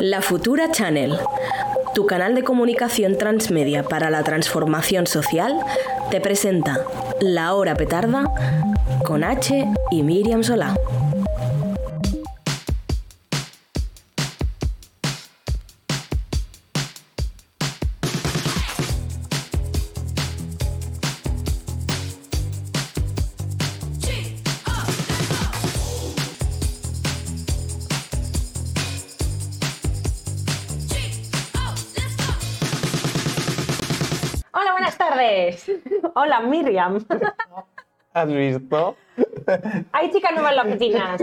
La 0.00 0.20
Futura 0.20 0.70
Channel, 0.70 1.16
tu 1.94 2.06
canal 2.06 2.34
de 2.34 2.42
comunicación 2.42 3.16
transmedia 3.18 3.82
para 3.82 4.10
la 4.10 4.22
transformación 4.24 5.06
social, 5.06 5.58
te 6.10 6.20
presenta 6.20 6.80
La 7.20 7.54
Hora 7.54 7.74
Petarda 7.74 8.32
con 9.04 9.24
H 9.24 9.66
y 9.90 10.02
Miriam 10.02 10.42
Solá. 10.42 10.74
Hola, 36.22 36.40
Miriam. 36.40 37.04
¿Has 38.14 38.28
visto? 38.28 38.94
Hay 39.90 40.12
chica 40.12 40.30
nueva 40.32 40.50
en 40.50 40.56
la 40.56 40.62
oficina. 40.62 41.16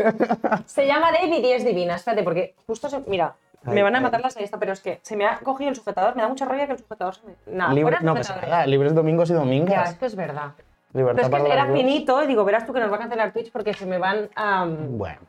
Se 0.66 0.86
llama 0.86 1.12
David 1.14 1.42
y 1.42 1.52
es 1.54 1.64
divina. 1.64 1.96
Espérate, 1.96 2.22
porque 2.24 2.56
justo 2.68 2.90
se. 2.90 3.00
Mira, 3.08 3.34
me 3.64 3.82
van 3.82 3.96
a 3.96 4.02
matar 4.02 4.20
la 4.20 4.30
siesta, 4.30 4.58
pero 4.60 4.74
es 4.74 4.82
que 4.82 5.00
se 5.02 5.16
me 5.16 5.26
ha 5.26 5.38
cogido 5.40 5.70
el 5.70 5.76
sujetador. 5.78 6.18
Me 6.18 6.22
da 6.24 6.28
mucha 6.28 6.44
rabia 6.46 6.66
que 6.66 6.74
el 6.74 6.80
sujetador 6.80 7.16
se 7.16 7.22
me. 7.28 7.34
Nada, 7.46 7.74
Libre- 7.74 7.98
no 8.02 8.14
sujetador. 8.18 8.50
nada, 8.50 8.66
libres 8.68 8.94
domingos 8.94 9.30
y 9.30 9.34
Ya, 9.34 9.40
domingas. 9.40 9.92
es 9.92 9.98
que 9.98 10.06
es 10.08 10.16
verdad. 10.18 10.52
Libertad 10.92 11.16
Pero 11.16 11.28
es 11.28 11.30
para 11.32 11.44
que 11.46 11.54
era 11.54 11.66
finito 11.72 12.22
y 12.24 12.28
digo, 12.28 12.44
verás 12.44 12.66
tú 12.66 12.74
que 12.74 12.80
nos 12.82 12.92
va 12.92 12.96
a 12.98 13.00
cancelar 13.00 13.32
Twitch 13.32 13.52
porque 13.54 13.74
se 13.74 13.86
me 13.86 14.00
van 14.00 14.28
a, 14.36 14.66
Bueno, 14.68 15.20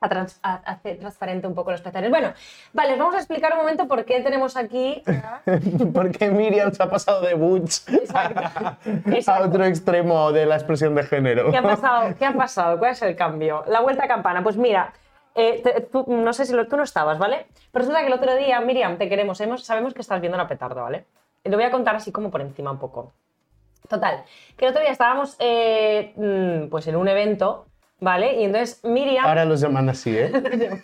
a, 0.00 0.08
trans- 0.08 0.38
a- 0.42 0.54
a 0.64 0.72
hacer 0.72 0.98
transparente 0.98 1.46
un 1.46 1.54
poco 1.54 1.70
los 1.70 1.80
pezones. 1.80 2.10
Bueno, 2.10 2.32
vale, 2.72 2.92
os 2.94 2.98
vamos 2.98 3.14
a 3.14 3.18
explicar 3.18 3.52
un 3.52 3.58
momento 3.58 3.86
por 3.88 4.04
qué 4.04 4.20
tenemos 4.20 4.56
aquí. 4.56 5.02
porque 5.94 6.30
Miriam 6.30 6.72
se 6.72 6.82
ha 6.82 6.90
pasado 6.90 7.20
de 7.22 7.34
Butch 7.34 7.80
a 8.14 9.40
otro 9.42 9.64
extremo 9.64 10.32
de 10.32 10.46
la 10.46 10.56
expresión 10.56 10.94
de 10.94 11.02
género. 11.04 11.50
¿Qué 11.50 11.56
ha 11.56 11.62
pasado? 11.62 12.14
¿Qué 12.18 12.26
ha 12.26 12.32
pasado? 12.32 12.78
¿Cuál 12.78 12.92
es 12.92 13.02
el 13.02 13.16
cambio? 13.16 13.64
La 13.66 13.80
vuelta 13.80 14.04
a 14.04 14.08
campana. 14.08 14.42
Pues 14.42 14.56
mira, 14.56 14.92
eh, 15.34 15.60
te- 15.62 15.80
tú, 15.82 16.04
no 16.08 16.32
sé 16.32 16.44
si 16.46 16.52
lo- 16.52 16.66
tú 16.68 16.76
no 16.76 16.82
estabas, 16.82 17.18
¿vale? 17.18 17.46
Pero 17.72 17.82
resulta 17.84 18.00
que 18.00 18.06
el 18.08 18.12
otro 18.12 18.34
día, 18.36 18.60
Miriam, 18.60 18.98
te 18.98 19.08
queremos, 19.08 19.40
hemos- 19.40 19.64
sabemos 19.64 19.94
que 19.94 20.00
estás 20.00 20.20
viendo 20.20 20.36
la 20.38 20.46
petardo, 20.48 20.82
¿vale? 20.82 21.06
Lo 21.44 21.56
voy 21.56 21.64
a 21.64 21.70
contar 21.70 21.96
así 21.96 22.12
como 22.12 22.30
por 22.30 22.40
encima 22.40 22.70
un 22.70 22.78
poco. 22.78 23.12
Total, 23.88 24.24
que 24.56 24.64
el 24.64 24.70
otro 24.70 24.80
día 24.80 24.92
estábamos 24.92 25.36
eh, 25.40 26.12
mm, 26.16 26.68
pues 26.70 26.86
en 26.86 26.96
un 26.96 27.06
evento, 27.08 27.66
¿vale? 28.00 28.40
Y 28.40 28.44
entonces 28.44 28.82
Miriam... 28.84 29.26
Ahora 29.26 29.44
los 29.44 29.60
llaman 29.60 29.88
así, 29.88 30.16
¿eh? 30.16 30.30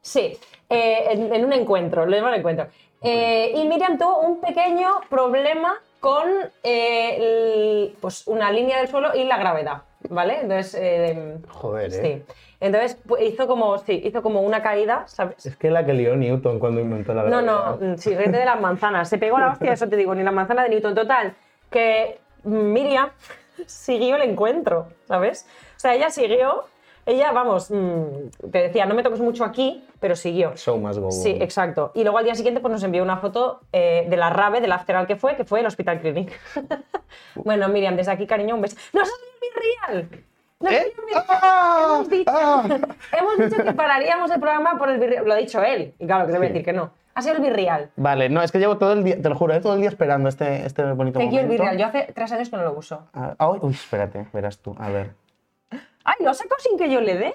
Sí, 0.00 0.38
eh, 0.70 1.04
en, 1.10 1.34
en 1.34 1.44
un 1.44 1.52
encuentro, 1.52 2.06
lo 2.06 2.16
llaman 2.16 2.34
encuentro. 2.34 2.68
Eh, 3.02 3.52
y 3.56 3.66
Miriam 3.66 3.98
tuvo 3.98 4.20
un 4.20 4.40
pequeño 4.40 4.88
problema 5.10 5.74
con 6.00 6.28
eh, 6.62 7.16
el- 7.18 7.96
pues 8.00 8.26
una 8.26 8.50
línea 8.52 8.78
del 8.78 8.88
suelo 8.88 9.14
y 9.14 9.24
la 9.24 9.36
gravedad, 9.36 9.82
¿vale? 10.08 10.40
Entonces, 10.42 10.76
eh, 10.80 11.38
Joder, 11.48 11.92
¿eh? 11.92 12.24
sí. 12.26 12.34
Entonces 12.60 12.96
pues, 13.06 13.22
hizo 13.24 13.46
como, 13.48 13.76
sí, 13.78 14.00
hizo 14.04 14.22
como 14.22 14.40
una 14.42 14.62
caída, 14.62 15.04
¿sabes? 15.08 15.44
Es 15.44 15.56
que 15.56 15.70
la 15.70 15.84
que 15.84 15.92
lió 15.92 16.14
Newton 16.16 16.58
cuando 16.60 16.80
inventó 16.80 17.12
la 17.12 17.24
No, 17.24 17.42
gravedad. 17.42 17.78
no, 17.80 17.94
mm, 17.94 17.98
sí, 17.98 18.14
rete 18.14 18.38
de 18.38 18.44
las 18.44 18.60
manzanas. 18.60 19.08
Se 19.08 19.18
pegó 19.18 19.38
la 19.38 19.50
hostia, 19.50 19.72
eso 19.72 19.88
te 19.88 19.96
digo, 19.96 20.14
ni 20.14 20.22
la 20.22 20.30
manzana 20.30 20.62
de 20.62 20.68
Newton. 20.70 20.94
Total, 20.94 21.34
que 21.70 22.18
Miriam 22.44 23.10
siguió 23.66 24.16
el 24.16 24.22
encuentro, 24.22 24.88
¿sabes? 25.08 25.46
O 25.76 25.78
sea, 25.78 25.94
ella 25.94 26.10
siguió, 26.10 26.64
ella, 27.04 27.32
vamos, 27.32 27.70
mm, 27.70 28.48
te 28.50 28.58
decía, 28.62 28.86
no 28.86 28.94
me 28.94 29.02
toques 29.02 29.20
mucho 29.20 29.44
aquí, 29.44 29.84
pero 30.00 30.16
siguió. 30.16 30.56
Show 30.56 30.78
must 30.78 30.98
go 30.98 31.10
Sí, 31.10 31.36
exacto. 31.40 31.92
Y 31.94 32.02
luego 32.02 32.18
al 32.18 32.24
día 32.24 32.34
siguiente 32.34 32.60
pues, 32.60 32.72
nos 32.72 32.82
envió 32.82 33.02
una 33.02 33.18
foto 33.18 33.60
eh, 33.72 34.06
de 34.08 34.16
la 34.16 34.30
rave, 34.30 34.60
del 34.60 34.72
after 34.72 34.96
al 34.96 35.06
que 35.06 35.16
fue, 35.16 35.36
que 35.36 35.44
fue 35.44 35.60
el 35.60 35.66
Hospital 35.66 36.00
Clinic. 36.00 36.32
bueno, 37.36 37.68
Miriam, 37.68 37.96
desde 37.96 38.12
aquí, 38.12 38.26
cariño, 38.26 38.54
un 38.54 38.62
beso. 38.62 38.76
¡Nos 38.92 39.04
ha 39.04 39.12
salido 39.12 39.28
el 39.32 40.00
Virreal! 40.00 40.24
¡Nos 40.58 40.72
ha 40.72 40.74
¿Eh? 40.76 40.92
el 40.96 41.04
Virreal! 41.04 41.24
¡Ah! 41.28 41.86
Hemos 41.94 42.08
dicho, 42.10 42.32
¡Ah! 42.34 42.64
hemos 43.18 43.38
dicho 43.50 43.62
que 43.62 43.72
pararíamos 43.72 44.30
el 44.30 44.40
programa 44.40 44.78
por 44.78 44.88
el 44.90 44.98
Virreal. 44.98 45.24
Lo 45.26 45.34
ha 45.34 45.36
dicho 45.36 45.62
él. 45.62 45.94
Y 45.98 46.06
claro, 46.06 46.26
que 46.26 46.32
debe 46.32 46.46
Sí. 46.48 46.52
decir 46.54 46.64
que 46.64 46.72
no. 46.72 46.90
Ha 47.14 47.22
sido 47.22 47.36
el 47.36 47.42
Virreal. 47.42 47.90
Vale, 47.96 48.28
no, 48.28 48.42
es 48.42 48.52
que 48.52 48.58
llevo 48.58 48.76
todo 48.76 48.92
el 48.92 49.02
día, 49.04 49.22
te 49.22 49.28
lo 49.28 49.34
juro, 49.36 49.54
eh, 49.54 49.60
todo 49.60 49.72
el 49.74 49.80
día 49.80 49.88
esperando 49.88 50.28
este, 50.28 50.66
este 50.66 50.82
bonito 50.92 51.18
Thank 51.18 51.30
you, 51.30 51.38
el 51.38 51.44
momento. 51.46 51.62
Virreal. 51.64 51.78
Yo 51.78 51.86
hace 51.86 52.12
tres 52.12 52.30
años 52.32 52.50
que 52.50 52.56
no 52.56 52.62
lo 52.64 52.72
uso. 52.74 53.06
Ah, 53.14 53.34
ay, 53.38 53.58
uy, 53.62 53.72
espérate, 53.72 54.26
verás 54.34 54.58
tú, 54.58 54.74
a 54.78 54.90
ver. 54.90 55.12
¡Ay, 56.08 56.14
lo 56.24 56.30
ha 56.30 56.34
sacado 56.34 56.56
sin 56.60 56.78
que 56.78 56.88
yo 56.90 57.00
le 57.00 57.16
dé! 57.16 57.34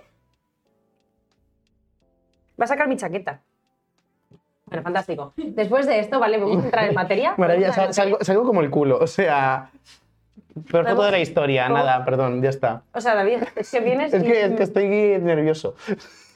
Va 2.59 2.65
a 2.65 2.67
sacar 2.67 2.87
mi 2.87 2.95
chaqueta. 2.97 3.41
Bueno, 4.65 4.83
fantástico. 4.83 5.33
Después 5.35 5.85
de 5.87 5.99
esto, 5.99 6.19
vale, 6.19 6.37
vamos 6.37 6.61
a 6.61 6.65
entrar 6.65 6.85
en 6.87 6.93
materia. 6.95 7.33
Maravilla, 7.37 7.73
sal- 7.73 7.93
salgo, 7.93 8.17
salgo 8.21 8.45
como 8.45 8.61
el 8.61 8.69
culo, 8.69 8.97
o 8.99 9.07
sea... 9.07 9.69
Peor 10.69 10.85
foto 10.87 11.03
de 11.03 11.11
la 11.11 11.19
historia, 11.19 11.67
¿Cómo? 11.67 11.77
nada, 11.77 12.03
perdón, 12.03 12.41
ya 12.41 12.49
está. 12.49 12.83
O 12.93 12.99
sea, 12.99 13.15
David, 13.15 13.43
es 13.55 13.71
que 13.71 13.79
vienes 13.79 14.13
Es 14.13 14.21
y 14.23 14.25
que, 14.25 14.45
es 14.45 14.51
que 14.53 14.63
estoy 14.63 14.87
nervioso. 15.19 15.75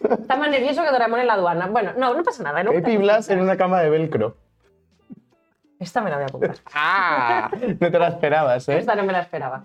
está 0.02 0.36
más 0.38 0.50
nervioso 0.50 0.84
que 0.84 0.90
Doraemon 0.92 1.20
en 1.20 1.28
la 1.28 1.34
aduana. 1.34 1.68
Bueno, 1.68 1.92
no, 1.98 2.14
no 2.14 2.24
pasa 2.24 2.42
nada. 2.44 2.64
¿no? 2.64 2.72
Epi 2.72 2.96
Blas 2.98 3.30
en 3.30 3.42
una 3.42 3.58
cama 3.58 3.82
de 3.82 3.90
velcro. 3.90 4.38
Esta 5.80 6.02
me 6.02 6.10
la 6.10 6.16
voy 6.16 6.24
a 6.24 6.28
apuntar. 6.28 6.56
¡Ah! 6.74 7.52
No 7.80 7.92
te 7.92 8.00
la 8.00 8.08
esperabas, 8.08 8.68
¿eh? 8.70 8.78
Esta 8.78 8.96
no 8.96 9.04
me 9.04 9.12
la 9.12 9.20
esperaba. 9.20 9.64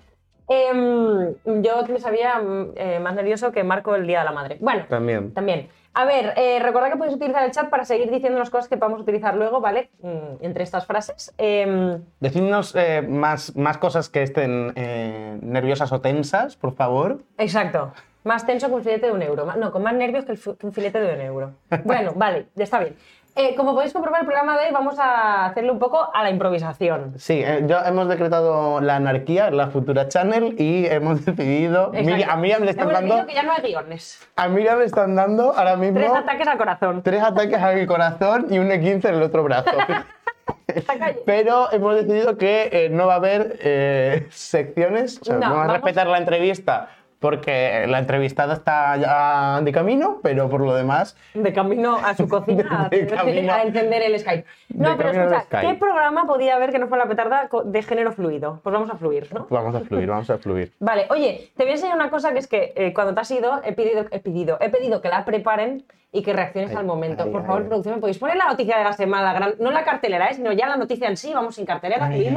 Em, 0.52 1.34
yo 1.62 1.86
me 1.88 2.00
sabía 2.00 2.38
mm, 2.40 2.72
eh, 2.74 2.98
más 2.98 3.14
nervioso 3.14 3.52
que 3.52 3.62
Marco 3.62 3.94
el 3.94 4.04
Día 4.04 4.18
de 4.18 4.24
la 4.24 4.32
Madre. 4.32 4.58
Bueno, 4.60 4.84
También. 4.88 5.32
también. 5.32 5.68
A 5.94 6.04
ver, 6.04 6.34
eh, 6.36 6.58
recordad 6.60 6.90
que 6.90 6.96
podéis 6.96 7.14
utilizar 7.16 7.44
el 7.44 7.52
chat 7.52 7.68
para 7.70 7.84
seguir 7.84 8.10
diciendo 8.10 8.38
las 8.40 8.50
cosas 8.50 8.68
que 8.68 8.76
podamos 8.76 9.00
utilizar 9.00 9.36
luego, 9.36 9.60
¿vale? 9.60 9.90
Mm, 10.02 10.42
entre 10.44 10.64
estas 10.64 10.86
frases. 10.86 11.32
Em, 11.38 12.02
Decidnos 12.18 12.74
eh, 12.74 13.00
más, 13.02 13.54
más 13.56 13.78
cosas 13.78 14.08
que 14.08 14.22
estén 14.24 14.72
eh, 14.74 15.38
nerviosas 15.40 15.92
o 15.92 16.00
tensas, 16.00 16.56
por 16.56 16.74
favor. 16.74 17.18
exacto. 17.38 17.92
Más 18.22 18.44
tenso 18.44 18.68
que 18.68 18.74
un 18.74 18.82
filete 18.84 19.06
de 19.06 19.12
un 19.12 19.22
euro. 19.22 19.46
No, 19.56 19.72
con 19.72 19.82
más 19.82 19.94
nervios 19.94 20.26
que, 20.26 20.32
el 20.32 20.38
que 20.38 20.66
un 20.66 20.72
filete 20.74 21.00
de 21.00 21.14
un 21.14 21.20
euro. 21.22 21.52
Bueno, 21.84 22.12
vale, 22.14 22.48
ya 22.54 22.64
está 22.64 22.78
bien. 22.80 22.94
Eh, 23.36 23.54
como 23.56 23.74
podéis 23.74 23.92
comprobar, 23.92 24.20
el 24.22 24.26
programa 24.26 24.58
de 24.58 24.66
hoy 24.66 24.72
vamos 24.72 24.98
a 24.98 25.46
hacerle 25.46 25.70
un 25.70 25.78
poco 25.78 26.10
a 26.12 26.22
la 26.22 26.30
improvisación. 26.30 27.14
Sí, 27.16 27.42
eh, 27.44 27.62
ya 27.66 27.86
hemos 27.86 28.08
decretado 28.08 28.80
la 28.80 28.96
anarquía 28.96 29.48
en 29.48 29.56
la 29.56 29.68
futura 29.68 30.08
channel 30.08 30.56
y 30.58 30.86
hemos 30.86 31.24
decidido. 31.24 31.90
Mira, 31.92 32.32
a 32.32 32.36
Miriam 32.36 32.62
le 32.62 32.70
están 32.72 32.90
Hemos 32.90 33.00
dando. 33.08 33.26
que 33.26 33.34
ya 33.34 33.42
no 33.44 33.52
hay 33.52 33.62
guiones. 33.62 34.20
A 34.36 34.48
Miriam 34.48 34.78
le 34.80 34.84
están 34.84 35.14
dando 35.14 35.54
ahora 35.54 35.76
mismo 35.76 35.98
Tres 36.00 36.12
ataques 36.12 36.48
al 36.48 36.58
corazón. 36.58 37.02
tres 37.02 37.22
ataques 37.22 37.58
al 37.58 37.86
corazón 37.86 38.46
y 38.50 38.58
un 38.58 38.68
E15 38.68 39.08
en 39.08 39.14
el 39.14 39.22
otro 39.22 39.44
brazo. 39.44 39.70
Pero 41.26 41.70
hemos 41.72 41.94
decidido 41.96 42.36
que 42.38 42.68
eh, 42.72 42.88
no 42.90 43.06
va 43.06 43.14
a 43.14 43.16
haber 43.16 43.56
eh, 43.60 44.26
secciones, 44.30 45.20
o 45.20 45.24
sea, 45.24 45.34
No, 45.36 45.50
vamos 45.50 45.68
a 45.68 45.72
respetar 45.72 46.06
la 46.06 46.18
entrevista 46.18 46.90
porque 47.20 47.84
la 47.86 47.98
entrevistada 47.98 48.54
está 48.54 48.96
ya 48.96 49.60
de 49.60 49.70
camino, 49.72 50.18
pero 50.22 50.48
por 50.48 50.62
lo 50.62 50.74
demás, 50.74 51.16
De 51.34 51.52
camino 51.52 51.96
a 51.96 52.14
su 52.14 52.26
cocina 52.28 52.86
a, 52.86 52.88
De 52.88 53.06
camino- 53.06 53.52
a 53.52 53.62
encender 53.62 54.02
el 54.02 54.18
Skype. 54.18 54.44
No, 54.70 54.90
de 54.90 54.96
pero 54.96 55.10
escucha. 55.36 55.60
¿qué 55.60 55.74
programa 55.74 56.26
podía 56.26 56.56
haber 56.56 56.70
que 56.72 56.78
no 56.78 56.88
fuera 56.88 57.04
la 57.04 57.10
petarda 57.10 57.48
de 57.64 57.82
género 57.82 58.12
fluido? 58.12 58.60
Pues 58.62 58.72
vamos 58.72 58.90
a 58.90 58.96
fluir, 58.96 59.28
¿no? 59.34 59.46
vamos 59.50 59.74
a 59.74 59.80
fluir, 59.80 60.08
vamos 60.08 60.30
a 60.30 60.38
fluir. 60.38 60.72
Vale, 60.80 61.06
oye, 61.10 61.50
te 61.56 61.64
voy 61.64 61.72
a 61.72 61.74
enseñar 61.74 61.94
una 61.96 62.10
cosa 62.10 62.32
que 62.32 62.38
es 62.38 62.46
que 62.48 62.72
eh, 62.74 62.92
cuando 62.94 63.14
te 63.14 63.20
has 63.20 63.30
ido 63.30 63.60
he 63.64 63.72
pedido, 63.72 64.06
he 64.10 64.18
pedido, 64.20 64.56
he 64.60 64.70
pedido 64.70 65.02
que 65.02 65.08
la 65.10 65.24
preparen 65.26 65.84
y 66.12 66.22
que 66.22 66.32
reacciones 66.32 66.70
Ay, 66.70 66.76
al 66.78 66.86
momento. 66.86 67.24
ay, 67.24 67.30
Por 67.30 67.42
ay. 67.42 67.46
favor, 67.46 67.66
producción, 67.68 67.94
¿me 67.96 68.00
podéis 68.00 68.18
poner 68.18 68.36
la 68.36 68.46
noticia 68.46 68.78
de 68.78 68.84
la 68.84 68.92
semana? 68.94 69.32
la 69.32 69.32
gran- 69.38 69.54
no 69.60 69.70
la 69.70 69.84
cartelera, 69.84 70.28
¿eh? 70.28 70.34
sino 70.34 70.52
ya 70.52 70.66
la 70.68 70.76
noticia 70.76 71.06
en 71.06 71.16
sí, 71.18 71.32
vamos 71.34 71.54
sin 71.54 71.66
cartelera, 71.66 72.06
ay. 72.06 72.34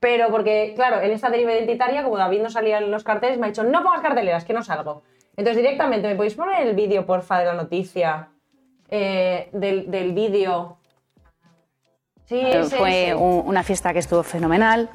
Pero 0.00 0.28
porque, 0.30 0.72
claro, 0.76 1.00
en 1.00 1.10
esta 1.10 1.30
deriva 1.30 1.52
identitaria, 1.52 2.02
como 2.04 2.18
David 2.18 2.42
no 2.42 2.50
salía 2.50 2.78
en 2.78 2.90
los 2.90 3.02
carteles, 3.04 3.38
me 3.38 3.46
ha 3.46 3.48
dicho, 3.50 3.64
no 3.64 3.82
pongas 3.82 4.02
carteleras, 4.02 4.44
que 4.44 4.52
no 4.52 4.62
salgo. 4.62 5.02
Entonces, 5.36 5.62
directamente, 5.62 6.06
¿me 6.08 6.14
podéis 6.16 6.34
poner 6.34 6.66
el 6.66 6.74
vídeo, 6.74 7.06
porfa, 7.06 7.38
de 7.38 7.44
la 7.46 7.54
noticia? 7.54 8.28
Eh, 8.90 9.48
del, 9.52 9.90
del 9.90 10.12
vídeo. 10.12 10.78
Sí, 12.26 12.40
ese, 12.40 12.76
fue 12.76 13.04
ese. 13.04 13.14
un- 13.14 13.42
una 13.46 13.62
fiesta 13.62 13.92
que 13.92 14.00
estuvo 14.00 14.22
fenomenal. 14.24 14.88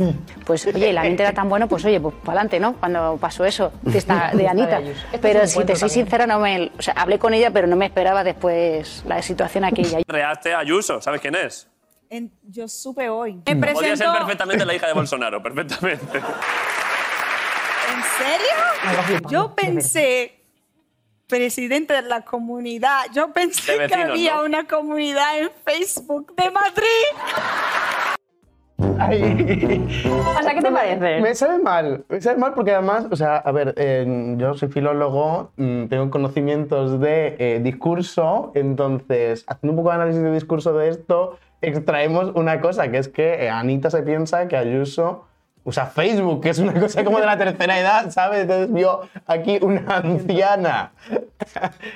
Pues 0.46 0.68
oye, 0.68 0.90
el 0.90 0.98
ambiente 0.98 1.24
era 1.24 1.32
tan 1.32 1.48
bueno, 1.48 1.68
pues 1.70 1.86
oye, 1.86 2.00
pues 2.00 2.14
para 2.16 2.42
adelante, 2.42 2.60
¿no? 2.60 2.74
Cuando 2.76 3.18
pasó 3.22 3.46
eso, 3.46 3.72
fiesta 3.90 4.32
de 4.36 4.48
Anita. 4.50 4.82
Este 4.82 5.18
Pero 5.20 5.48
si 5.48 5.64
te 5.64 5.76
soy 5.78 5.88
sincera, 5.90 6.28
no 6.28 6.40
me, 6.42 6.72
o 6.78 6.82
sea, 6.82 6.94
hablé 6.98 7.18
con 7.20 7.34
ella, 7.34 7.50
pero 7.52 7.68
no 7.68 7.78
me 7.78 7.86
esperaba 7.86 8.24
después 8.26 9.04
la 9.08 9.22
situación 9.22 9.64
aquella. 9.64 10.00
Reaste 10.08 10.54
a 10.54 10.60
Ayuso, 10.60 11.02
¿sabes 11.02 11.22
quién 11.22 11.36
es? 11.36 11.70
En- 12.12 12.30
yo 12.44 12.68
supe 12.68 13.08
hoy. 13.08 13.36
Me 13.36 13.56
Podría 13.56 13.96
ser 13.96 14.08
presento- 14.08 14.18
perfectamente 14.18 14.66
la 14.66 14.74
hija 14.76 14.88
de 14.88 14.94
Bolsonaro, 14.94 15.42
perfectamente. 15.42 16.18
¿En 16.18 18.04
serio? 18.18 19.22
Yo 19.30 19.56
pensé, 19.56 20.44
presidente 21.28 21.94
de 21.94 22.02
la 22.02 22.20
comunidad, 22.26 23.04
yo 23.14 23.32
pensé 23.32 23.88
que 23.88 23.96
había 23.96 24.36
¿no? 24.36 24.44
una 24.44 24.68
comunidad 24.68 25.40
en 25.40 25.52
Facebook 25.64 26.36
de 26.36 26.52
Madrid. 26.52 27.08
Ay. 29.00 29.88
O 30.38 30.44
sea, 30.44 30.54
¿qué 30.54 30.62
te 30.62 30.72
parece? 30.72 31.22
Me 31.22 31.34
sabe 31.34 31.60
mal, 31.60 32.04
me 32.10 32.20
sabe 32.22 32.38
mal 32.38 32.54
porque 32.54 32.72
además, 32.74 33.06
o 33.10 33.16
sea, 33.16 33.38
a 33.38 33.52
ver, 33.54 33.74
eh, 33.78 34.36
yo 34.38 34.54
soy 34.56 34.68
filólogo, 34.70 35.52
mm, 35.56 35.86
tengo 35.86 36.10
conocimientos 36.10 37.00
de 37.00 37.36
eh, 37.40 37.60
discurso, 37.64 38.52
entonces, 38.54 39.46
haciendo 39.48 39.72
un 39.72 39.78
poco 39.78 39.90
de 39.90 39.96
análisis 39.96 40.22
de 40.22 40.34
discurso 40.34 40.74
de 40.74 40.90
esto, 40.90 41.40
extraemos 41.62 42.32
una 42.36 42.60
cosa, 42.60 42.90
que 42.92 42.98
es 42.98 43.08
que 43.08 43.46
eh, 43.46 43.50
Anita 43.50 43.90
se 43.90 44.04
piensa 44.04 44.48
que 44.48 44.58
Ayuso 44.58 45.28
usa 45.64 45.86
Facebook, 45.86 46.42
que 46.42 46.50
es 46.50 46.60
una 46.60 46.74
cosa 46.80 47.04
como 47.04 47.20
de 47.20 47.26
la 47.26 47.38
tercera 47.38 47.80
edad, 47.80 48.10
¿sabes? 48.10 48.42
Entonces 48.42 48.74
vio 48.74 49.02
aquí 49.28 49.60
una 49.62 49.98
anciana 49.98 50.92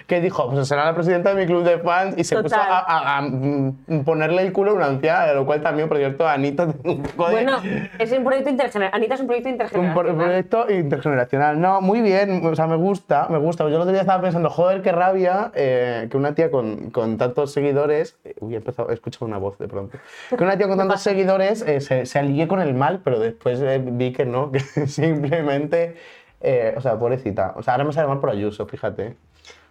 que 0.07 0.21
dijo, 0.21 0.49
pues 0.51 0.67
será 0.67 0.85
la 0.85 0.93
presidenta 0.93 1.33
de 1.33 1.41
mi 1.41 1.45
club 1.47 1.63
de 1.63 1.79
fans 1.79 2.15
y 2.17 2.23
se 2.23 2.35
puso 2.35 2.55
Total. 2.55 2.67
a, 2.71 2.79
a- 2.79 3.17
a, 3.17 3.21
mm, 3.21 4.03
ponerle 4.05 4.41
el 4.43 4.51
culo 4.53 4.71
a 4.71 4.73
una 4.75 4.85
anciana, 4.85 5.25
de 5.27 5.35
lo 5.35 5.45
cual 5.45 5.61
también, 5.61 5.87
por 5.87 5.97
cierto, 5.97 6.27
Anita 6.27 6.65
un 6.83 7.01
poco 7.03 7.27
de... 7.27 7.31
Bueno, 7.33 7.57
es 7.97 8.11
un 8.11 8.23
proyecto 8.23 8.49
intergeneracional. 8.49 8.89
Anita 8.93 9.15
es 9.15 9.21
un 9.21 9.27
proyecto 9.27 9.49
Un 9.49 9.55
pro- 9.57 9.67
intergeneracional. 9.69 10.25
proyecto 10.45 10.71
intergeneracional. 10.71 11.61
No, 11.61 11.81
muy 11.81 12.01
bien. 12.01 12.45
O 12.45 12.55
sea, 12.55 12.67
me 12.67 12.75
gusta, 12.75 13.27
me 13.29 13.37
gusta. 13.39 13.63
Yo 13.63 13.69
el 13.69 13.81
otro 13.81 13.91
día 13.91 14.01
estaba 14.01 14.21
pensando, 14.21 14.49
joder, 14.49 14.81
qué 14.81 14.91
rabia 14.91 15.51
eh, 15.55 16.07
que 16.09 16.17
una 16.17 16.35
tía 16.35 16.51
con, 16.51 16.89
con 16.91 17.17
tantos 17.17 17.51
seguidores. 17.51 18.17
eh, 18.25 18.35
Uy, 18.39 18.53
he 18.53 18.57
empezado, 18.57 18.89
he 18.89 18.93
escuchado 18.93 19.25
una 19.25 19.37
voz 19.37 19.57
de 19.57 19.67
pronto. 19.67 19.97
Que 20.35 20.43
una 20.43 20.57
tía 20.57 20.67
con 20.67 20.77
tantos 20.77 21.01
seguidores 21.01 21.61
eh, 21.67 21.81
se, 21.81 22.05
se 22.05 22.19
con 22.47 22.59
el 22.59 22.73
mal, 22.73 23.01
pero 23.03 23.19
después 23.19 23.54
eh, 23.61 23.79
vi 23.83 24.11
que 24.13 24.25
no, 24.25 24.51
que 24.53 24.59
simplemente. 24.87 25.95
eh, 26.41 26.73
o 26.77 26.81
sea, 26.81 26.97
pobrecita. 26.97 27.53
O 27.55 27.63
sea, 27.63 27.73
ahora 27.73 27.85
me 27.85 27.93
sale 27.93 28.07
mal 28.07 28.19
por 28.19 28.29
Ayuso, 28.29 28.65
fíjate. 28.65 29.15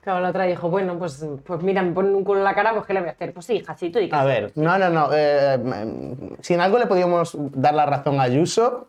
Claro, 0.03 0.21
la 0.21 0.29
otra 0.31 0.45
dijo, 0.45 0.69
bueno, 0.69 0.99
pues, 0.99 1.25
pues 1.47 1.63
mira, 1.63 1.83
me 1.83 1.93
ponen 1.93 2.15
un 2.15 2.25
culo 2.25 2.41
en 2.41 2.45
la 2.45 2.55
cara, 2.55 2.75
pues 2.75 2.85
¿qué 2.85 2.93
le 2.93 3.01
voy 3.01 3.09
a 3.09 3.13
hacer? 3.13 3.33
Pues 3.33 3.47
sí, 3.47 3.55
hija, 3.55 3.75
sí, 3.75 3.89
tú 3.91 3.99
di 3.99 4.09
que 4.11 4.15
A 4.15 4.25
ver, 4.25 4.53
no, 4.55 4.77
no, 4.79 4.91
no. 4.91 5.09
eh, 5.15 5.59
si 6.41 6.53
en 6.53 6.61
algo 6.61 6.79
le 6.79 6.87
podíamos 6.87 7.35
dar 7.53 7.73
la 7.73 7.87
razón 7.87 8.21
a 8.21 8.25
Ayuso, 8.25 8.87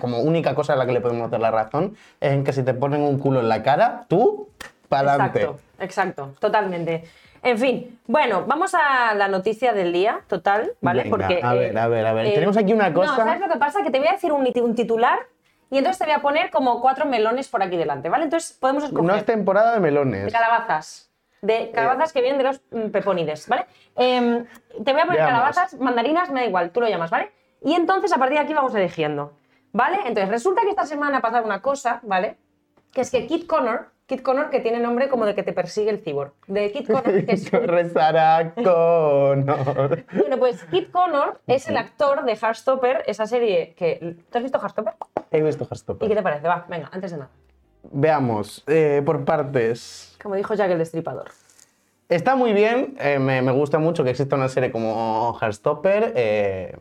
como 0.00 0.20
única 0.20 0.54
cosa 0.54 0.74
en 0.74 0.78
la 0.78 0.86
que 0.86 0.92
le 0.92 1.00
podemos 1.00 1.30
dar 1.32 1.40
la 1.40 1.50
razón, 1.50 1.96
es 2.20 2.32
en 2.32 2.44
que 2.44 2.52
si 2.52 2.62
te 2.62 2.74
ponen 2.74 3.00
un 3.02 3.18
culo 3.18 3.40
en 3.40 3.48
la 3.48 3.62
cara, 3.64 4.04
tú, 4.08 4.50
para 4.88 5.14
adelante. 5.14 5.40
Exacto, 5.40 5.60
exacto, 5.80 6.34
totalmente. 6.38 7.04
En 7.42 7.58
fin, 7.58 7.98
bueno, 8.06 8.44
vamos 8.46 8.72
a 8.74 9.14
la 9.14 9.26
noticia 9.28 9.72
del 9.72 9.92
día, 9.92 10.20
total, 10.28 10.72
¿vale? 10.80 11.02
Venga, 11.04 11.16
Porque, 11.16 11.40
a 11.42 11.54
eh, 11.54 11.58
ver, 11.58 11.78
a 11.78 11.88
ver, 11.88 12.06
a 12.06 12.12
ver. 12.12 12.32
Tenemos 12.34 12.56
aquí 12.56 12.72
una 12.72 12.88
No, 12.90 13.00
cosa- 13.00 13.16
¿sabes 13.16 13.40
lo 13.40 13.48
que 13.48 13.58
pasa? 13.58 13.82
Que 13.82 13.90
te 13.90 13.98
voy 13.98 14.08
a 14.08 14.12
decir 14.12 14.30
un, 14.32 14.46
un 14.62 14.74
titular 14.76 15.18
y 15.70 15.78
entonces 15.78 15.98
te 15.98 16.04
voy 16.04 16.14
a 16.14 16.20
poner 16.22 16.50
como 16.50 16.80
cuatro 16.80 17.04
melones 17.04 17.48
por 17.48 17.62
aquí 17.62 17.76
delante, 17.76 18.08
¿vale? 18.08 18.24
Entonces 18.24 18.56
podemos 18.58 18.84
escoger 18.84 19.04
No 19.04 19.14
es 19.16 19.24
temporada 19.24 19.70
de 19.70 19.76
de 19.76 19.80
melones. 19.80 20.32
calabazas. 20.32 21.10
De 21.40 21.72
calabazas 21.72 22.12
que 22.12 22.20
vienen 22.20 22.38
de 22.38 22.44
los 22.44 22.60
mm, 22.70 22.90
peponides, 22.90 23.48
¿vale? 23.48 23.66
Em, 23.96 24.44
te 24.84 24.92
voy 24.92 25.00
a 25.00 25.06
poner 25.06 25.22
Veamos. 25.22 25.32
calabazas, 25.32 25.74
mandarinas, 25.80 26.30
me 26.30 26.40
da 26.42 26.46
igual, 26.46 26.70
tú 26.70 26.80
lo 26.80 26.88
llamas, 26.88 27.10
¿vale? 27.10 27.32
Y 27.64 27.74
entonces 27.74 28.12
a 28.12 28.18
partir 28.18 28.38
de 28.38 28.44
aquí 28.44 28.54
vamos 28.54 28.72
eligiendo, 28.76 29.32
¿vale? 29.72 29.96
Entonces 30.06 30.28
resulta 30.28 30.62
que 30.62 30.70
esta 30.70 30.86
semana 30.86 31.18
ha 31.18 31.20
pasado 31.20 31.44
una 31.44 31.60
cosa, 31.60 31.98
¿vale? 32.04 32.36
Que 32.92 33.00
es 33.00 33.10
que 33.10 33.26
Kit 33.26 33.48
Connor, 33.48 33.88
Kit 34.12 34.20
Connor 34.20 34.50
que 34.50 34.60
tiene 34.60 34.78
nombre 34.78 35.08
como 35.08 35.24
de 35.24 35.34
que 35.34 35.42
te 35.42 35.54
persigue 35.54 35.88
el 35.88 36.00
cyborg, 36.00 36.34
de 36.46 36.70
Kit 36.70 36.86
Connor, 36.86 37.24
que 37.24 37.32
es... 37.32 37.50
Corre 37.50 37.88
Sarah 37.88 38.52
Connor. 38.54 40.04
Bueno, 40.12 40.36
pues 40.36 40.62
Kit 40.64 40.90
Connor 40.90 41.40
es 41.46 41.66
el 41.66 41.78
actor 41.78 42.22
de 42.26 42.36
Heartstopper, 42.36 43.04
esa 43.06 43.26
serie 43.26 43.72
que... 43.74 44.16
¿Tú 44.30 44.36
has 44.36 44.42
visto 44.42 44.58
Heartstopper? 44.60 44.92
He 45.30 45.40
visto 45.42 45.64
¿Y 45.64 45.66
qué 45.66 45.72
Heartstopper. 45.72 46.14
te 46.14 46.22
parece? 46.22 46.46
Va, 46.46 46.66
venga, 46.68 46.90
antes 46.92 47.12
de 47.12 47.16
nada. 47.16 47.30
Veamos, 47.90 48.62
eh, 48.66 49.00
por 49.02 49.24
partes. 49.24 50.14
Como 50.22 50.34
dijo 50.34 50.52
Jack 50.52 50.70
el 50.72 50.78
Destripador. 50.78 51.30
Está 52.10 52.36
muy 52.36 52.52
bien, 52.52 52.94
eh, 53.00 53.18
me, 53.18 53.40
me 53.40 53.52
gusta 53.52 53.78
mucho 53.78 54.04
que 54.04 54.10
exista 54.10 54.36
una 54.36 54.50
serie 54.50 54.70
como 54.70 55.38
Heartstopper. 55.40 56.12
Eh, 56.16 56.76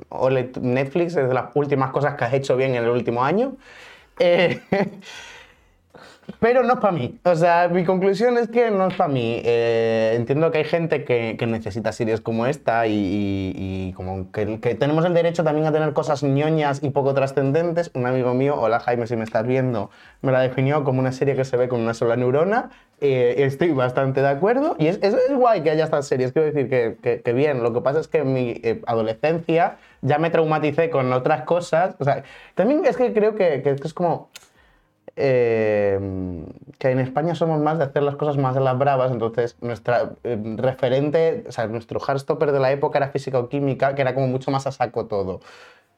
Netflix 0.59 1.15
es 1.15 1.29
de 1.29 1.33
las 1.33 1.45
últimas 1.55 1.91
cosas 1.91 2.15
que 2.15 2.25
has 2.25 2.33
hecho 2.33 2.57
bien 2.57 2.75
en 2.75 2.83
el 2.83 2.89
último 2.89 3.23
año. 3.23 3.55
Eh, 4.19 4.59
pero 6.39 6.63
no 6.63 6.73
es 6.73 6.79
para 6.79 6.91
mí. 6.93 7.19
O 7.23 7.35
sea, 7.35 7.67
mi 7.67 7.83
conclusión 7.85 8.37
es 8.37 8.47
que 8.47 8.71
no 8.71 8.87
es 8.87 8.93
para 8.95 9.07
mí. 9.11 9.41
Eh, 9.43 10.13
entiendo 10.15 10.51
que 10.51 10.59
hay 10.59 10.63
gente 10.63 11.03
que, 11.03 11.35
que 11.37 11.47
necesita 11.47 11.91
series 11.91 12.21
como 12.21 12.45
esta 12.45 12.85
y, 12.87 13.93
como 13.95 14.31
que, 14.31 14.45
tenemos 14.75 15.05
el 15.05 15.13
derecho 15.13 15.43
también 15.43 15.67
a 15.67 15.71
tener 15.71 15.93
cosas 15.93 16.23
ñoñas 16.23 16.81
y 16.83 16.89
poco 16.89 17.13
trascendentes. 17.13 17.91
Un 17.93 18.05
amigo 18.05 18.33
mío, 18.33 18.55
hola 18.59 18.79
Jaime, 18.79 19.07
si 19.07 19.15
me 19.15 19.23
estás 19.23 19.45
viendo, 19.45 19.89
me 20.21 20.31
la 20.31 20.41
definió 20.41 20.83
como 20.83 20.99
una 20.99 21.11
serie 21.11 21.35
que 21.35 21.45
se 21.45 21.57
ve 21.57 21.67
con 21.67 21.81
una 21.81 21.93
sola 21.93 22.15
neurona. 22.15 22.69
Eh, 23.01 23.35
estoy 23.39 23.71
bastante 23.71 24.21
de 24.21 24.27
acuerdo. 24.29 24.75
Y 24.79 24.87
es, 24.87 24.99
es, 25.01 25.15
guay 25.35 25.61
que 25.61 25.71
haya 25.71 25.85
estas 25.85 26.07
series, 26.07 26.31
quiero 26.33 26.47
decir 26.51 26.69
que, 26.69 26.97
que- 27.01 27.21
que 27.21 27.33
bien. 27.33 27.63
Lo 27.63 27.73
que 27.73 27.81
pasa 27.81 27.99
es 27.99 28.07
que 28.07 28.19
en 28.19 28.33
mi 28.33 28.59
eh, 28.63 28.81
adolescencia 28.85 29.77
ya 30.01 30.17
me 30.19 30.29
traumaticé 30.29 30.89
con 30.89 31.11
otras 31.13 31.43
cosas. 31.43 31.95
O 31.99 32.03
sea, 32.03 32.23
también 32.55 32.85
es 32.85 32.97
que 32.97 33.11
creo 33.13 33.35
que, 33.35 33.61
que 33.63 33.71
es 33.71 33.93
como 33.93 34.29
eh, 35.15 35.99
que 36.77 36.89
en 36.89 36.99
España 36.99 37.35
somos 37.35 37.59
más 37.59 37.77
de 37.77 37.85
hacer 37.85 38.03
las 38.03 38.15
cosas 38.15 38.37
más 38.37 38.55
de 38.55 38.61
las 38.61 38.77
bravas, 38.77 39.11
entonces 39.11 39.57
nuestra 39.61 40.11
eh, 40.23 40.37
referente, 40.57 41.43
o 41.47 41.51
sea, 41.51 41.67
nuestro 41.67 41.99
hardstopper 41.99 42.51
de 42.51 42.59
la 42.59 42.71
época 42.71 42.97
era 42.97 43.09
física 43.09 43.39
o 43.39 43.49
química, 43.49 43.95
que 43.95 44.01
era 44.01 44.13
como 44.13 44.27
mucho 44.27 44.51
más 44.51 44.67
a 44.67 44.71
saco 44.71 45.05
todo. 45.05 45.41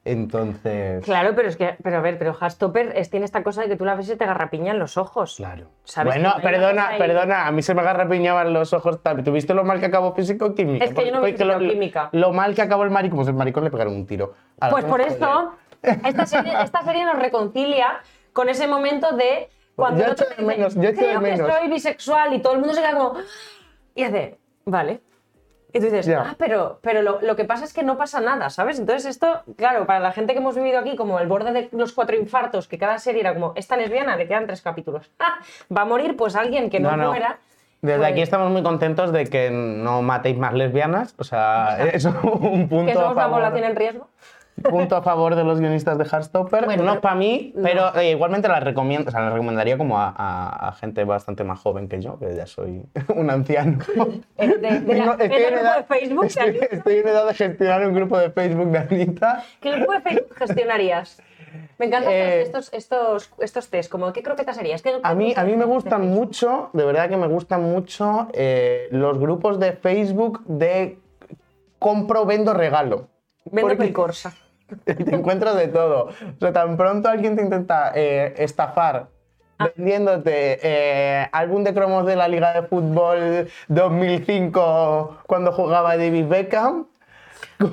Entonces, 0.06 1.04
Claro, 1.06 1.34
pero 1.34 1.48
es 1.48 1.56
que, 1.56 1.78
pero 1.82 1.98
a 1.98 2.02
ver, 2.02 2.18
pero 2.18 2.34
Heartstopper 2.34 2.92
es, 2.98 3.10
tiene 3.10 3.26
esta 3.26 3.42
cosa 3.42 3.62
de 3.62 3.70
que 3.70 3.78
tú 3.78 3.86
la 3.86 3.96
ves 3.96 4.10
y 4.10 4.18
te 4.18 4.26
garrapiñan 4.26 4.78
los 4.78 4.98
ojos. 4.98 5.36
claro. 5.38 5.68
¿Sabes 5.86 6.16
Bueno, 6.16 6.34
perdona, 6.42 6.92
perdona, 6.98 7.48
a 7.48 7.52
mí 7.52 7.62
se 7.62 7.74
me 7.74 7.82
agarrapiñaban 7.82 8.52
los 8.52 8.74
ojos. 8.74 9.00
¿Tuviste 9.24 9.54
lo 9.54 9.64
mal 9.64 9.80
que 9.80 9.86
acabó 9.86 10.14
física 10.14 10.46
o 10.46 10.54
química? 10.54 10.84
Es 10.84 10.94
que 10.94 11.06
yo 11.06 11.14
no 11.14 11.22
vi 11.22 11.38
lo, 11.38 11.58
química. 11.58 12.10
Lo 12.12 12.34
mal 12.34 12.54
que 12.54 12.62
acabó 12.62 12.84
el 12.84 12.90
maricón, 12.90 13.20
pues 13.20 13.30
el 13.30 13.36
maricón 13.36 13.64
le 13.64 13.72
pegaron 13.72 13.96
un 13.96 14.06
tiro. 14.06 14.34
Ahora, 14.60 14.74
Pues 14.74 14.86
por 14.86 15.00
eso, 15.00 15.54
esta 15.82 16.26
serie, 16.26 16.54
esta 16.62 16.84
serie 16.84 17.06
nos 17.06 17.18
reconcilia 17.18 18.02
con 18.34 18.50
ese 18.50 18.68
momento 18.68 19.16
de 19.16 19.50
cuando 19.76 20.04
Yo 20.06 20.12
otro 20.12 20.26
echo 20.28 20.36
de 20.36 20.44
dice, 20.44 20.58
menos, 20.58 20.76
yo 20.76 20.82
echo 20.84 20.92
de 21.02 21.08
creo 21.08 21.20
que 21.22 21.32
menos". 21.32 21.52
soy 21.54 21.68
bisexual 21.70 22.34
y 22.34 22.40
todo 22.42 22.54
el 22.54 22.60
mundo 22.60 22.74
se 22.74 22.82
queda 22.82 22.94
como... 22.94 23.14
Y 23.96 24.04
hace, 24.04 24.38
vale. 24.66 25.02
Y 25.76 25.80
tú 25.80 25.86
dices, 25.86 26.06
Ya. 26.06 26.22
ah, 26.22 26.36
pero, 26.38 26.78
pero 26.84 27.02
lo, 27.02 27.20
lo 27.22 27.36
que 27.36 27.46
pasa 27.46 27.66
es 27.66 27.74
que 27.74 27.82
no 27.82 27.98
pasa 27.98 28.22
nada, 28.22 28.52
¿sabes? 28.52 28.78
Entonces 28.80 29.06
esto, 29.10 29.42
claro, 29.58 29.88
para 29.88 30.00
la 30.00 30.12
gente 30.12 30.34
que 30.34 30.40
hemos 30.40 30.56
vivido 30.56 30.78
aquí 30.80 30.96
como 30.96 31.20
el 31.20 31.28
borde 31.28 31.52
de 31.52 31.70
los 31.72 31.94
cuatro 31.94 32.16
infartos, 32.16 32.68
que 32.68 32.78
cada 32.78 33.00
serie 33.00 33.22
era 33.22 33.34
como, 33.34 33.54
esta 33.56 33.76
lesbiana, 33.76 34.16
le 34.16 34.28
quedan 34.28 34.46
tres 34.46 34.62
capítulos. 34.62 35.10
Ah, 35.20 35.40
va 35.76 35.82
a 35.82 35.86
morir 35.86 36.16
pues 36.16 36.36
alguien 36.36 36.70
que 36.70 36.80
no, 36.80 36.92
No, 36.92 36.98
no. 36.98 37.10
muera. 37.10 37.40
Desde 37.82 37.98
pues, 37.98 38.12
aquí 38.12 38.22
estamos 38.22 38.50
muy 38.52 38.64
contentos 38.64 39.12
de 39.12 39.26
que 39.26 39.50
no 39.52 40.02
matéis 40.04 40.38
más 40.38 40.54
lesbianas. 40.54 41.16
O 41.18 41.24
sea, 41.24 41.78
es 41.92 42.06
un 42.06 42.70
punto 42.70 42.86
Que 42.86 42.92
a 42.92 42.96
somos 42.96 43.12
una 43.14 43.22
favor. 43.24 43.38
población 43.40 43.64
en 43.66 43.76
riesgo. 43.76 44.08
Punto 44.62 44.96
a 44.96 45.02
favor 45.02 45.36
de 45.36 45.44
los 45.44 45.60
guionistas 45.60 45.98
de 45.98 46.06
Heartstopper. 46.06 46.66
Bueno, 46.66 46.84
no 46.84 47.02
para 47.02 47.16
mí, 47.16 47.54
pero 47.62 47.96
eh, 47.96 48.12
igualmente 48.12 48.48
la 48.48 48.60
recomiendo, 48.60 49.10
o 49.10 49.12
sea, 49.12 49.22
la 49.22 49.30
recomendaría 49.32 49.78
como 49.78 50.00
a, 50.00 50.14
a- 50.16 50.70
a 50.70 50.72
gente 50.74 51.04
bastante 51.04 51.44
más 51.44 51.60
joven 51.60 51.88
que 51.90 52.00
yo, 52.02 52.20
que 52.20 52.36
ya 52.36 52.46
soy 52.46 52.84
un 53.16 53.30
anciano. 53.30 53.80
Eh, 54.38 54.48
de- 54.48 54.58
de 54.58 54.80
Tengo- 54.96 55.16
¿en 55.20 55.32
edad- 55.32 55.78
de 55.78 55.84
Facebook 55.84 56.26
Estoy, 56.26 56.60
estoy 56.72 56.96
en 56.98 57.08
edad 57.08 57.28
de 57.28 57.34
gestionar 57.34 57.86
un 57.88 57.94
grupo 57.94 58.18
de 58.18 58.30
Facebook 58.30 58.68
de 58.72 58.78
Anita. 58.80 59.44
¿Qué 59.60 59.72
grupo 59.72 59.94
de 59.94 60.02
Facebook 60.02 60.36
gestionarías? 60.38 61.22
Me 61.78 61.86
encantan 61.88 62.12
Eh, 62.14 62.42
estos, 62.42 62.72
estos, 62.74 63.32
estos 63.40 63.70
test, 63.70 63.92
como 63.92 64.12
¿qué 64.14 64.24
croquetas 64.24 64.58
harías? 64.58 64.82
¿Qué- 64.82 65.00
A 65.04 65.14
mí, 65.16 65.34
a 65.36 65.44
mí 65.44 65.56
me 65.56 65.66
gustan 65.66 66.08
mucho, 66.10 66.70
de 66.74 66.84
verdad 66.86 67.10
que 67.10 67.18
me 67.18 67.28
gustan 67.28 67.62
mucho 67.64 68.28
eh, 68.34 68.88
los 68.92 69.18
grupos 69.20 69.60
de 69.60 69.74
Facebook 69.74 70.42
de 70.46 70.98
compro, 71.80 72.26
vendo, 72.26 72.54
regalo. 72.54 73.08
Vendo 73.46 73.62
Porque- 73.70 73.78
Pelcorsa. 73.84 74.34
te 74.86 75.16
encuentras 75.16 75.56
de 75.56 75.68
todo. 75.68 76.06
O 76.06 76.40
sea, 76.40 76.54
tan 76.54 76.78
pronto 76.78 77.10
alguien 77.10 77.36
te 77.36 77.44
intenta 77.44 77.92
eh, 77.96 78.34
estafar 78.38 79.08
Ah. 79.60 79.70
vendiéndote 79.76 80.60
eh, 80.64 81.28
álbum 81.32 81.64
de 81.64 81.74
cromos 81.74 82.06
de 82.06 82.16
la 82.16 82.28
Liga 82.28 82.54
de 82.54 82.68
Fútbol 82.68 83.48
2005 83.68 85.18
cuando 85.28 85.52
jugaba 85.52 85.96
David 85.96 86.28
Beckham, 86.28 86.88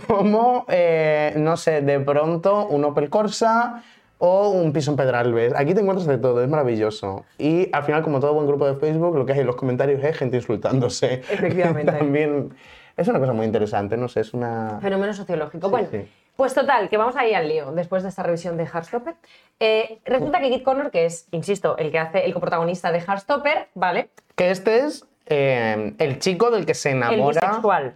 como, 0.06 0.66
eh, 0.68 1.32
no 1.36 1.56
sé, 1.56 1.80
de 1.80 2.00
pronto 2.00 2.66
un 2.66 2.84
Opel 2.84 3.08
Corsa 3.08 3.82
o 4.18 4.50
un 4.50 4.72
piso 4.72 4.90
en 4.90 4.98
Pedralbes. 4.98 5.54
Aquí 5.56 5.72
te 5.72 5.80
encuentras 5.80 6.06
de 6.06 6.18
todo, 6.18 6.42
es 6.42 6.48
maravilloso. 6.48 7.24
Y 7.38 7.70
al 7.72 7.84
final, 7.84 8.02
como 8.02 8.20
todo 8.20 8.34
buen 8.34 8.46
grupo 8.46 8.66
de 8.66 8.74
Facebook, 8.74 9.16
lo 9.16 9.24
que 9.24 9.32
hay 9.32 9.40
en 9.40 9.46
los 9.46 9.56
comentarios 9.56 10.04
es 10.04 10.16
gente 10.16 10.36
insultándose. 10.36 11.22
Efectivamente. 11.30 11.90
También 11.98 12.50
es 12.96 13.08
una 13.08 13.18
cosa 13.18 13.32
muy 13.32 13.46
interesante, 13.46 13.96
no 13.96 14.08
sé, 14.08 14.20
es 14.20 14.34
una... 14.34 14.78
Fenómeno 14.82 15.14
sociológico. 15.14 15.70
bueno, 15.70 15.88
sí. 15.90 16.06
Pues 16.40 16.54
total, 16.54 16.88
que 16.88 16.96
vamos 16.96 17.16
a 17.16 17.26
ir 17.26 17.36
al 17.36 17.46
lío 17.48 17.70
después 17.72 18.02
de 18.02 18.08
esta 18.08 18.22
revisión 18.22 18.56
de 18.56 18.64
Heartstopper. 18.64 19.14
Eh, 19.58 20.00
resulta 20.06 20.40
que 20.40 20.48
Kit 20.48 20.62
Connor, 20.62 20.90
que 20.90 21.04
es, 21.04 21.28
insisto, 21.32 21.76
el 21.76 21.90
que 21.90 21.98
hace 21.98 22.24
el 22.24 22.32
coprotagonista 22.32 22.90
de 22.90 23.00
Heartstopper, 23.00 23.68
¿vale? 23.74 24.08
Que 24.36 24.50
este 24.50 24.78
es 24.78 25.06
eh, 25.26 25.92
el 25.98 26.18
chico 26.18 26.50
del 26.50 26.64
que 26.64 26.72
se 26.72 26.92
El 26.92 26.96
enamora. 26.96 27.42
bisexual. 27.42 27.94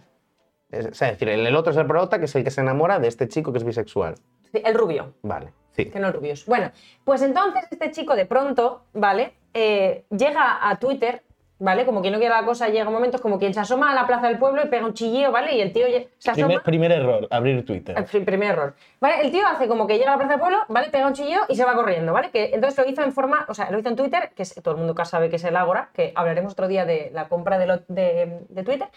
Es, 0.69 0.85
es 0.85 0.99
decir, 0.99 1.27
el, 1.29 1.47
el 1.47 1.55
otro 1.55 1.71
es 1.71 1.77
el 1.77 1.87
prota, 1.87 2.19
que 2.19 2.25
es 2.25 2.35
el 2.35 2.43
que 2.43 2.51
se 2.51 2.61
enamora 2.61 2.99
de 2.99 3.07
este 3.07 3.27
chico 3.27 3.51
que 3.51 3.57
es 3.57 3.63
bisexual. 3.63 4.13
Sí, 4.51 4.61
el 4.63 4.75
rubio. 4.75 5.15
Vale, 5.23 5.51
sí. 5.71 5.85
Que 5.85 5.99
no 5.99 6.09
el 6.09 6.13
rubios. 6.13 6.45
Bueno, 6.45 6.69
pues 7.03 7.23
entonces 7.23 7.63
este 7.71 7.89
chico 7.89 8.15
de 8.15 8.27
pronto, 8.27 8.83
¿vale? 8.93 9.33
Eh, 9.55 10.05
llega 10.11 10.69
a 10.69 10.75
Twitter 10.77 11.23
¿vale? 11.59 11.85
Como 11.85 12.01
quien 12.01 12.11
no 12.13 12.19
quiere 12.19 12.33
la 12.35 12.43
cosa, 12.45 12.67
llega 12.69 12.87
un 12.87 12.93
momento, 12.93 13.15
es 13.17 13.21
como 13.21 13.39
quien 13.39 13.53
se 13.53 13.59
asoma 13.61 13.91
a 13.91 13.95
la 13.95 14.05
plaza 14.07 14.27
del 14.27 14.37
pueblo 14.37 14.61
y 14.63 14.67
pega 14.67 14.85
un 14.85 14.93
chillío, 14.93 15.31
¿vale? 15.31 15.55
Y 15.55 15.61
el 15.61 15.71
tío 15.71 15.85
se 16.17 16.31
asoma. 16.31 16.47
Primer, 16.47 16.63
primer 16.63 16.91
error, 16.91 17.27
abrir 17.31 17.65
Twitter. 17.65 17.97
El 17.97 18.03
pri- 18.05 18.21
primer 18.25 18.49
error. 18.49 18.75
¿Vale? 18.99 19.21
El 19.21 19.31
tío 19.31 19.47
hace 19.47 19.67
como 19.67 19.87
que 19.87 19.97
llega 19.97 20.09
a 20.09 20.13
la 20.13 20.17
plaza 20.17 20.31
del 20.33 20.39
pueblo, 20.41 20.59
¿vale? 20.67 20.89
Pega 20.89 21.07
un 21.07 21.13
chillo 21.13 21.39
y 21.47 21.55
se 21.55 21.63
va 21.63 21.73
corriendo, 21.75 22.11
¿vale? 22.11 22.29
Que 22.31 22.51
entonces 22.53 22.83
lo 22.83 22.91
hizo 22.91 23.03
en 23.03 23.13
forma, 23.13 23.45
o 23.47 23.53
sea, 23.53 23.71
lo 23.71 23.79
hizo 23.79 23.89
en 23.89 23.95
Twitter, 23.95 24.31
que 24.35 24.43
es- 24.43 24.55
todo 24.55 24.73
el 24.73 24.77
mundo 24.79 24.93
acá 24.93 25.05
sabe 25.05 25.29
que 25.29 25.37
es 25.37 25.43
el 25.45 25.55
Ágora, 25.55 25.89
que 25.93 26.11
hablaremos 26.15 26.53
otro 26.53 26.67
día 26.67 26.85
de 26.85 27.09
la 27.13 27.29
compra 27.29 27.57
de, 27.57 27.65
lo- 27.67 27.79
de- 27.87 28.39
de 28.49 28.63
Twitter. 28.63 28.87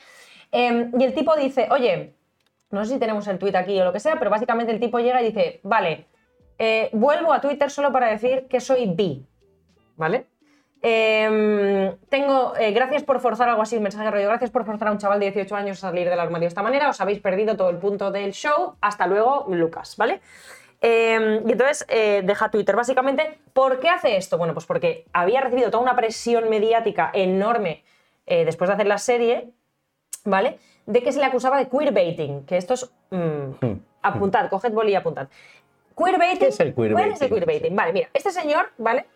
Eh, 0.50 0.90
y 0.98 1.04
el 1.04 1.14
tipo 1.14 1.36
dice, 1.36 1.68
oye, 1.70 2.14
no 2.70 2.84
sé 2.84 2.94
si 2.94 2.98
tenemos 2.98 3.26
el 3.28 3.38
tweet 3.38 3.54
aquí 3.56 3.80
o 3.80 3.84
lo 3.84 3.92
que 3.92 4.00
sea, 4.00 4.18
pero 4.18 4.30
básicamente 4.30 4.72
el 4.72 4.80
tipo 4.80 4.98
llega 4.98 5.22
y 5.22 5.26
dice, 5.26 5.60
vale, 5.62 6.06
eh, 6.58 6.90
vuelvo 6.92 7.32
a 7.32 7.40
Twitter 7.40 7.70
solo 7.70 7.92
para 7.92 8.08
decir 8.08 8.46
que 8.48 8.60
soy 8.60 8.86
bi, 8.86 9.24
¿vale? 9.96 10.26
Em, 10.80 11.96
tengo, 12.08 12.54
eh, 12.56 12.70
gracias 12.70 13.02
por 13.02 13.20
forzar 13.20 13.48
algo 13.48 13.62
así, 13.62 13.76
un 13.76 13.82
mensaje 13.82 14.08
rollo, 14.10 14.28
gracias 14.28 14.50
por 14.50 14.64
forzar 14.64 14.88
a 14.88 14.92
un 14.92 14.98
chaval 14.98 15.18
de 15.18 15.26
18 15.26 15.56
años 15.56 15.78
a 15.78 15.88
salir 15.88 16.08
del 16.08 16.20
armario 16.20 16.44
de 16.44 16.48
esta 16.48 16.62
manera, 16.62 16.88
os 16.88 17.00
habéis 17.00 17.18
perdido 17.20 17.56
todo 17.56 17.70
el 17.70 17.78
punto 17.78 18.12
del 18.12 18.32
show, 18.32 18.76
hasta 18.80 19.06
luego, 19.08 19.46
Lucas, 19.48 19.96
¿vale? 19.96 20.20
Em, 20.80 21.48
y 21.48 21.52
entonces 21.52 21.84
eh, 21.88 22.22
deja 22.24 22.50
Twitter. 22.50 22.76
Básicamente, 22.76 23.38
¿por 23.52 23.80
qué 23.80 23.88
hace 23.88 24.16
esto? 24.16 24.38
Bueno, 24.38 24.54
pues 24.54 24.66
porque 24.66 25.04
había 25.12 25.40
recibido 25.40 25.70
toda 25.70 25.82
una 25.82 25.96
presión 25.96 26.48
mediática 26.48 27.10
enorme 27.12 27.82
eh, 28.26 28.44
después 28.44 28.68
de 28.68 28.74
hacer 28.74 28.86
la 28.86 28.98
serie, 28.98 29.50
¿vale? 30.24 30.58
De 30.86 31.02
que 31.02 31.10
se 31.10 31.18
le 31.18 31.24
acusaba 31.24 31.58
de 31.58 31.68
queerbaiting, 31.68 32.46
que 32.46 32.56
esto 32.56 32.74
es... 32.74 32.88
mm, 33.10 33.50
apuntad, 34.02 34.48
coged 34.48 34.72
boli 34.72 34.92
y 34.92 34.94
apuntad. 34.94 35.26
Queerbaiting. 35.96 36.38
¿Qué 36.38 36.46
es 36.46 36.60
el 36.60 36.74
¿Cuál 36.74 36.92
es 36.92 36.94
el 36.94 36.98
queerbaiting? 37.02 37.28
queerbaiting? 37.30 37.76
Vale, 37.76 37.92
mira, 37.92 38.08
este 38.14 38.30
señor, 38.30 38.70
¿vale? 38.78 39.06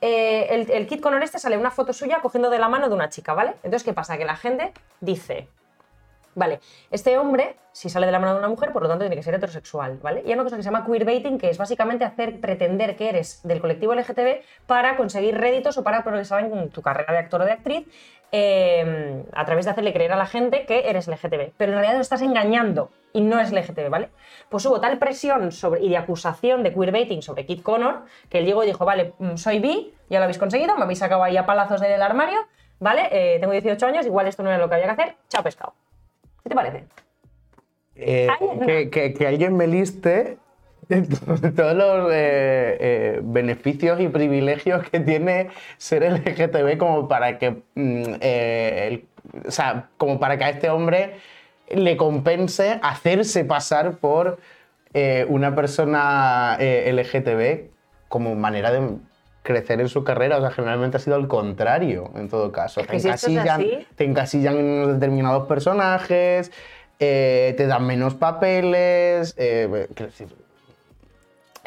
Eh, 0.00 0.46
el, 0.50 0.70
el 0.70 0.86
Kid 0.86 1.00
Connor 1.00 1.22
este 1.22 1.38
sale 1.38 1.56
una 1.56 1.70
foto 1.70 1.92
suya 1.92 2.20
cogiendo 2.20 2.50
de 2.50 2.58
la 2.58 2.68
mano 2.68 2.88
de 2.88 2.94
una 2.94 3.08
chica, 3.08 3.34
¿vale? 3.34 3.54
Entonces, 3.62 3.82
¿qué 3.84 3.92
pasa? 3.92 4.16
Que 4.16 4.24
la 4.24 4.36
gente 4.36 4.72
dice, 5.00 5.48
vale, 6.38 6.60
este 6.90 7.18
hombre, 7.18 7.56
si 7.72 7.88
sale 7.88 8.06
de 8.06 8.12
la 8.12 8.20
mano 8.20 8.34
de 8.34 8.38
una 8.38 8.48
mujer, 8.48 8.72
por 8.72 8.82
lo 8.82 8.88
tanto 8.88 9.04
tiene 9.04 9.16
que 9.16 9.22
ser 9.22 9.34
heterosexual, 9.34 9.98
¿vale? 10.00 10.22
Y 10.24 10.28
hay 10.28 10.34
una 10.34 10.44
cosa 10.44 10.56
que 10.56 10.62
se 10.62 10.70
llama 10.70 10.86
queerbaiting, 10.86 11.38
que 11.38 11.50
es 11.50 11.58
básicamente 11.58 12.04
hacer 12.04 12.40
pretender 12.40 12.96
que 12.96 13.08
eres 13.08 13.40
del 13.42 13.60
colectivo 13.60 13.94
LGTB 13.94 14.42
para 14.66 14.96
conseguir 14.96 15.36
réditos 15.36 15.76
o 15.78 15.84
para 15.84 16.04
progresar 16.04 16.44
en 16.44 16.70
tu 16.70 16.80
carrera 16.80 17.12
de 17.12 17.18
actor 17.18 17.42
o 17.42 17.44
de 17.44 17.52
actriz 17.52 17.86
eh, 18.32 19.24
a 19.32 19.44
través 19.44 19.64
de 19.64 19.70
hacerle 19.70 19.92
creer 19.92 20.12
a 20.12 20.16
la 20.16 20.26
gente 20.26 20.66
que 20.66 20.88
eres 20.90 21.08
LGTB. 21.08 21.52
Pero 21.56 21.72
en 21.72 21.78
realidad 21.78 21.94
lo 21.94 22.00
estás 22.00 22.22
engañando 22.22 22.90
y 23.12 23.20
no 23.22 23.40
es 23.40 23.52
LGTB, 23.52 23.88
¿vale? 23.90 24.10
Pues 24.48 24.64
hubo 24.66 24.80
tal 24.80 24.98
presión 24.98 25.50
sobre, 25.52 25.82
y 25.82 25.88
de 25.88 25.96
acusación 25.96 26.62
de 26.62 26.72
queerbaiting 26.74 27.22
sobre 27.22 27.46
Kid 27.46 27.62
Connor 27.62 28.02
que 28.28 28.38
él 28.38 28.44
llegó 28.46 28.62
y 28.64 28.66
dijo, 28.66 28.84
vale, 28.84 29.14
mm, 29.18 29.36
soy 29.36 29.58
bi, 29.60 29.94
ya 30.10 30.18
lo 30.18 30.24
habéis 30.24 30.38
conseguido, 30.38 30.76
me 30.76 30.82
habéis 30.84 30.98
sacado 30.98 31.22
ahí 31.24 31.36
a 31.36 31.46
palazos 31.46 31.80
del 31.80 32.00
armario, 32.02 32.38
¿vale? 32.80 33.08
Eh, 33.10 33.38
tengo 33.40 33.52
18 33.52 33.86
años, 33.86 34.06
igual 34.06 34.26
esto 34.26 34.42
no 34.42 34.50
era 34.50 34.58
lo 34.58 34.68
que 34.68 34.74
había 34.74 34.86
que 34.94 35.02
hacer, 35.02 35.14
chao 35.28 35.42
pescado. 35.42 35.74
¿Qué 36.42 36.48
te 36.50 36.54
parece? 36.54 36.84
Eh, 37.96 38.28
que, 38.64 38.90
que- 38.90 39.12
que 39.14 39.26
alguien 39.26 39.56
me 39.56 39.66
liste 39.66 40.38
todos 41.56 41.74
los 41.76 42.10
eh, 42.12 42.76
eh, 42.80 43.20
beneficios 43.22 44.00
y 44.00 44.08
privilegios 44.08 44.88
que 44.88 45.00
tiene 45.00 45.48
ser 45.76 46.02
LGTB 46.02 46.78
como 46.78 47.08
para 47.08 47.38
que 47.38 47.50
mm, 47.74 48.02
eh, 48.20 48.88
el- 48.88 49.04
o 49.46 49.50
sea, 49.50 49.88
como 49.98 50.18
para 50.18 50.38
que 50.38 50.44
a 50.44 50.50
este 50.50 50.70
hombre 50.70 51.16
le 51.70 51.96
compense 51.96 52.78
hacerse 52.82 53.44
pasar 53.44 53.98
por 53.98 54.38
una 55.28 55.54
persona 55.54 56.56
LGTB 56.58 57.68
como 58.08 58.34
manera 58.34 58.72
de 58.72 58.96
crecer 59.42 59.80
en 59.80 59.88
su 59.88 60.02
carrera. 60.02 60.38
O 60.38 60.40
sea, 60.40 60.50
generalmente 60.50 60.96
ha 60.96 61.00
sido 61.00 61.14
al 61.16 61.28
contrario, 61.28 62.10
en 62.16 62.28
todo 62.28 62.50
caso. 62.52 62.80
si 62.80 62.96
es 62.96 63.04
encasillan, 63.04 63.60
te 63.96 64.04
encasillan 64.04 64.56
en 64.56 64.64
unos 64.64 64.94
determinados 64.94 65.46
personajes, 65.46 66.50
eh, 66.98 67.54
te 67.56 67.66
dan 67.66 67.86
menos 67.86 68.14
papeles. 68.14 69.34
eh, 69.36 69.88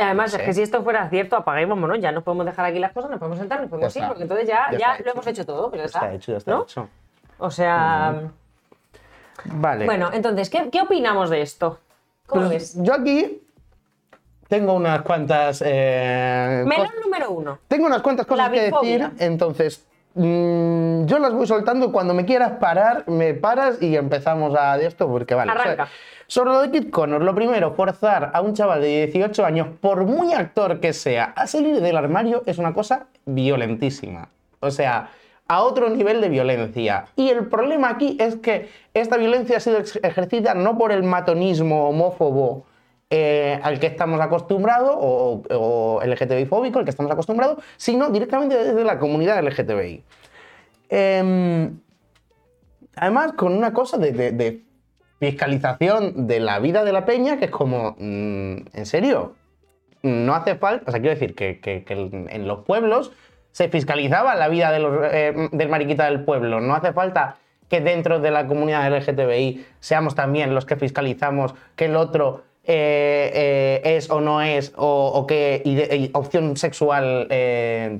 Además, 0.01 0.33
No 0.33 0.39
es 0.39 0.45
que 0.45 0.53
si 0.53 0.61
esto 0.61 0.83
fuera 0.83 1.09
cierto, 1.09 1.35
apaguémonos, 1.35 1.99
ya 1.99 2.11
no 2.11 2.21
podemos 2.23 2.45
dejar 2.45 2.65
aquí 2.65 2.79
las 2.79 2.91
cosas, 2.91 3.09
nos 3.11 3.19
podemos 3.19 3.39
sentar, 3.39 3.61
nos 3.61 3.69
podemos 3.69 3.93
Ya 3.93 3.99
ir, 3.99 4.03
está. 4.03 4.07
porque 4.09 4.23
entonces 4.23 4.47
ya, 4.47 4.67
Ya 4.77 4.97
lo 5.03 5.11
hemos 5.11 5.27
hecho 5.27 5.45
todo. 5.45 5.69
Pero 5.71 5.83
ya 5.83 5.85
está 5.87 6.13
hecho, 6.13 6.31
ya 6.31 6.37
está 6.37 6.51
¿no? 6.51 6.63
hecho. 6.63 6.89
O 7.37 7.49
sea, 7.51 8.23
Vale. 9.45 9.85
bueno, 9.85 10.09
entonces, 10.13 10.49
¿qué, 10.49 10.69
qué 10.69 10.81
opinamos 10.81 11.29
de 11.29 11.41
esto? 11.41 11.79
¿Cómo 12.27 12.47
Pues 12.47 12.75
ves? 12.75 12.83
yo 12.83 12.93
aquí 12.93 13.41
tengo 14.47 14.73
unas 14.73 15.01
cuantas. 15.01 15.63
eh, 15.65 16.63
Melón 16.65 16.87
número 17.03 17.31
uno. 17.31 17.59
Tengo 17.67 17.87
unas 17.87 18.01
cuantas 18.01 18.25
cosas 18.25 18.47
La 18.47 18.53
que 18.53 18.61
decir, 18.71 19.09
entonces 19.19 19.85
mm, 20.13 21.05
yo 21.05 21.19
las 21.19 21.33
voy 21.33 21.47
soltando. 21.47 21.91
Cuando 21.91 22.13
me 22.13 22.25
quieras 22.25 22.53
parar, 22.59 23.05
me 23.07 23.33
paras 23.33 23.81
y 23.81 23.95
empezamos 23.95 24.53
a 24.57 24.77
de 24.77 24.85
esto, 24.87 25.07
porque 25.07 25.33
vale. 25.35 25.51
Arranca. 25.51 25.83
o 25.83 25.85
sea, 25.87 25.87
sobre 26.31 26.51
lo 26.51 26.61
de 26.61 26.71
Kid 26.71 26.91
Connor, 26.91 27.21
lo 27.21 27.35
primero, 27.35 27.73
forzar 27.73 28.31
a 28.33 28.39
un 28.39 28.53
chaval 28.53 28.79
de 28.79 29.05
18 29.07 29.43
años, 29.43 29.67
por 29.81 30.05
muy 30.05 30.31
actor 30.31 30.79
que 30.79 30.93
sea, 30.93 31.25
a 31.35 31.45
salir 31.45 31.81
del 31.81 31.97
armario 31.97 32.41
es 32.45 32.57
una 32.57 32.73
cosa 32.73 33.07
violentísima. 33.25 34.29
O 34.61 34.71
sea, 34.71 35.09
a 35.49 35.61
otro 35.61 35.89
nivel 35.89 36.21
de 36.21 36.29
violencia. 36.29 37.07
Y 37.17 37.27
el 37.27 37.47
problema 37.47 37.89
aquí 37.89 38.15
es 38.17 38.37
que 38.37 38.69
esta 38.93 39.17
violencia 39.17 39.57
ha 39.57 39.59
sido 39.59 39.79
ejercida 39.79 40.53
no 40.53 40.77
por 40.77 40.93
el 40.93 41.03
matonismo 41.03 41.89
homófobo 41.89 42.65
eh, 43.09 43.59
al 43.61 43.81
que 43.81 43.87
estamos 43.87 44.21
acostumbrados, 44.21 44.95
o, 44.97 45.43
o 45.49 46.01
LGTBI 46.01 46.45
fóbico 46.45 46.79
al 46.79 46.85
que 46.85 46.91
estamos 46.91 47.11
acostumbrados, 47.11 47.61
sino 47.75 48.09
directamente 48.09 48.55
desde 48.55 48.85
la 48.85 48.99
comunidad 48.99 49.43
LGTBI. 49.43 50.01
Em, 50.87 51.77
además, 52.95 53.33
con 53.33 53.51
una 53.51 53.73
cosa 53.73 53.97
de 53.97 54.70
fiscalización 55.21 56.25
de 56.25 56.39
la 56.39 56.57
vida 56.57 56.83
de 56.83 56.91
la 56.91 57.05
peña, 57.05 57.37
que 57.37 57.45
es 57.45 57.51
como, 57.51 57.95
mm, 57.99 58.55
¿en 58.73 58.85
serio? 58.87 59.35
No 60.01 60.33
hace 60.33 60.55
falta, 60.55 60.85
o 60.87 60.91
sea, 60.91 60.99
quiero 60.99 61.13
decir 61.13 61.35
que, 61.35 61.85
en 61.87 62.47
los 62.47 62.65
pueblos 62.65 63.11
se 63.51 63.69
fiscalizaba 63.69 64.33
la 64.33 64.47
vida 64.47 64.75
eh, 64.75 65.49
del 65.51 65.69
mariquita 65.69 66.05
del 66.05 66.23
pueblo. 66.23 66.59
No 66.59 66.73
hace 66.73 66.91
falta 66.91 67.35
que 67.69 67.81
dentro 67.81 68.19
de 68.19 68.31
la 68.31 68.47
comunidad 68.47 68.91
LGTBI 68.91 69.63
seamos 69.79 70.15
también 70.15 70.55
los 70.55 70.65
que 70.65 70.75
fiscalizamos 70.75 71.53
que 71.75 71.85
el 71.85 71.97
otro 71.97 72.41
eh, 72.63 73.31
eh, 73.35 73.95
es 73.97 74.09
o 74.09 74.21
no 74.21 74.41
es, 74.41 74.73
o, 74.75 75.27
qué 75.27 76.09
opción 76.13 76.57
sexual 76.57 77.27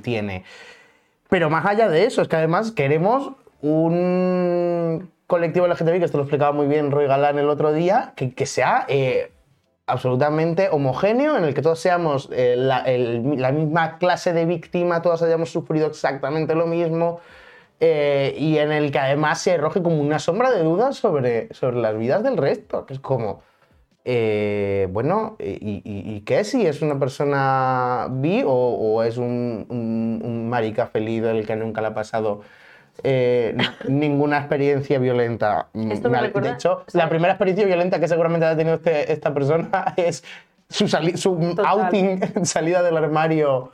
tiene. 0.02 0.44
Pero 1.30 1.52
más 1.52 1.68
allá 1.68 1.88
de 1.88 2.06
eso, 2.06 2.24
es 2.24 2.28
que 2.28 2.38
además 2.38 2.72
queremos 2.72 3.34
un 3.62 5.12
colectivo 5.32 5.66
LGTBI, 5.66 6.00
que 6.00 6.06
esto 6.06 6.18
lo 6.18 6.24
explicaba 6.26 6.52
muy 6.52 6.68
bien 6.68 6.92
Roy 6.92 7.08
Galán 7.08 7.40
el 7.40 7.48
otro 7.50 7.72
día, 7.72 8.12
que, 8.18 8.34
que 8.36 8.46
sea 8.46 8.86
eh, 8.90 9.32
absolutamente 9.88 10.68
homogéneo, 10.70 11.38
en 11.38 11.46
el 11.46 11.54
que 11.54 11.62
todos 11.62 11.80
seamos 11.80 12.30
eh, 12.34 12.56
la, 12.58 12.80
el- 12.82 13.22
misma 13.22 13.98
clase 13.98 14.34
de 14.34 14.46
víctima, 14.46 15.02
todos 15.02 15.22
hayamos 15.24 15.50
sufrido 15.50 15.88
exactamente 15.88 16.54
lo 16.54 16.68
mismo, 16.68 17.22
eh, 17.80 18.36
y 18.38 18.58
en 18.58 18.74
el 18.74 18.92
que 18.92 19.00
además 19.00 19.40
se 19.42 19.54
arroje 19.54 19.82
como 19.82 20.02
una 20.02 20.20
sombra 20.20 20.52
de 20.52 20.64
dudas 20.64 20.98
sobre, 20.98 21.48
sobre 21.54 21.78
las 21.78 21.98
vidas 21.98 22.24
del 22.24 22.36
resto, 22.36 22.86
que 22.86 22.94
es 22.96 23.00
como... 23.00 23.42
bueno, 24.94 25.38
¿y, 25.40 25.82
y- 25.86 26.22
qué 26.22 26.44
si 26.44 26.66
es 26.66 26.82
una 26.82 26.98
persona 27.00 28.08
bi 28.10 28.44
o, 28.46 29.02
es 29.04 29.18
un, 29.18 30.48
marica 30.50 30.88
feliz 30.88 31.22
del 31.24 31.46
que 31.48 31.56
nunca 31.56 31.82
le 31.82 31.88
ha 31.88 31.94
pasado 31.94 32.42
eh, 33.04 33.56
ninguna 33.88 34.38
experiencia 34.40 35.00
violenta? 35.00 35.68
Esto 35.74 36.10
me 36.10 36.22
de 36.30 36.50
hecho, 36.50 36.84
la 36.94 37.10
primera 37.10 37.34
experiencia 37.34 37.66
violenta 37.66 38.00
que 38.00 38.08
seguramente 38.08 38.46
ha 38.46 38.56
tenido 38.56 38.76
este- 38.76 39.12
esta 39.12 39.34
persona 39.34 39.94
es 39.98 40.24
su, 40.70 40.88
su 40.88 41.56
outing, 41.68 42.20
salida 42.46 42.82
del 42.84 42.98
armario. 42.98 43.72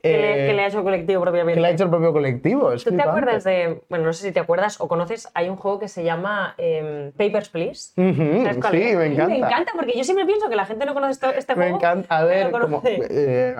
Que, 0.00 0.12
le, 0.12 0.44
eh, 0.44 0.46
que 0.46 0.52
le 0.54 0.62
ha 0.62 0.66
hecho 0.68 0.84
colectivo 0.84 1.20
propiamente. 1.22 1.56
que 1.56 1.60
le 1.60 1.66
ha 1.66 1.70
hecho 1.72 1.82
el 1.82 1.90
propio 1.90 2.12
colectivo. 2.12 2.70
es 2.70 2.84
¿Tú 2.84 2.90
te 2.90 2.96
flipante. 2.96 3.10
acuerdas 3.10 3.42
de.? 3.42 3.82
Bueno, 3.88 4.04
no 4.04 4.12
sé 4.12 4.26
si 4.28 4.32
te 4.32 4.38
acuerdas 4.38 4.80
o 4.80 4.86
conoces, 4.86 5.28
hay 5.34 5.48
un 5.48 5.56
juego 5.56 5.80
que 5.80 5.88
se 5.88 6.04
llama 6.04 6.54
em, 6.56 7.10
Papers, 7.12 7.48
Please. 7.48 7.90
¿Sabes 7.96 8.58
cuál 8.60 8.72
sí, 8.74 8.82
es? 8.82 8.96
me 8.96 9.06
encanta. 9.06 9.26
Me 9.28 9.38
encanta 9.38 9.72
porque 9.74 9.94
yo 9.98 10.04
siempre 10.04 10.24
pienso 10.24 10.48
que 10.48 10.54
la 10.54 10.66
gente 10.66 10.86
no 10.86 10.94
conoce 10.94 11.18
este 11.36 11.56
Me 11.56 11.62
juego. 11.64 11.76
encanta. 11.78 12.16
A 12.16 12.22
ver, 12.24 12.52
como, 12.52 12.80
eh, 12.84 13.56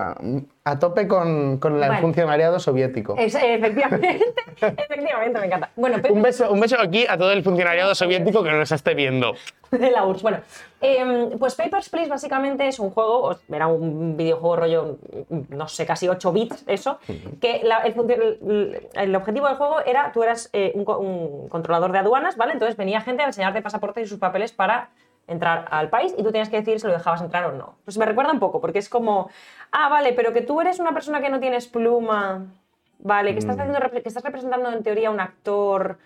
a 0.65 0.77
tope 0.77 1.07
con, 1.07 1.57
con 1.57 1.81
el 1.81 1.97
funcionariado 1.97 2.59
soviético. 2.59 3.15
Es- 3.17 3.35
efectivamente, 3.35 4.19
efectivamente, 4.61 5.39
me 5.39 5.45
encanta. 5.47 5.71
Bueno, 5.75 5.97
Un 6.09 6.21
beso, 6.21 6.51
un 6.51 6.59
beso 6.59 6.77
aquí 6.79 7.05
a 7.07 7.17
todo 7.17 7.31
el 7.31 7.43
funcionariado 7.43 7.95
soviético 7.95 8.43
que 8.43 8.51
nos 8.51 8.71
esté 8.71 8.93
viendo. 8.93 9.33
de 9.71 9.91
la 9.91 10.05
URSS. 10.05 10.21
Bueno, 10.23 10.39
em, 10.81 11.37
pues 11.37 11.55
Papers, 11.55 11.89
Please 11.89 12.09
básicamente 12.09 12.67
es 12.67 12.79
un 12.79 12.89
juego, 12.89 13.35
era 13.51 13.67
un 13.67 14.17
videojuego 14.17 14.55
rollo, 14.55 14.97
no 15.49 15.67
sé, 15.67 15.85
casi 15.85 16.07
8 16.07 16.31
bits, 16.33 16.63
eso, 16.67 16.99
que 17.39 17.61
la- 17.63 17.79
el, 17.83 18.89
el- 18.95 19.15
objetivo 19.15 19.47
del 19.47 19.55
juego 19.57 19.79
era, 19.85 20.11
tú 20.11 20.23
eras 20.23 20.49
eh, 20.53 20.71
un, 20.75 20.85
un 20.87 21.49
controlador 21.49 21.91
de 21.91 21.99
aduanas, 21.99 22.35
¿vale? 22.35 22.53
Entonces 22.53 22.77
venía 22.77 23.01
gente 23.01 23.23
a 23.23 23.27
enseñarte 23.27 23.61
pasaportes 23.61 24.05
y 24.05 24.07
sus 24.09 24.19
papeles 24.19 24.51
para 24.51 24.89
entrar 25.29 25.65
al 25.71 25.89
país 25.89 26.13
y 26.17 26.23
tú 26.23 26.31
tenías 26.31 26.49
que 26.49 26.57
decir 26.57 26.79
si 26.79 26.87
lo 26.87 26.93
dejabas 26.93 27.21
entrar 27.21 27.45
o 27.45 27.51
no. 27.53 27.75
Pues 27.85 27.97
me 27.97 28.05
recuerda 28.05 28.31
un 28.31 28.39
poco, 28.39 28.59
porque 28.59 28.79
es 28.79 28.89
como, 28.89 29.29
ah, 29.71 29.87
vale, 29.89 30.13
pero 30.13 30.33
que 30.33 30.41
tú 30.41 30.59
eres 30.59 30.79
una 30.79 30.93
persona 30.93 31.21
que 31.21 31.29
no 31.29 31.39
tienes 31.39 31.67
pluma 31.67 32.45
Vale, 33.01 33.31
que 33.31 33.39
estás, 33.39 33.57
haciendo, 33.57 33.79
rep- 33.79 34.01
que 34.03 34.09
estás 34.09 34.23
representando 34.23 34.69
en 34.73 34.83
teoría 34.83 35.07
a 35.07 35.11
un 35.11 35.21
actor, 35.21 35.97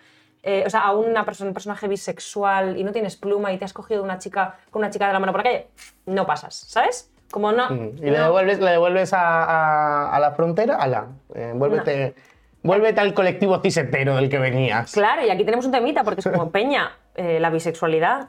eh, 0.44 0.62
o 0.64 0.70
sea, 0.70 0.82
a 0.82 0.92
una 0.92 1.24
persona, 1.24 1.48
un 1.50 1.54
personaje 1.54 1.88
bisexual 1.88 2.76
y 2.78 2.84
no 2.84 2.92
tienes 2.92 3.16
pluma 3.16 3.52
y 3.52 3.58
te 3.58 3.64
has 3.64 3.72
cogido 3.72 4.00
una 4.04 4.18
chica 4.18 4.58
con 4.70 4.78
una 4.80 4.90
chica 4.90 5.08
de 5.08 5.12
la 5.12 5.18
mano 5.18 5.32
por 5.32 5.40
la 5.40 5.50
calle, 5.50 5.66
no 6.06 6.24
pasas, 6.24 6.54
¿sabes? 6.54 7.10
Como 7.32 7.50
no. 7.50 7.74
Y 7.74 8.10
le 8.10 8.16
no. 8.18 8.24
devuelves, 8.26 8.60
le 8.60 8.70
devuelves 8.70 9.12
a, 9.12 9.42
a- 9.44 10.14
a 10.14 10.20
la 10.20 10.30
frontera, 10.32 10.76
ala, 10.76 11.08
eh, 11.34 11.50
vuélvete, 11.56 12.14
vuélvete 12.62 13.00
al 13.00 13.12
colectivo 13.12 13.58
cisetero 13.60 14.14
del 14.14 14.28
que 14.30 14.38
venías. 14.38 14.92
Claro, 14.92 15.26
y 15.26 15.30
aquí 15.30 15.44
tenemos 15.44 15.66
un 15.66 15.72
temita 15.72 16.04
porque 16.04 16.20
es 16.20 16.28
como, 16.28 16.50
Peña, 16.52 16.92
eh, 17.16 17.40
la 17.40 17.50
bisexualidad 17.50 18.28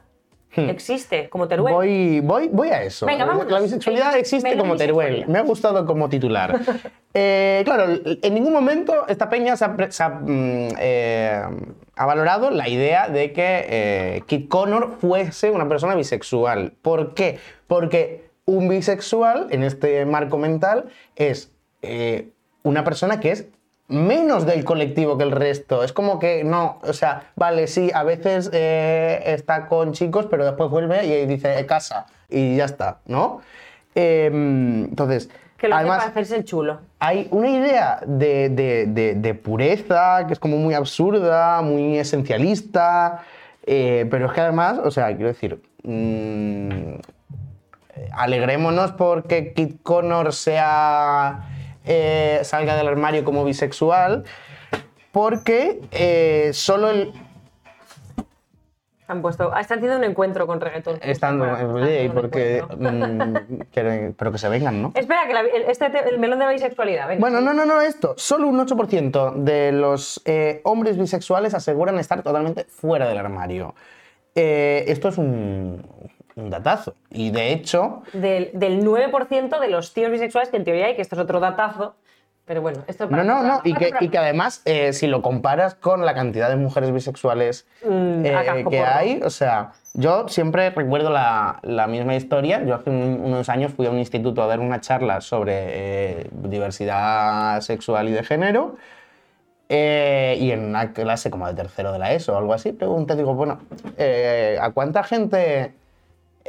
existe 0.56 1.28
como 1.28 1.48
Teruel. 1.48 1.72
Hmm. 1.72 1.76
Voy, 1.76 2.20
voy, 2.20 2.48
voy 2.52 2.68
a 2.68 2.82
eso. 2.82 3.06
Venga, 3.06 3.24
vámonos. 3.24 3.52
La 3.52 3.60
bisexualidad 3.60 4.16
existe 4.16 4.48
venga, 4.48 4.60
como. 4.62 4.76
Teruel. 4.76 5.24
Me 5.28 5.38
ha 5.38 5.42
gustado 5.42 5.84
como 5.86 6.08
titular. 6.08 6.58
Eh, 7.18 7.62
claro, 7.64 7.86
en 8.04 8.34
ningún 8.34 8.52
momento 8.52 9.06
esta 9.08 9.30
peña 9.30 9.56
se 9.56 9.64
ha, 9.64 9.74
pre- 9.74 9.90
se 9.90 10.02
ha, 10.02 10.10
mm, 10.10 10.68
eh, 10.78 11.40
ha 11.96 12.04
valorado 12.04 12.50
la 12.50 12.68
idea 12.68 13.08
de 13.08 13.32
que 13.32 13.64
eh, 13.70 14.22
Kit 14.26 14.48
Connor 14.48 14.96
fuese 15.00 15.50
una 15.50 15.66
persona 15.66 15.94
bisexual. 15.94 16.74
¿Por 16.82 17.14
qué? 17.14 17.38
Porque 17.68 18.28
un 18.44 18.68
bisexual, 18.68 19.46
en 19.50 19.62
este 19.62 20.04
marco 20.04 20.36
mental, 20.36 20.90
es 21.14 21.50
eh, 21.80 22.28
una 22.64 22.84
persona 22.84 23.18
que 23.18 23.30
es 23.30 23.46
menos 23.88 24.46
del 24.46 24.64
colectivo 24.64 25.16
que 25.16 25.24
el 25.24 25.30
resto. 25.30 25.84
Es 25.84 25.92
como 25.92 26.18
que 26.18 26.42
no, 26.44 26.78
o 26.82 26.92
sea, 26.92 27.22
vale, 27.36 27.66
sí, 27.68 27.90
a 27.94 28.02
veces 28.02 28.50
eh, 28.52 29.22
está 29.26 29.66
con 29.68 29.92
chicos, 29.92 30.26
pero 30.30 30.44
después 30.44 30.70
vuelve 30.70 31.06
y 31.06 31.26
dice 31.26 31.58
"Eh, 31.58 31.66
casa 31.66 32.06
y 32.28 32.56
ya 32.56 32.64
está, 32.64 32.98
¿no? 33.06 33.40
Eh, 33.94 34.28
entonces, 34.32 35.30
que 35.56 35.68
lo 35.68 35.76
además, 35.76 35.98
para 35.98 36.10
hacerse 36.10 36.36
el 36.36 36.44
chulo. 36.44 36.80
hay 36.98 37.28
una 37.30 37.48
idea 37.48 38.00
de, 38.06 38.48
de- 38.50 38.86
de- 38.86 39.14
de 39.14 39.34
pureza 39.34 40.26
que 40.26 40.32
es 40.34 40.38
como 40.38 40.56
muy 40.56 40.74
absurda, 40.74 41.62
muy 41.62 41.96
esencialista, 41.98 43.22
eh, 43.64 44.06
pero 44.10 44.26
es 44.26 44.32
que 44.32 44.40
además, 44.42 44.78
o 44.84 44.90
sea, 44.90 45.06
quiero 45.14 45.28
decir, 45.28 45.62
mm, 45.84 46.96
alegrémonos 48.12 48.92
porque 48.92 49.52
Kit 49.54 49.82
Connor 49.82 50.32
sea, 50.32 51.40
eh, 51.86 52.40
salga 52.42 52.76
del 52.76 52.88
armario 52.88 53.24
como 53.24 53.44
bisexual, 53.44 54.24
porque 55.12 55.80
eh, 55.92 56.50
solo 56.52 56.90
el, 56.90 57.12
Han 59.08 59.22
puesto, 59.22 59.52
ah, 59.54 59.60
están 59.60 59.78
haciendo 59.78 59.98
un 59.98 60.04
encuentro 60.04 60.48
con 60.48 60.60
reggaetón. 60.60 60.98
están 61.00 61.40
oye, 61.40 61.52
haciendo 61.52 62.12
un 62.14 62.20
porque, 62.22 62.64
mm, 62.76 63.60
que- 63.70 64.12
pero 64.18 64.32
que 64.32 64.38
se 64.38 64.48
vengan, 64.48 64.82
¿no? 64.82 64.90
Espera, 64.96 65.28
que 65.28 65.32
la- 65.32 65.40
el, 65.42 65.62
este, 65.70 65.90
te- 65.90 66.08
el 66.08 66.18
melón 66.18 66.40
de 66.40 66.46
la 66.46 66.50
bisexualidad, 66.50 67.06
venga. 67.06 67.20
Bueno, 67.20 67.40
no, 67.40 67.54
no, 67.54 67.64
no, 67.64 67.80
esto. 67.80 68.14
Solo 68.16 68.48
un 68.48 68.58
8% 68.58 69.30
de 69.36 69.70
los 69.70 70.20
eh, 70.24 70.60
hombres 70.64 70.98
bisexuales 70.98 71.54
aseguran 71.54 72.00
estar 72.00 72.20
totalmente 72.24 72.64
fuera 72.64 73.06
del 73.08 73.18
armario. 73.18 73.76
Eh, 74.34 74.84
esto 74.88 75.08
es 75.08 75.18
un, 75.18 75.86
un 76.36 76.50
datazo. 76.50 76.94
Y 77.10 77.30
de 77.30 77.52
hecho, 77.52 78.02
Del, 78.12 78.50
del 78.52 78.84
9% 78.84 79.58
de 79.58 79.68
los 79.68 79.92
tíos 79.94 80.10
bisexuales, 80.10 80.50
que 80.50 80.58
en 80.58 80.64
teoría 80.64 80.86
hay, 80.86 80.94
que 80.96 81.02
esto 81.02 81.16
es 81.16 81.20
otro 81.22 81.40
datazo, 81.40 81.96
pero 82.44 82.60
bueno, 82.62 82.84
esto 82.86 83.04
es 83.04 83.10
para 83.10 83.24
no, 83.24 83.42
no, 83.42 83.48
no. 83.48 83.60
Y 83.64 83.74
que, 83.74 83.92
y 84.00 84.08
que 84.08 84.18
además, 84.18 84.62
eh, 84.66 84.92
si 84.92 85.06
lo 85.08 85.20
comparas 85.22 85.74
con 85.74 86.04
la 86.06 86.14
cantidad 86.14 86.48
de 86.48 86.56
mujeres 86.56 86.92
bisexuales 86.92 87.66
Mm, 87.82 88.24
eh, 88.24 88.64
que 88.70 88.80
hay, 88.80 89.20
o 89.24 89.30
sea, 89.30 89.72
yo 89.94 90.28
siempre 90.28 90.70
recuerdo 90.70 91.10
la, 91.10 91.58
la 91.62 91.86
misma 91.86 92.14
historia. 92.14 92.62
Yo 92.64 92.74
hace 92.74 92.90
un- 92.90 93.20
unos 93.24 93.48
años 93.48 93.72
fui 93.72 93.86
a 93.86 93.90
un 93.90 93.98
instituto 93.98 94.42
a 94.42 94.46
dar 94.46 94.60
una 94.60 94.80
charla 94.80 95.20
sobre 95.22 95.52
eh, 96.20 96.30
diversidad 96.32 97.60
sexual 97.62 98.08
y 98.08 98.12
de 98.12 98.22
género. 98.22 98.76
Y 99.68 100.50
en 100.52 100.64
una 100.66 100.92
clase 100.92 101.30
como 101.30 101.48
de 101.48 101.54
tercero 101.54 101.92
de 101.92 101.98
la 101.98 102.12
ESO 102.12 102.34
o 102.34 102.38
algo 102.38 102.52
así, 102.54 102.72
pregunté, 102.72 103.16
digo, 103.16 103.34
bueno, 103.34 103.58
¿a 104.60 104.70
cuánta 104.70 105.02
gente, 105.02 105.72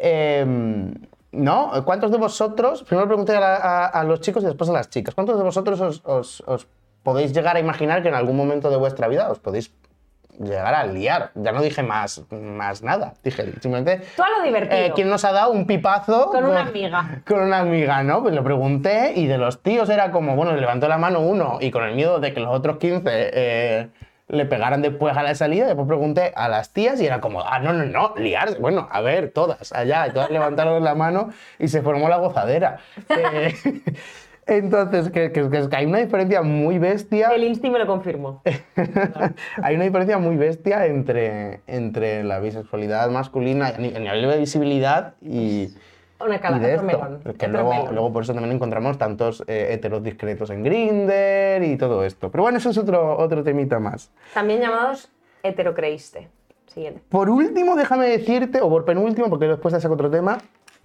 em, 0.02 0.94
no? 1.32 1.72
¿Cuántos 1.86 2.12
de 2.12 2.18
vosotros, 2.18 2.84
primero 2.84 3.08
pregunté 3.08 3.36
a, 3.36 3.40
la- 3.40 3.56
a- 3.56 3.86
a 3.88 4.04
los 4.04 4.22
chicos 4.22 4.44
y 4.44 4.46
después 4.48 4.70
a 4.70 4.74
las 4.74 4.90
chicas, 4.90 5.14
¿cuántos 5.16 5.38
de 5.38 5.44
vosotros 5.44 5.80
os, 5.82 6.02
os- 6.06 6.44
os 6.48 6.68
podéis 7.04 7.34
llegar 7.34 7.56
a 7.56 7.60
imaginar 7.60 8.02
que 8.02 8.10
en 8.10 8.16
algún 8.16 8.36
momento 8.36 8.70
de 8.70 8.78
vuestra 8.78 9.08
vida 9.08 9.30
os 9.30 9.40
podéis 9.40 9.74
llegar 10.40 10.74
a 10.76 10.86
liar? 10.86 11.32
Ya 11.36 11.52
no 11.52 11.62
dije 11.62 11.84
más, 11.84 12.24
más 12.32 12.82
nada, 12.84 13.14
dije 13.24 13.44
simplemente... 13.62 14.02
Tú 14.16 14.24
a 14.24 14.40
lo 14.40 14.44
divertido. 14.46 14.80
Eh, 14.82 14.92
¿Quién 14.96 15.10
nos 15.10 15.26
ha 15.26 15.32
dado 15.32 15.52
un 15.52 15.66
pipazo? 15.68 16.28
Con 16.28 16.46
una 16.46 16.62
amiga. 16.62 17.22
Con 17.28 17.40
una 17.42 17.60
amiga, 17.60 18.04
¿no? 18.04 18.22
Pues 18.22 18.34
le 18.36 18.42
pregunté 18.42 19.14
y 19.16 19.26
de 19.28 19.38
los 19.38 19.62
tíos 19.64 19.90
era 19.90 20.12
como, 20.12 20.36
bueno, 20.36 20.54
le 20.54 20.62
levantó 20.62 20.88
la 20.88 20.98
mano 20.98 21.20
uno 21.22 21.58
y 21.62 21.72
con 21.72 21.84
el 21.84 21.96
miedo 21.96 22.20
de 22.20 22.34
que 22.34 22.40
los 22.40 22.54
otros 22.56 22.78
15 22.78 23.02
eh, 23.06 23.90
le 24.30 24.46
pegaran 24.46 24.82
después 24.82 25.16
a 25.16 25.24
la 25.24 25.36
salida, 25.36 25.68
después 25.68 25.88
pregunté 25.88 26.34
a 26.36 26.50
las 26.50 26.74
tías 26.74 27.00
y 27.02 27.06
era 27.06 27.22
como, 27.22 27.42
ah, 27.42 27.60
no, 27.60 27.72
no, 27.74 27.86
no, 27.86 28.14
liarse. 28.18 28.60
Bueno, 28.60 28.88
a 28.92 29.00
ver, 29.02 29.32
todas 29.32 29.72
allá, 29.74 30.08
y 30.08 30.12
todas 30.12 30.30
levantaron 30.32 30.84
la 30.84 30.96
mano 30.96 31.30
y 31.60 31.68
se 31.70 31.82
formó 31.82 32.10
la 32.10 32.18
gozadera. 32.18 32.78
Eh, 33.10 33.54
entonces, 34.48 35.10
que, 35.12 35.34
que- 35.34 35.50
que 35.50 35.76
hay 35.76 35.86
una 35.86 35.98
diferencia 36.00 36.42
muy 36.42 36.78
bestia. 36.80 37.30
El 37.30 37.44
Insti 37.44 37.70
me 37.70 37.80
lo 37.80 37.86
confirmó. 37.86 38.42
Hay 39.62 39.76
una 39.76 39.84
diferencia 39.84 40.18
muy 40.20 40.38
bestia 40.38 40.86
entre, 40.86 41.60
entre 41.68 42.24
la 42.24 42.40
bisexualidad 42.40 43.10
masculina 43.10 43.68
a 43.68 43.78
nivel 43.78 44.30
de 44.30 44.38
visibilidad 44.38 45.16
y, 45.22 45.70
Una 46.20 46.40
cala, 46.42 46.58
y 46.58 46.60
de 46.62 46.74
esto. 46.74 46.86
melón, 46.86 47.20
que 47.38 47.48
luego, 47.48 47.74
luego 47.92 48.12
por 48.14 48.24
eso 48.24 48.34
también 48.34 48.56
encontramos 48.56 48.98
tantos 48.98 49.44
eh, 49.48 49.68
heteros 49.72 50.02
discretos 50.04 50.50
en 50.50 50.64
Grindr 50.64 51.64
y 51.64 51.78
todo 51.78 52.04
esto. 52.04 52.32
Pero 52.32 52.44
bueno, 52.44 52.58
eso 52.58 52.70
es 52.72 52.78
otro, 52.78 53.18
otro 53.18 53.44
temita 53.44 53.80
más. 53.80 54.12
También 54.34 54.62
llamados 54.62 55.10
heterocreíste. 55.44 56.28
Siguiente. 56.68 57.02
Por 57.10 57.30
último, 57.30 57.76
déjame 57.76 58.08
decirte, 58.08 58.62
o 58.62 58.70
por 58.70 58.86
penúltimo, 58.86 59.30
porque 59.30 59.48
después 59.48 59.74
te 59.74 59.80
saco 59.82 59.94
otro 59.96 60.10
tema, 60.12 60.38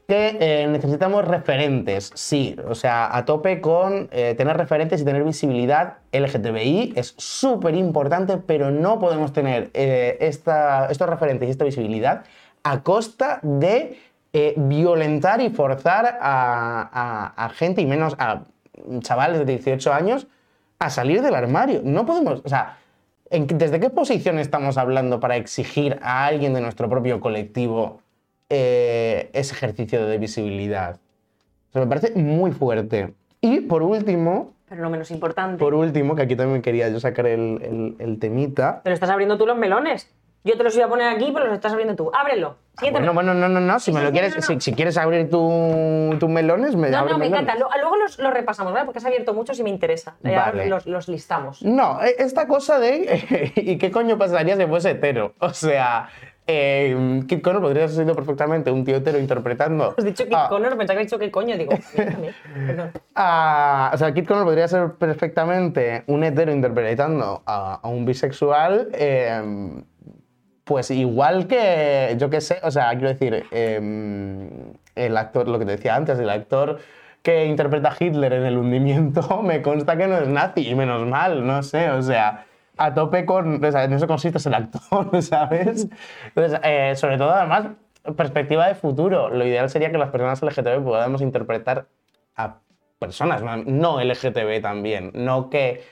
que 0.09 0.37
eh, 0.40 0.66
necesitamos 0.68 1.27
referentes, 1.27 2.11
sí, 2.14 2.57
o 2.68 2.75
sea, 2.75 3.14
a 3.16 3.25
tope 3.25 3.61
con 3.61 4.09
eh, 4.11 4.35
tener 4.37 4.57
referentes 4.57 5.01
y 5.01 5.05
tener 5.05 5.23
visibilidad 5.25 5.99
LGTBI 6.12 6.95
es 6.97 7.14
súper 7.18 7.75
importante, 7.75 8.37
pero 8.38 8.71
no 8.71 8.99
podemos 8.99 9.33
tener 9.33 9.71
eh, 9.75 10.16
esta- 10.21 10.87
estos 10.90 11.09
referentes 11.09 11.49
y 11.49 11.51
esta 11.53 11.64
visibilidad 11.64 12.25
a 12.64 12.83
costa 12.83 13.38
de 13.42 13.99
eh, 14.33 14.55
violentar 14.57 15.40
y 15.40 15.51
forzar 15.51 16.18
a, 16.21 16.88
a- 16.92 17.45
a 17.45 17.49
gente, 17.51 17.83
y 17.83 17.87
menos 17.87 18.14
a 18.18 18.42
chavales 19.01 19.38
de 19.38 19.45
18 19.45 19.92
años, 19.92 20.27
a 20.79 20.90
salir 20.90 21.23
del 21.23 21.35
armario. 21.35 21.81
No 21.85 22.07
podemos, 22.07 22.40
o 22.45 22.49
sea, 22.49 22.79
¿en 23.31 23.47
qué- 23.47 23.55
¿desde 23.55 23.79
qué 23.79 23.90
posición 23.90 24.38
estamos 24.38 24.79
hablando 24.79 25.21
para 25.21 25.37
exigir 25.37 25.99
a 26.03 26.27
alguien 26.27 26.55
de 26.55 26.61
nuestro 26.61 26.88
propio 26.88 27.21
colectivo 27.21 28.01
eh, 28.51 29.31
ese 29.33 29.55
ejercicio 29.55 30.07
de 30.07 30.18
visibilidad? 30.18 30.97
O 31.71 31.73
sea, 31.73 31.83
me 31.83 31.88
parece 31.88 32.12
muy 32.18 32.53
fuerte. 32.53 33.14
Y 33.40 33.61
por 33.61 33.83
último, 33.83 34.53
Pero 34.68 34.83
no 34.83 34.90
menos 34.90 35.11
importante. 35.11 35.59
por 35.59 35.75
último, 35.75 36.14
que 36.16 36.23
aquí 36.23 36.37
también 36.37 36.62
quería 36.62 36.88
yo 36.88 37.01
sacar 37.01 37.27
el, 37.27 37.61
el- 37.62 37.97
el 37.99 38.18
temita. 38.18 38.81
Pero 38.85 38.95
estás 38.95 39.11
abriendo 39.11 39.37
tú 39.38 39.47
los 39.47 39.57
melones. 39.57 40.11
Yo 40.45 40.57
te 40.57 40.65
los 40.65 40.75
iba 40.77 40.87
a 40.87 40.89
poner 40.89 41.09
aquí, 41.15 41.31
pero 41.33 41.47
los 41.47 41.55
estás 41.55 41.71
abriendo 41.73 41.95
tú. 41.95 42.11
Ábrelo. 42.13 42.57
Siguiente 42.79 42.99
Bueno, 43.01 43.13
bueno, 43.15 43.33
no, 43.35 43.49
no, 43.49 43.61
no, 43.61 43.79
si 43.79 43.87
Sí, 43.87 43.93
me 43.93 44.01
sí, 44.01 44.07
lo 44.07 44.13
quieres, 44.13 44.31
no, 44.31 44.37
no. 44.41 44.43
Si, 44.43 44.61
si 44.61 44.73
quieres 44.75 44.97
abrir 44.99 45.31
tu- 45.31 46.17
tus 46.19 46.29
melones, 46.29 46.75
me 46.75 46.91
No, 46.91 46.99
abres 46.99 47.13
no, 47.13 47.19
me 47.19 47.27
encanta. 47.27 47.55
Luego 47.57 47.97
los, 47.97 48.19
los 48.19 48.33
repasamos, 48.33 48.73
¿vale? 48.73 48.85
Porque 48.87 48.99
has 48.99 49.05
abierto 49.05 49.35
muchos 49.35 49.59
y 49.61 49.63
me 49.63 49.71
interesa. 49.71 50.17
Vale. 50.23 50.67
Los, 50.67 50.87
los 50.87 51.07
listamos. 51.09 51.63
No, 51.63 52.03
e- 52.03 52.17
esta 52.19 52.49
cosa 52.49 52.79
de. 52.81 53.53
¿Y 53.57 53.79
qué 53.79 53.91
coño 53.93 54.19
pasaría 54.19 54.57
si 54.57 54.67
fuese 54.67 54.91
hetero? 54.91 55.35
O 55.39 55.51
sea, 55.51 56.09
eh, 56.47 57.23
Kit 57.29 57.41
Connor 57.43 57.63
podría 57.63 57.85
haber 57.85 57.95
sido 57.95 58.15
perfectamente 58.17 58.71
un 58.73 58.85
tío 58.85 58.97
hetero 58.97 59.19
interpretando. 59.21 59.95
Has 59.97 60.05
dicho 60.05 60.27
que 60.27 60.35
a- 60.35 60.49
Connor, 60.49 60.77
pensaba 60.77 60.95
que 60.97 61.01
has 61.03 61.07
dicho 61.07 61.19
que 61.21 61.31
coño. 61.31 61.57
Digo, 61.57 61.73
mírame, 61.97 62.35
perdón. 62.67 62.91
a- 63.15 63.91
o 63.95 63.97
sea, 63.99 64.13
Kit 64.13 64.27
Connor 64.27 64.45
podría 64.45 64.67
ser 64.67 64.93
perfectamente 64.95 66.03
un 66.09 66.25
hetero 66.25 66.51
interpretando 66.53 67.43
a, 67.47 67.75
a 67.83 67.89
un 67.89 68.05
bisexual. 68.07 68.89
eh, 68.95 69.83
pues 70.73 70.91
igual 70.91 71.49
que, 71.49 72.17
yo 72.17 72.31
qué 72.31 72.41
sé, 72.41 72.59
o 72.63 72.71
sea, 72.71 72.89
quiero 72.93 73.09
decir, 73.09 73.45
eh, 73.51 74.49
el 74.95 75.17
actor, 75.19 75.47
lo 75.47 75.59
que 75.59 75.67
te 75.67 75.73
decía 75.73 75.95
antes, 75.95 76.19
el 76.19 76.31
actor 76.31 76.79
que 77.21 77.45
interpreta 77.45 77.91
a 77.91 77.97
Hitler 78.01 78.33
en 78.33 78.47
el 78.47 78.57
hundimiento, 78.57 79.43
me 79.43 79.61
consta 79.61 79.99
que 79.99 80.07
no 80.07 80.17
es 80.17 80.29
nazi, 80.29 80.67
y 80.67 80.75
menos 80.75 81.07
mal, 81.07 81.47
no 81.47 81.63
sé, 81.63 81.91
o 81.91 82.01
sea, 82.01 82.47
a 82.79 82.95
tope 82.95 83.27
con, 83.27 83.63
o 83.63 83.71
sea, 83.71 83.85
en 83.85 83.93
eso 83.93 84.07
consiste 84.07 84.39
ser 84.39 84.55
actor, 84.55 85.23
¿sabes? 85.23 85.89
Entonces, 86.29 86.59
eh, 86.65 86.95
sobre 86.97 87.19
todo, 87.19 87.33
además, 87.33 87.67
perspectiva 88.17 88.67
de 88.67 88.75
futuro, 88.75 89.29
lo 89.29 89.47
ideal 89.47 89.69
sería 89.69 89.93
que 89.93 89.99
las 89.99 90.09
personas 90.09 90.41
LGTB 90.41 90.83
podamos 90.83 91.21
interpretar 91.21 91.85
a 92.35 92.61
personas 92.99 93.43
no 93.67 94.03
LGTB 94.03 94.63
también, 94.63 95.11
no 95.13 95.51
que 95.51 95.83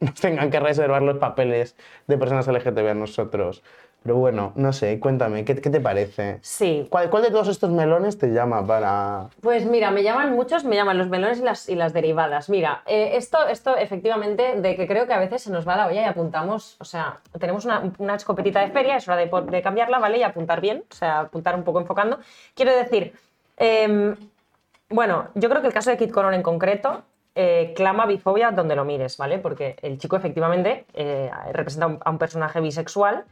nos 0.00 0.14
tengan 0.14 0.50
que 0.50 0.60
reservar 0.60 1.02
los 1.02 1.18
papeles 1.18 1.76
de 2.06 2.16
personas 2.16 2.46
LGTB 2.48 2.88
a 2.88 2.94
nosotros. 2.94 3.62
Pero 4.04 4.16
bueno, 4.16 4.52
no 4.54 4.74
sé, 4.74 5.00
cuéntame, 5.00 5.46
¿qué, 5.46 5.54
qué 5.56 5.70
te 5.70 5.80
parece? 5.80 6.38
Sí. 6.42 6.86
¿Cuál, 6.90 7.08
cuál 7.08 7.22
de 7.22 7.30
todos 7.30 7.48
estos 7.48 7.70
melones 7.70 8.18
te 8.18 8.26
llama 8.28 8.64
para...? 8.66 9.28
Pues 9.40 9.64
mira, 9.64 9.90
me 9.90 10.02
llaman 10.02 10.34
muchos, 10.34 10.62
me 10.62 10.76
llaman 10.76 10.98
los 10.98 11.08
melones 11.08 11.38
y 11.38 11.42
las, 11.42 11.68
y 11.70 11.74
las 11.74 11.94
derivadas. 11.94 12.50
Mira, 12.50 12.82
eh, 12.84 13.12
esto, 13.14 13.46
esto 13.48 13.74
efectivamente, 13.78 14.60
de 14.60 14.76
que 14.76 14.86
creo 14.86 15.06
que 15.06 15.14
a 15.14 15.18
veces 15.18 15.40
se 15.42 15.50
nos 15.50 15.66
va 15.66 15.76
la 15.76 15.86
olla 15.86 16.02
y 16.02 16.04
apuntamos, 16.04 16.76
o 16.80 16.84
sea, 16.84 17.20
tenemos 17.40 17.64
una, 17.64 17.90
una 17.96 18.16
escopetita 18.16 18.60
de 18.60 18.72
feria, 18.72 18.96
es 18.96 19.08
hora 19.08 19.16
de, 19.16 19.62
cambiarla, 19.62 19.98
¿vale? 19.98 20.18
Y 20.18 20.22
apuntar 20.22 20.60
bien, 20.60 20.84
o 20.90 20.94
sea, 20.94 21.20
apuntar 21.20 21.54
un 21.56 21.64
poco 21.64 21.80
enfocando. 21.80 22.18
Quiero 22.54 22.76
decir, 22.76 23.14
em, 23.56 24.14
bueno, 24.90 25.28
yo 25.34 25.48
creo 25.48 25.62
que 25.62 25.68
el 25.68 25.72
caso 25.72 25.88
de 25.88 25.96
Kit 25.96 26.10
Connor 26.10 26.34
en 26.34 26.42
concreto 26.42 27.04
eh, 27.34 27.72
clama 27.74 28.04
bifobia 28.04 28.50
donde 28.50 28.76
lo 28.76 28.84
mires, 28.84 29.16
¿vale? 29.16 29.38
Porque 29.38 29.76
el 29.80 29.96
chico 29.98 30.14
efectivamente 30.16 30.84
eh, 30.92 31.30
representa 31.52 31.86
un- 31.86 31.98
a 32.04 32.10
un 32.10 32.18
personaje 32.18 32.60
bisexual, 32.60 33.24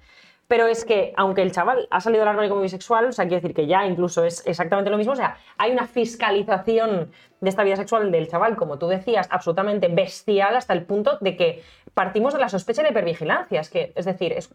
pero 0.49 0.67
es 0.67 0.85
que, 0.85 1.15
aunque 1.17 1.41
el 1.43 1.53
chaval 1.53 1.89
ha 1.91 2.01
salido 2.01 2.23
al 2.23 2.29
armario 2.29 2.51
como 2.51 2.63
bisexual, 2.63 3.07
o 3.07 3.13
sea, 3.13 3.25
quiero 3.25 3.41
decir 3.41 3.55
que 3.55 3.67
ya 3.67 3.87
incluso 3.87 4.25
es 4.25 4.47
exactamente 4.47 4.91
lo 4.91 4.99
mismo, 4.99 5.15
o 5.15 5.17
sea, 5.17 5.37
hay 5.57 5.73
una 5.73 5.87
fiscalización 5.87 7.11
de 7.41 7.49
esta 7.49 7.65
vida 7.65 7.77
sexual 7.77 8.11
del 8.13 8.29
chaval, 8.29 8.57
como 8.57 8.79
tú 8.79 8.87
decías, 8.89 9.27
absolutamente 9.31 9.89
bestial 9.89 10.55
hasta 10.57 10.73
el 10.75 10.85
punto 10.85 11.19
de 11.21 11.37
que 11.37 11.63
partimos 11.95 12.35
de 12.35 12.41
la 12.41 12.49
sospecha 12.49 12.83
de 12.83 12.91
hipervigilancia. 12.91 13.61
Es 13.61 13.71
que, 13.71 13.93
es 13.95 14.05
decir, 14.05 14.33
es, 14.33 14.53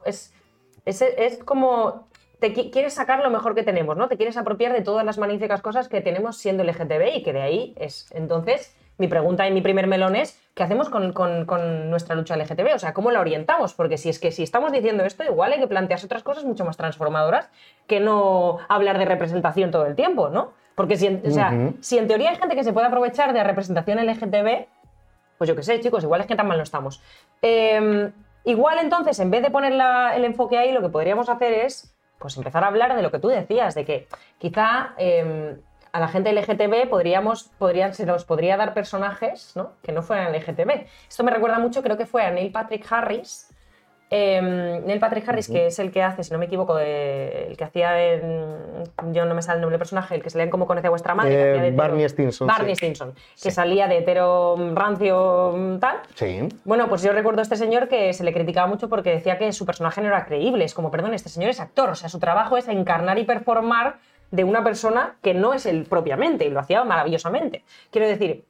es, 0.86 1.44
como 1.44 2.08
te 2.40 2.54
qui- 2.54 2.72
quieres 2.72 2.94
sacar 2.94 3.22
lo 3.24 3.30
mejor 3.30 3.56
que 3.56 3.64
tenemos, 3.64 3.98
¿no? 3.98 4.08
Te 4.08 4.16
quieres 4.18 4.38
apropiar 4.38 4.74
de 4.74 4.82
todas 4.82 5.04
las 5.06 5.18
magníficas 5.18 5.62
cosas 5.62 5.90
que 5.90 6.02
tenemos 6.02 6.38
siendo 6.38 6.64
LGTB 6.64 7.16
y 7.16 7.24
que 7.24 7.34
de 7.34 7.42
ahí 7.42 7.74
es. 7.78 8.10
Entonces, 8.14 8.76
mi 8.98 9.08
pregunta 9.08 9.48
y 9.48 9.52
mi 9.52 9.62
primer 9.62 9.86
melón 9.88 10.16
es, 10.16 10.40
¿qué 10.56 10.64
hacemos 10.64 10.90
con, 10.90 11.14
con- 11.14 11.46
con 11.46 11.90
nuestra 11.90 12.16
lucha 12.16 12.36
LGTB? 12.36 12.74
O 12.76 12.80
sea, 12.80 12.94
¿cómo 12.94 13.12
la 13.12 13.20
orientamos? 13.20 13.74
Porque 13.74 13.98
si 13.98 14.10
es 14.10 14.20
que 14.20 14.32
si 14.32 14.44
estamos 14.44 14.72
diciendo 14.72 15.04
esto, 15.06 15.24
igual 15.24 15.54
hay 15.54 15.60
que 15.60 15.68
plantearse 15.68 16.06
otras 16.08 16.24
cosas 16.24 16.46
mucho 16.46 16.66
más 16.66 16.78
transformadoras 16.78 17.50
que 17.86 18.00
no 18.00 18.58
hablar 18.70 18.98
de 18.98 19.06
representación 19.06 19.70
todo 19.72 19.86
el 19.86 19.96
tiempo, 19.96 20.30
¿no? 20.30 20.52
Porque 20.76 20.98
si, 20.98 21.08
en- 21.08 21.22
o 21.26 21.32
sea, 21.32 21.52
si 21.82 21.98
en 21.98 22.08
teoría 22.08 22.32
hay 22.32 22.36
gente 22.38 22.56
que 22.56 22.64
se 22.64 22.74
puede 22.74 22.88
aprovechar 22.88 23.34
de 23.34 23.40
la 23.40 23.44
representación 23.44 24.00
LGTB, 24.00 24.66
pues 25.38 25.48
yo 25.48 25.56
qué 25.56 25.64
sé, 25.64 25.80
chicos, 25.80 26.04
igual 26.04 26.22
es 26.22 26.28
que 26.28 26.36
tan 26.36 26.48
mal 26.48 26.58
no 26.58 26.64
estamos. 26.64 27.02
Eh, 27.44 28.12
igual 28.46 28.80
entonces, 28.80 29.20
en 29.20 29.30
vez 29.30 29.44
de 29.44 29.52
poner 29.52 29.74
la- 29.74 30.16
el 30.16 30.26
enfoque 30.26 30.58
ahí, 30.58 30.72
lo 30.72 30.82
que 30.82 30.90
podríamos 30.90 31.30
hacer 31.30 31.54
es 31.54 31.94
pues 32.20 32.36
empezar 32.36 32.64
a 32.64 32.68
hablar 32.68 32.96
de 32.96 33.04
lo 33.04 33.12
que 33.12 33.20
tú 33.20 33.28
decías, 33.28 33.76
de 33.76 33.86
que 33.86 34.08
quizá 34.40 34.94
eh, 34.98 35.58
a 35.98 36.00
la 36.00 36.08
gente 36.08 36.32
LGTB 36.32 36.88
podríamos, 36.90 37.50
podrían, 37.58 37.94
se 37.94 38.06
nos 38.06 38.24
podría 38.24 38.56
dar 38.56 38.74
personajes 38.76 39.54
¿no? 39.56 39.72
que 39.82 39.92
no 39.92 40.04
fueran 40.04 40.32
LGTB. 40.32 40.86
Esto 41.10 41.24
me 41.24 41.32
recuerda 41.32 41.58
mucho, 41.60 41.82
creo 41.82 41.98
que 41.98 42.06
fue 42.06 42.24
a 42.24 42.30
Neil 42.32 42.52
Patrick 42.52 42.86
Harris. 42.92 43.50
Eh, 44.10 44.82
Neil 44.86 45.00
Patrick 45.02 45.28
Harris, 45.28 45.50
que 45.50 45.66
es 45.68 45.80
el 45.80 45.92
que 45.92 46.02
hace, 46.02 46.24
si 46.24 46.32
no 46.32 46.38
me 46.40 46.46
equivoco, 46.46 46.76
de- 46.76 47.48
el 47.50 47.58
que 47.58 47.66
hacía 47.66 48.00
en- 48.14 48.84
yo 49.12 49.26
no 49.26 49.36
me 49.36 49.42
sale 49.42 49.56
el 49.58 49.62
nombre 49.62 49.74
del 49.74 49.80
personaje, 49.80 50.16
el 50.16 50.24
que 50.24 50.30
salía 50.30 50.46
en 50.46 50.50
Cómo 50.50 50.66
conoce 50.66 50.88
a 50.88 50.90
vuestra 50.92 51.14
madre. 51.14 51.32
que 51.32 51.36
Eh, 51.36 51.50
hacía 51.52 51.62
de 51.64 51.68
hetero- 51.70 51.78
Barney 51.78 52.08
Stinson, 52.08 52.48
Barney 52.48 52.76
sí. 52.76 52.86
Stinson, 52.86 53.14
que 53.44 53.52
salía 53.52 53.88
de 53.90 53.98
hetero 53.98 54.56
rancio 54.76 55.52
mm, 55.58 55.80
tal. 55.80 55.98
Sí. 56.16 56.48
Bueno, 56.64 56.88
pues 56.88 57.02
yo 57.02 57.12
recuerdo 57.12 57.40
a 57.40 57.44
este 57.44 57.58
señor 57.58 57.90
que 57.90 58.14
se 58.14 58.24
le 58.24 58.32
criticaba 58.32 58.68
mucho 58.68 58.88
porque 58.88 59.10
decía 59.10 59.38
que 59.38 59.52
su 59.52 59.66
personaje 59.66 60.00
no 60.00 60.08
era 60.08 60.26
creíble. 60.26 60.64
Es 60.64 60.74
como, 60.74 60.90
perdón, 60.90 61.14
este 61.14 61.28
señor 61.28 61.50
es 61.50 61.60
actor. 61.60 61.90
O 61.90 61.96
sea, 61.96 62.08
su 62.08 62.20
trabajo 62.20 62.56
es 62.56 62.70
encarnar 62.70 63.18
y 63.20 63.26
performar 63.26 63.96
de 64.32 64.44
una 64.44 64.64
persona 64.64 65.16
que 65.22 65.34
no 65.34 65.54
es 65.54 65.66
él 65.66 65.86
propiamente 65.90 66.46
y 66.46 66.50
lo 66.50 66.60
hacía 66.60 66.84
maravillosamente. 66.84 67.64
Quiero 67.92 68.08
decir, 68.08 68.44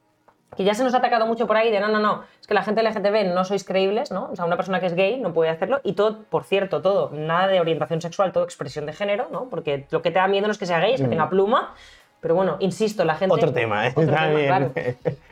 que 0.56 0.64
ya 0.64 0.74
se 0.74 0.84
nos 0.84 0.94
ha 0.94 0.98
atacado 0.98 1.26
mucho 1.26 1.46
por 1.46 1.58
ahí 1.58 1.72
de 1.72 1.80
no, 1.80 1.88
no, 1.88 2.00
no, 2.00 2.24
es 2.40 2.48
que 2.48 2.54
la 2.54 2.64
gente 2.64 2.82
LGTB 2.82 3.34
no 3.34 3.44
sois 3.44 3.64
creíbles, 3.64 4.12
¿no? 4.12 4.30
O 4.32 4.36
sea, 4.36 4.46
una 4.46 4.56
persona 4.56 4.80
que 4.80 4.88
es 4.88 4.96
gay 4.96 5.20
no 5.20 5.34
puede 5.34 5.50
hacerlo 5.50 5.82
y 5.84 5.94
todo, 5.94 6.24
por 6.30 6.46
cierto, 6.46 6.82
todo, 6.82 7.12
nada 7.14 7.48
de 7.48 7.60
orientación 7.60 8.02
sexual, 8.02 8.32
todo 8.32 8.44
expresión 8.44 8.86
de 8.86 8.94
género, 8.94 9.28
¿no? 9.32 9.50
Porque 9.50 9.86
lo 9.92 10.02
que 10.02 10.12
te 10.12 10.20
da 10.20 10.28
miedo 10.28 10.48
no 10.48 10.52
es 10.52 10.58
que 10.58 10.66
sea 10.66 10.80
gay, 10.80 10.94
es 10.94 11.02
que 11.02 11.08
tenga 11.08 11.30
pluma. 11.30 11.74
Pero 12.20 12.34
bueno, 12.34 12.58
insisto, 12.60 13.06
la 13.06 13.14
gente... 13.16 13.36
Otro 13.36 13.54
tema, 13.54 13.88
¿eh? 13.88 13.94
Otro 13.96 14.16
tema, 14.16 14.34
claro. 14.34 14.72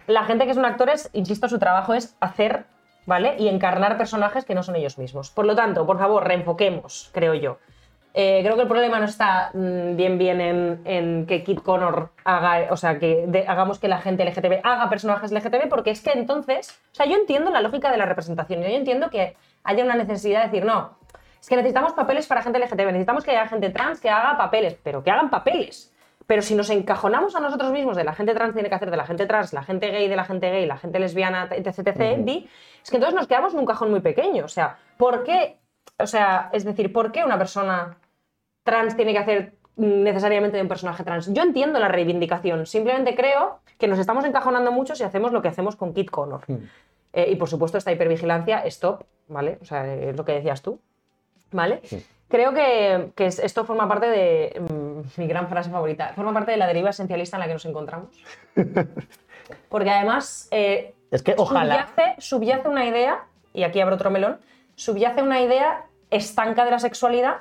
La 0.05 0.23
gente 0.25 0.45
que 0.45 0.51
es 0.51 0.57
un 0.57 0.65
actor 0.65 0.89
es, 0.89 1.09
insisto, 1.13 1.49
su 1.49 1.57
trabajo 1.57 1.95
es 1.95 2.15
hacer, 2.19 2.65
¿vale? 3.07 3.35
Y 3.39 3.47
encarnar 3.47 3.97
personajes 3.97 4.45
que 4.45 4.53
no 4.53 4.61
son 4.61 4.75
ellos 4.75 4.99
mismos. 4.99 5.31
Por 5.31 5.45
lo 5.45 5.55
tanto, 5.55 5.87
por 5.87 5.97
favor, 5.97 6.27
reenfoquemos, 6.27 7.09
creo 7.11 7.33
yo. 7.33 7.57
Eh, 8.17 8.39
creo 8.43 8.55
que 8.55 8.61
el 8.61 8.67
problema 8.69 8.97
no 8.97 9.05
está 9.05 9.51
mm, 9.53 9.97
bien 9.97 10.17
bien 10.17 10.39
en, 10.39 10.81
en 10.85 11.25
que 11.25 11.43
Kit 11.43 11.61
Connor 11.61 12.11
haga, 12.23 12.71
o 12.71 12.77
sea, 12.77 12.97
que 12.97 13.25
de- 13.27 13.45
hagamos 13.45 13.77
que 13.77 13.89
la 13.89 13.99
gente 13.99 14.23
LGTB 14.23 14.61
haga 14.63 14.89
personajes 14.89 15.33
LGTB, 15.33 15.67
porque 15.67 15.89
es 15.91 15.99
que 16.01 16.11
entonces, 16.11 16.79
o 16.93 16.95
sea, 16.95 17.05
yo 17.07 17.15
entiendo 17.17 17.51
la 17.51 17.59
lógica 17.59 17.91
de 17.91 17.97
la 17.97 18.05
representación, 18.05 18.61
yo 18.61 18.67
entiendo 18.69 19.09
que 19.09 19.35
haya 19.65 19.83
una 19.83 19.95
necesidad 19.95 20.39
de 20.43 20.45
decir, 20.47 20.63
no, 20.63 20.97
es 21.41 21.49
que 21.49 21.57
necesitamos 21.57 21.91
papeles 21.91 22.25
para 22.25 22.41
gente 22.41 22.57
LGTB, 22.57 22.85
necesitamos 22.85 23.25
que 23.25 23.31
haya 23.31 23.47
gente 23.47 23.69
trans 23.69 23.99
que 23.99 24.09
haga 24.09 24.37
papeles, 24.37 24.77
pero 24.81 25.03
que 25.03 25.11
hagan 25.11 25.29
papeles. 25.29 25.91
Pero 26.25 26.41
si 26.41 26.55
nos 26.55 26.69
encajonamos 26.69 27.35
a 27.35 27.41
nosotros 27.41 27.71
mismos 27.73 27.97
de 27.97 28.05
la 28.05 28.13
gente 28.13 28.33
trans 28.33 28.53
tiene 28.53 28.69
que 28.69 28.75
hacer 28.75 28.89
de 28.91 28.97
la 28.97 29.05
gente 29.05 29.25
trans, 29.27 29.51
la 29.51 29.61
gente 29.63 29.91
gay 29.91 30.07
de 30.07 30.15
la 30.15 30.23
gente 30.23 30.49
gay, 30.49 30.65
la 30.65 30.77
gente 30.77 30.99
lesbiana, 30.99 31.49
etc, 31.51 31.79
etc, 31.79 31.99
es 32.81 32.89
que 32.89 32.95
entonces 32.95 33.13
nos 33.13 33.27
quedamos 33.27 33.53
en 33.53 33.59
un 33.59 33.65
cajón 33.65 33.91
muy 33.91 33.99
pequeño. 33.99 34.45
O 34.45 34.47
sea, 34.47 34.77
¿por 34.97 35.23
qué? 35.23 35.57
O 35.99 36.07
sea, 36.07 36.49
es 36.53 36.63
decir, 36.63 36.91
¿por 36.93 37.11
qué 37.11 37.23
una 37.23 37.37
persona 37.37 37.97
trans 38.65 38.97
tiene 38.97 39.13
que 39.13 39.19
hacer 39.19 39.53
necesariamente 39.77 40.57
de 40.57 40.63
un 40.63 40.67
personaje 40.69 41.03
trans? 41.05 41.31
Yo 41.33 41.41
entiendo 41.43 41.79
la 41.79 41.87
reivindicación, 41.87 42.65
simplemente 42.65 43.15
creo 43.15 43.59
que 43.77 43.87
nos 43.87 43.99
estamos 43.99 44.25
encajonando 44.25 44.71
mucho 44.73 44.95
si 44.95 45.03
hacemos 45.03 45.31
lo 45.31 45.41
que 45.41 45.47
hacemos 45.47 45.77
con 45.77 45.93
Kit 45.93 46.09
Connor. 46.11 46.41
Eh, 47.13 47.29
y 47.31 47.35
por 47.37 47.47
supuesto, 47.47 47.77
esta 47.77 47.91
hipervigilancia, 47.93 48.59
stop, 48.65 49.03
¿vale? 49.29 49.57
O 49.61 49.65
sea, 49.65 49.85
es 49.93 50.17
lo 50.17 50.25
que 50.25 50.33
decías 50.33 50.61
tú. 50.61 50.81
¿Vale? 51.51 51.79
Creo 52.27 52.53
que, 52.53 53.11
que 53.15 53.27
es- 53.27 53.39
esto 53.39 53.63
forma 53.65 53.87
parte 53.87 54.07
de 54.07 54.59
mm, 54.59 55.01
mi 55.21 55.27
gran 55.27 55.47
frase 55.47 55.69
favorita. 55.69 56.11
Forma 56.15 56.33
parte 56.33 56.51
de 56.51 56.57
la 56.57 56.67
deriva 56.67 56.89
esencialista 56.89 57.37
en 57.37 57.41
la 57.41 57.47
que 57.47 57.53
nos 57.53 57.65
encontramos. 57.65 58.09
Porque 59.69 59.89
además. 59.91 60.47
eh, 60.51 60.93
Es 61.11 61.21
que 61.23 61.35
ojalá. 61.37 61.87
Subyace, 61.87 62.15
subyace 62.21 62.67
una 62.67 62.85
idea, 62.85 63.23
y 63.53 63.63
aquí 63.63 63.79
abro 63.79 63.95
otro 63.95 64.09
melón, 64.09 64.39
subyace 64.75 65.21
una 65.21 65.41
idea 65.41 65.85
estanca 66.09 66.65
de 66.65 66.71
la 66.71 66.79
sexualidad, 66.79 67.37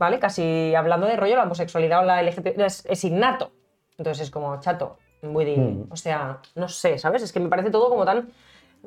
¿vale? 0.00 0.18
Casi 0.18 0.74
hablando 0.74 1.06
de 1.06 1.14
rollo, 1.16 1.36
la 1.36 1.44
homosexualidad 1.44 2.00
o 2.00 2.04
la 2.04 2.20
es, 2.22 2.84
es 2.84 3.04
innato. 3.04 3.52
Entonces 3.98 4.24
es 4.24 4.30
como 4.32 4.58
chato, 4.58 4.96
muy 5.22 5.44
de- 5.44 5.56
Mm. 5.58 5.84
O 5.92 5.96
sea, 5.96 6.38
no 6.56 6.66
sé, 6.68 6.98
¿sabes? 6.98 7.22
Es 7.22 7.32
que 7.32 7.38
me 7.38 7.48
parece 7.48 7.70
todo 7.70 7.88
como 7.88 8.04
tan. 8.04 8.30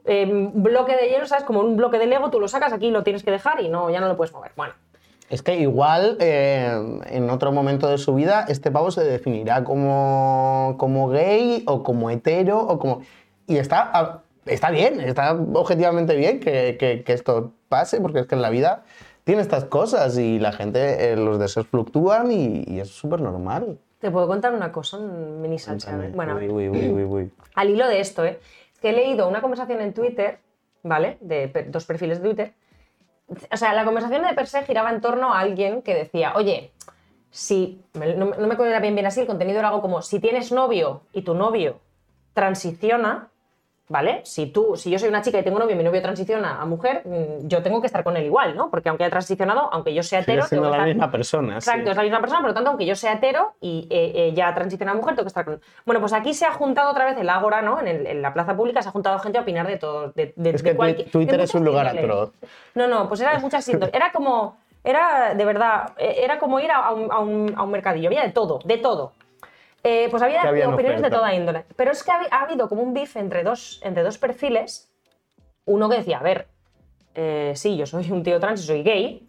eh, 0.05 0.25
bloque 0.55 0.95
de 0.97 1.07
hielo, 1.09 1.27
¿sabes? 1.27 1.43
Como 1.43 1.59
un 1.59 1.77
bloque 1.77 1.99
de 1.99 2.07
Lego, 2.07 2.31
tú 2.31 2.39
lo 2.39 2.47
sacas 2.47 2.73
aquí, 2.73 2.89
lo 2.89 3.03
tienes 3.03 3.21
que 3.23 3.29
dejar 3.29 3.61
y 3.61 3.69
no, 3.69 3.91
ya 3.91 4.01
no 4.01 4.07
lo 4.07 4.17
puedes 4.17 4.33
mover. 4.33 4.51
Bueno, 4.57 4.73
Es 5.29 5.43
que 5.43 5.55
igual 5.55 6.17
eh, 6.19 6.99
en 7.05 7.29
otro 7.29 7.51
momento 7.51 7.87
de 7.87 7.97
su 7.99 8.15
vida 8.15 8.45
este 8.49 8.71
pavo 8.71 8.89
se 8.89 9.03
definirá 9.03 9.63
como, 9.63 10.75
como 10.79 11.09
gay 11.09 11.63
o 11.67 11.83
como 11.83 12.09
hetero 12.09 12.59
o 12.59 12.79
como... 12.79 13.01
Y 13.45 13.57
está, 13.57 14.23
está 14.47 14.71
bien, 14.71 14.99
está 14.99 15.33
objetivamente 15.53 16.15
bien 16.15 16.39
que, 16.39 16.75
que- 16.79 17.03
que 17.03 17.13
esto 17.13 17.51
pase 17.69 18.01
porque 18.01 18.19
es 18.21 18.25
que 18.27 18.33
en 18.35 18.41
la 18.41 18.49
vida 18.49 18.83
tiene 19.23 19.41
estas 19.41 19.65
cosas 19.65 20.17
y 20.17 20.39
la 20.39 20.51
gente, 20.51 21.11
eh, 21.11 21.15
los 21.15 21.39
deseos 21.39 21.67
fluctúan 21.67 22.31
y, 22.31 22.63
y 22.67 22.79
es 22.79 22.89
súper 22.89 23.21
normal. 23.21 23.79
te 23.99 24.11
puedo 24.11 24.27
contar 24.27 24.53
una 24.53 24.71
cosa, 24.71 24.97
mini 24.99 25.57
salsa. 25.59 25.97
Bueno, 26.13 26.35
Uy, 26.35 26.69
uy, 26.69 27.03
uy, 27.03 27.31
al 27.55 27.69
hilo 27.69 27.87
de 27.87 27.99
esto, 27.99 28.25
¿eh? 28.25 28.39
es 28.73 28.79
que 28.79 28.89
he 28.89 28.93
leído 28.93 29.27
una 29.27 29.41
conversación 29.41 29.79
en 29.81 29.93
Twitter, 29.93 30.39
¿vale? 30.83 31.17
De 31.21 31.47
pe- 31.47 31.63
dos 31.63 31.85
perfiles 31.85 32.19
de 32.21 32.25
Twitter. 32.29 32.53
O 33.51 33.57
sea, 33.57 33.73
la 33.73 33.85
conversación 33.85 34.23
de 34.23 34.33
per 34.33 34.47
se 34.47 34.63
giraba 34.63 34.91
en 34.91 34.99
torno 34.99 35.33
a 35.33 35.39
alguien 35.39 35.81
que 35.81 35.95
decía, 35.95 36.33
oye, 36.35 36.71
si, 37.31 37.81
no, 37.93 38.25
me- 38.25 38.37
no 38.37 38.47
me 38.47 38.53
acuerdo 38.55 38.79
bien 38.81 38.93
bien 38.93 39.05
así, 39.07 39.21
el 39.21 39.27
contenido 39.27 39.59
era 39.59 39.69
algo 39.69 39.81
como, 39.81 40.01
si 40.01 40.19
tienes 40.19 40.51
novio 40.51 41.01
y 41.13 41.21
tu 41.21 41.33
novio 41.33 41.79
transiciona, 42.33 43.29
¿vale? 43.93 44.21
Si 44.25 44.47
tú, 44.47 44.75
si 44.75 44.89
yo 44.89 44.97
soy 44.97 45.07
una 45.07 45.21
chica 45.21 45.37
y 45.37 45.43
tengo 45.43 45.59
novio 45.59 45.75
y 45.75 45.77
mi 45.77 45.83
novio 45.83 46.01
transiciona 46.01 46.59
a 46.59 46.65
mujer, 46.65 47.03
mm, 47.05 47.47
yo 47.47 47.61
tengo 47.61 47.79
que 47.79 47.85
estar 47.85 48.03
con 48.03 48.17
él 48.17 48.25
igual, 48.25 48.57
¿no? 48.57 48.71
Porque 48.71 48.89
aunque 48.89 49.03
haya 49.03 49.11
transicionado, 49.11 49.69
aunque 49.71 49.93
yo 49.93 50.01
sea 50.01 50.21
Sigue 50.21 50.33
hetero, 50.33 50.47
siendo 50.47 50.63
tengo 50.65 50.71
que 50.73 50.77
la 50.79 50.83
estar- 50.83 50.95
misma 50.95 51.11
persona. 51.11 51.61
sí. 51.61 51.69
Exacto, 51.69 51.91
es 51.91 51.95
la 51.97 52.01
misma 52.03 52.19
persona, 52.19 52.41
por 52.41 52.49
lo 52.49 52.53
tanto, 52.55 52.71
aunque 52.71 52.87
yo 52.87 52.95
sea 52.95 53.13
hetero 53.13 53.53
y 53.61 53.87
eh, 53.91 54.11
eh, 54.15 54.33
ya 54.33 54.51
transiciona 54.55 54.93
a 54.93 54.95
mujer, 54.95 55.13
tengo 55.13 55.25
que 55.25 55.27
estar 55.27 55.45
con. 55.45 55.61
Bueno, 55.85 55.99
pues 56.01 56.11
aquí 56.13 56.33
se 56.33 56.45
ha 56.47 56.51
juntado 56.53 56.89
otra 56.89 57.05
vez 57.05 57.15
el 57.19 57.29
Ágora, 57.29 57.61
¿no? 57.61 57.79
En, 57.79 57.87
el- 57.87 58.07
en 58.07 58.21
la 58.23 58.33
plaza 58.33 58.55
pública 58.57 58.81
se 58.81 58.89
ha 58.89 58.91
juntado 58.91 59.19
gente 59.19 59.37
a 59.37 59.41
opinar 59.41 59.67
de 59.67 59.77
todo. 59.77 60.07
De, 60.15 60.33
de- 60.35 60.49
Es 60.49 60.63
de 60.63 60.71
que 60.71 60.75
cualquier- 60.75 61.07
Twi- 61.07 61.11
Twitter 61.11 61.39
es 61.39 61.53
un 61.53 61.63
lugar 61.63 61.85
atroz. 61.87 62.31
No, 62.73 62.87
no, 62.87 63.07
pues 63.07 63.21
era 63.21 63.33
de 63.35 63.39
muchas. 63.39 63.67
Era 63.69 64.11
como. 64.11 64.57
Era, 64.83 65.33
de 65.33 65.45
verdad, 65.45 65.93
eh, 65.97 66.15
era 66.23 66.39
como 66.39 66.59
ir 66.59 66.69
a 66.69 66.91
un, 66.91 67.09
a 67.11 67.19
un- 67.19 67.53
a 67.55 67.63
un 67.63 67.71
mercadillo. 67.71 68.09
Había 68.09 68.23
de 68.23 68.31
todo, 68.31 68.59
de 68.65 68.77
todo. 68.79 69.13
Eh, 69.83 70.07
pues 70.09 70.23
había, 70.23 70.41
opiniones 70.73 71.01
de 71.01 71.09
toda 71.17 71.33
índole. 71.35 71.65
Pero 71.75 71.91
es 71.91 72.03
que 72.03 72.11
ha, 72.11 72.21
ha 72.31 72.41
habido 72.43 72.69
como 72.69 72.81
un 72.83 72.93
beef 72.93 73.17
entre 73.17 73.43
dos, 73.43 73.81
entre 73.83 74.03
dos 74.03 74.17
perfiles. 74.17 74.89
Uno 75.65 75.89
que 75.89 75.97
decía, 75.97 76.19
a 76.19 76.23
ver, 76.23 76.47
eh, 77.15 77.53
sí, 77.55 77.75
yo 77.77 77.85
soy 77.85 78.09
un 78.11 78.23
tío 78.23 78.39
trans 78.39 78.61
y 78.63 78.65
soy 78.65 78.83
gay, 78.83 79.27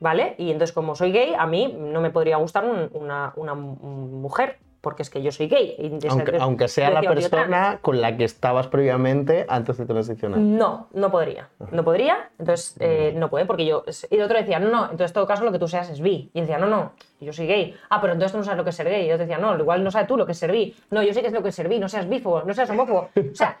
¿vale? 0.00 0.34
Y 0.38 0.50
entonces 0.50 0.72
como 0.72 0.94
soy 0.94 1.12
gay, 1.12 1.34
a 1.36 1.46
mí 1.46 1.74
no 1.76 2.00
me 2.00 2.10
podría 2.10 2.36
gustar 2.36 2.64
un- 2.64 2.90
una, 2.92 3.32
una 3.36 3.54
mu- 3.54 3.76
mujer, 3.76 4.58
porque 4.86 5.02
es 5.02 5.10
que 5.10 5.20
yo 5.20 5.32
soy 5.32 5.48
gay. 5.48 5.98
Aunque, 6.08 6.30
de- 6.30 6.38
aunque 6.38 6.68
sea 6.68 6.90
la 6.90 7.00
persona 7.00 7.80
con 7.82 8.00
la 8.00 8.16
que 8.16 8.22
estabas 8.22 8.68
previamente 8.68 9.44
antes 9.48 9.78
de 9.78 9.84
transicionar. 9.84 10.38
No, 10.38 10.86
no 10.92 11.10
podría. 11.10 11.48
No 11.72 11.82
podría, 11.82 12.30
entonces 12.38 12.76
eh, 12.78 13.12
no 13.16 13.28
puede, 13.28 13.46
porque 13.46 13.66
yo. 13.66 13.82
Y 14.10 14.14
el 14.14 14.22
otro 14.22 14.38
decía, 14.38 14.60
no, 14.60 14.68
no, 14.70 14.84
entonces 14.84 15.10
en 15.10 15.14
todo 15.14 15.26
caso 15.26 15.42
lo 15.42 15.50
que 15.50 15.58
tú 15.58 15.66
seas 15.66 15.90
es 15.90 16.00
bi. 16.00 16.30
Y 16.34 16.40
decía, 16.40 16.58
no, 16.58 16.68
no, 16.68 16.92
yo 17.18 17.32
soy 17.32 17.48
gay. 17.48 17.74
Ah, 17.90 18.00
pero 18.00 18.12
entonces 18.12 18.30
tú 18.30 18.38
no 18.38 18.44
sabes 18.44 18.58
lo 18.58 18.62
que 18.62 18.70
es 18.70 18.76
ser 18.76 18.88
gay. 18.88 19.06
Y 19.06 19.08
yo 19.08 19.18
decía, 19.18 19.38
no, 19.38 19.58
igual 19.58 19.82
no 19.82 19.90
sabes 19.90 20.06
tú 20.06 20.16
lo 20.16 20.24
que 20.24 20.30
es 20.30 20.38
ser 20.38 20.52
bi. 20.52 20.72
No, 20.90 21.02
yo 21.02 21.12
sé 21.12 21.20
que 21.20 21.26
es 21.26 21.32
lo 21.32 21.42
que 21.42 21.48
es 21.48 21.54
ser 21.56 21.68
bi, 21.68 21.80
no 21.80 21.88
seas 21.88 22.08
bífobo, 22.08 22.44
no 22.44 22.54
seas 22.54 22.70
homófobo. 22.70 23.08
O 23.16 23.20
sea, 23.34 23.58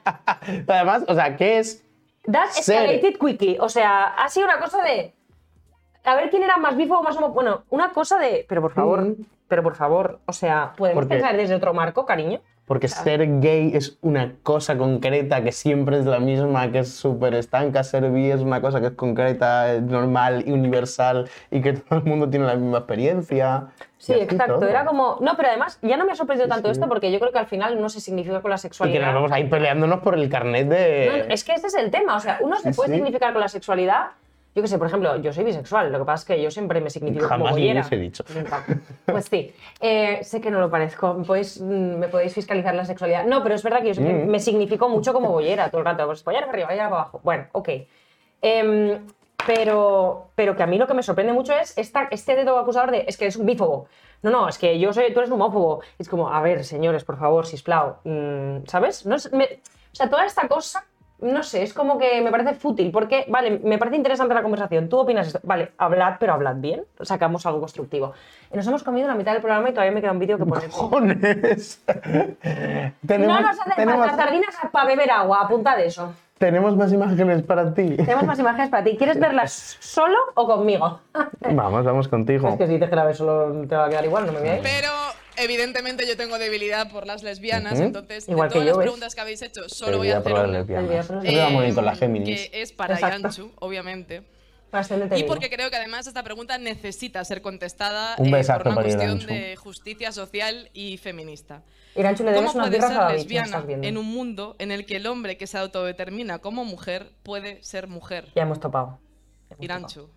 Además, 0.68 1.02
o 1.08 1.14
sea, 1.16 1.36
¿qué 1.36 1.58
es? 1.58 1.82
that 2.30 2.50
escalated 2.56 3.18
quickly. 3.18 3.56
O 3.60 3.68
sea, 3.68 4.04
ha 4.14 4.28
sido 4.28 4.46
una 4.46 4.60
cosa 4.60 4.80
de. 4.84 5.12
A 6.06 6.14
ver 6.14 6.30
quién 6.30 6.42
era 6.42 6.56
más 6.56 6.76
bífobo 6.76 7.00
o 7.00 7.02
más 7.02 7.16
homófobo. 7.16 7.34
Bueno, 7.34 7.62
una 7.70 7.90
cosa 7.92 8.18
de. 8.18 8.46
Pero 8.48 8.62
por 8.62 8.72
favor, 8.72 9.02
Mm. 9.02 9.14
pero 9.48 9.62
por 9.62 9.74
favor, 9.74 10.20
o 10.26 10.32
sea, 10.32 10.72
¿podemos 10.76 11.02
Porque- 11.02 11.14
pensar 11.16 11.36
desde 11.36 11.54
otro 11.54 11.74
marco, 11.74 12.06
cariño? 12.06 12.40
Porque 12.64 12.88
ser 12.88 13.24
gay 13.40 13.70
es 13.76 13.96
una 14.02 14.32
cosa 14.42 14.76
concreta 14.76 15.40
que 15.44 15.52
siempre 15.52 15.98
es 16.00 16.04
la 16.04 16.18
misma, 16.18 16.72
que 16.72 16.80
es 16.80 16.92
súper 16.92 17.34
estanca. 17.34 17.84
Ser 17.84 18.10
bi 18.10 18.28
es 18.32 18.40
una 18.40 18.60
cosa 18.60 18.80
que 18.80 18.86
es 18.88 18.92
concreta, 18.94 19.72
es 19.72 19.82
normal 19.82 20.42
y 20.44 20.50
universal 20.50 21.28
y 21.52 21.60
que 21.62 21.74
todo 21.74 22.00
el 22.00 22.04
mundo 22.06 22.28
tiene 22.28 22.44
la 22.44 22.56
misma 22.56 22.78
experiencia. 22.78 23.68
Sí, 23.98 24.14
exacto. 24.14 24.54
todo. 24.58 24.68
Era 24.68 24.84
como. 24.84 25.16
No, 25.20 25.36
pero 25.36 25.48
además, 25.50 25.78
ya 25.82 25.96
no 25.96 26.04
me 26.06 26.10
ha 26.10 26.16
sorprendido 26.16 26.48
tanto 26.48 26.68
esto 26.68 26.88
porque 26.88 27.12
yo 27.12 27.20
creo 27.20 27.30
que 27.30 27.38
al 27.38 27.46
final 27.46 27.80
no 27.80 27.88
se 27.88 28.00
significa 28.00 28.40
con 28.42 28.50
la 28.50 28.56
Y 28.56 28.58
que 28.58 28.62
sexualidad. 28.62 29.06
nos 29.06 29.14
vamos 29.14 29.30
a 29.32 29.38
ir 29.38 29.48
peleándonos 29.48 30.00
por 30.00 30.14
el 30.18 30.28
carnet 30.28 30.66
de. 30.68 31.24
No, 31.28 31.32
es 31.34 31.44
que 31.44 31.52
este 31.52 31.68
es 31.68 31.74
el 31.76 31.92
tema. 31.92 32.16
O 32.16 32.20
sea, 32.20 32.38
uno 32.40 32.56
se 32.56 32.72
Sí, 32.72 32.76
puede 32.76 32.88
sí. 32.90 32.94
significar 32.96 33.32
con 33.32 33.42
la 33.42 33.48
sexualidad. 33.48 34.06
Yo 34.56 34.62
qué 34.62 34.68
sé, 34.68 34.78
por 34.78 34.86
ejemplo, 34.86 35.16
yo 35.18 35.32
soy 35.34 35.44
bisexual. 35.44 35.92
Lo 35.92 35.98
que 35.98 36.04
pasa 36.06 36.22
es 36.22 36.24
que 36.38 36.42
yo 36.42 36.50
siempre 36.50 36.80
me 36.80 36.88
significo 36.88 37.26
Jamás 37.28 37.50
como 37.50 37.50
bollera. 37.52 37.80
hubiese 37.80 37.96
dicho. 37.98 38.24
Nunca. 38.34 38.64
Pues 39.04 39.26
sí. 39.26 39.52
Eh, 39.80 40.20
sé 40.24 40.40
que 40.40 40.50
no 40.50 40.58
lo 40.60 40.70
parezco. 40.70 41.12
Me 41.12 41.24
podéis, 41.26 41.60
mm, 41.60 41.64
me 41.98 42.08
podéis 42.08 42.32
fiscalizar 42.32 42.74
la 42.74 42.86
sexualidad. 42.86 43.26
No, 43.26 43.42
pero 43.42 43.54
es 43.54 43.62
verdad 43.62 43.82
que 43.82 43.88
yo 43.88 43.94
siempre 43.94 44.14
Mm. 44.24 44.28
me 44.30 44.40
significo 44.40 44.88
mucho 44.88 45.12
como 45.12 45.30
bollera 45.30 45.68
todo 45.68 45.80
el 45.80 45.84
rato. 45.84 46.06
Pues 46.06 46.24
bollera 46.24 46.46
para 46.46 46.52
arriba, 46.54 46.68
bollera 46.68 46.88
para 46.88 47.02
abajo. 47.02 47.20
Bueno, 47.22 47.44
ok. 47.52 47.68
Em, 48.40 49.06
pero, 49.46 50.28
pero 50.34 50.56
que 50.56 50.62
a 50.62 50.66
mí 50.66 50.78
lo 50.78 50.86
que 50.86 50.94
me 50.94 51.02
sorprende 51.02 51.32
mucho 51.32 51.52
es 51.52 51.76
esta, 51.76 52.08
este 52.10 52.34
dedo 52.34 52.58
acusador 52.58 52.90
de 52.90 53.04
es 53.06 53.16
que 53.16 53.24
eres 53.24 53.36
un 53.36 53.46
bífobo. 53.46 53.88
No, 54.22 54.30
no, 54.30 54.48
es 54.48 54.58
que 54.58 54.78
yo 54.78 54.92
soy, 54.92 55.12
tú 55.12 55.20
eres 55.20 55.30
un 55.30 55.34
homófobo. 55.40 55.82
Es 55.98 56.08
como, 56.08 56.28
a 56.32 56.40
ver, 56.40 56.64
señores, 56.64 57.04
por 57.04 57.18
favor, 57.18 57.46
sisplau. 57.46 57.96
mm, 58.04 58.64
¿Sabes? 58.66 59.04
No 59.06 59.16
es- 59.16 59.30
me- 59.32 59.44
o 59.92 59.94
sea, 59.94 60.08
toda 60.10 60.24
esta 60.26 60.48
cosa, 60.48 60.84
no 61.18 61.42
sé, 61.42 61.62
es 61.62 61.72
como 61.72 61.98
que 61.98 62.20
me 62.20 62.30
parece 62.30 62.54
fútil. 62.54 62.90
Porque, 62.90 63.24
vale, 63.28 63.58
me 63.62 63.78
parece 63.78 63.96
interesante 63.96 64.34
la 64.34 64.42
conversación. 64.42 64.88
¿Tú 64.88 64.98
opinas 64.98 65.26
esto? 65.28 65.40
Vale, 65.42 65.72
hablad, 65.78 66.14
pero 66.20 66.34
hablad 66.34 66.56
bien. 66.56 66.84
Sacamos 67.00 67.46
algo 67.46 67.60
constructivo. 67.60 68.12
Y 68.52 68.56
nos 68.56 68.66
hemos 68.66 68.82
comido 68.82 69.08
la 69.08 69.14
mitad 69.14 69.32
del 69.32 69.40
programa 69.40 69.68
y 69.70 69.72
todavía 69.72 69.92
me 69.92 70.00
queda 70.00 70.12
un 70.12 70.18
vídeo 70.18 70.36
que 70.38 70.44
poner. 70.44 70.68
Cojones. 70.70 71.82
No 73.06 73.40
nos 73.40 73.58
hacen 73.60 73.72
tenemos, 73.76 74.06
falta 74.06 74.24
sardinas 74.24 74.54
para 74.72 74.86
beber 74.86 75.10
agua, 75.10 75.42
apunta 75.42 75.76
de 75.76 75.86
eso. 75.86 76.12
tenemos 76.38 76.76
más 76.76 76.92
imágenes 76.92 77.42
para 77.42 77.72
ti. 77.72 77.96
Tenemos 77.96 78.24
más 78.24 78.38
imágenes 78.38 78.68
para 78.68 78.84
ti. 78.84 78.96
¿Quieres 78.96 79.18
verlas 79.18 79.76
solo 79.80 80.16
o 80.34 80.46
conmigo? 80.46 81.00
Vamos, 81.40 81.84
vamos 81.84 82.08
contigo. 82.08 82.48
Es 82.48 82.56
que 82.56 82.66
si 82.66 82.74
dices 82.74 82.90
que 82.90 82.96
la 82.96 83.04
ves 83.04 83.16
solo 83.16 83.66
te 83.66 83.74
va 83.76 83.86
a 83.86 83.88
quedar 83.88 84.04
igual, 84.04 84.26
no 84.26 84.32
me 84.32 84.40
voy 84.40 84.48
a 84.48 84.56
ir. 84.56 84.62
Pero 84.62 84.88
evidentemente 85.36 86.06
yo 86.06 86.16
tengo 86.16 86.38
debilidad 86.38 86.90
por 86.90 87.06
las 87.06 87.22
lesbianas, 87.22 87.78
entonces 87.80 88.28
Igual 88.28 88.48
de 88.48 88.52
que 88.52 88.58
todas 88.60 88.66
yo, 88.66 88.70
las 88.72 88.78
¿ves? 88.78 88.84
preguntas 88.84 89.14
que 89.14 89.20
habéis 89.20 89.42
hecho, 89.42 89.68
solo 89.68 89.98
voy 89.98 90.10
a 90.10 90.18
hacer 90.18 90.32
una. 90.32 90.46
las 90.46 90.66
con 90.66 91.86
eh, 91.88 91.96
Géminis. 91.96 92.48
Que 92.50 92.62
es 92.62 92.72
para 92.72 92.94
Exacto. 92.94 93.22
Yanchu, 93.22 93.52
obviamente. 93.60 94.22
Ascendente 94.72 95.18
Y 95.18 95.24
porque 95.24 95.48
creo 95.48 95.70
que 95.70 95.76
además 95.76 96.06
esta 96.06 96.22
pregunta 96.22 96.58
necesita 96.58 97.24
ser 97.24 97.40
contestada 97.40 98.14
Un 98.18 98.34
eh, 98.34 98.44
por 98.44 98.66
una 98.66 98.74
cuestión 98.74 99.02
Iranchu. 99.18 99.26
de 99.26 99.56
justicia 99.56 100.12
social 100.12 100.70
y 100.74 100.98
feminista. 100.98 101.62
Iranchu, 101.94 102.24
le 102.24 102.34
¿Cómo 102.34 102.52
puede 102.52 102.80
ser 102.80 103.10
lesbiana 103.12 103.64
en 103.68 103.96
un 103.96 104.06
mundo 104.06 104.54
en 104.58 104.70
el 104.70 104.84
que 104.84 104.96
el 104.96 105.06
hombre 105.06 105.38
que 105.38 105.46
se 105.46 105.56
autodetermina 105.56 106.40
como 106.40 106.64
mujer 106.64 107.12
puede 107.22 107.62
ser 107.62 107.86
mujer? 107.86 108.28
Ya 108.34 108.42
hemos 108.42 108.60
topado. 108.60 108.98
Iranchu. 109.60 110.10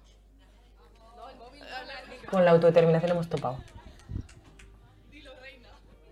Con 2.30 2.44
la 2.44 2.52
autodeterminación 2.52 3.12
hemos 3.12 3.30
topado. 3.30 3.58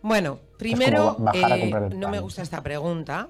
Bueno, 0.08 0.40
primero, 0.58 1.18
eh, 1.34 1.90
no 1.94 2.08
me 2.10 2.20
gusta 2.22 2.42
esta 2.42 2.64
pregunta, 2.64 3.28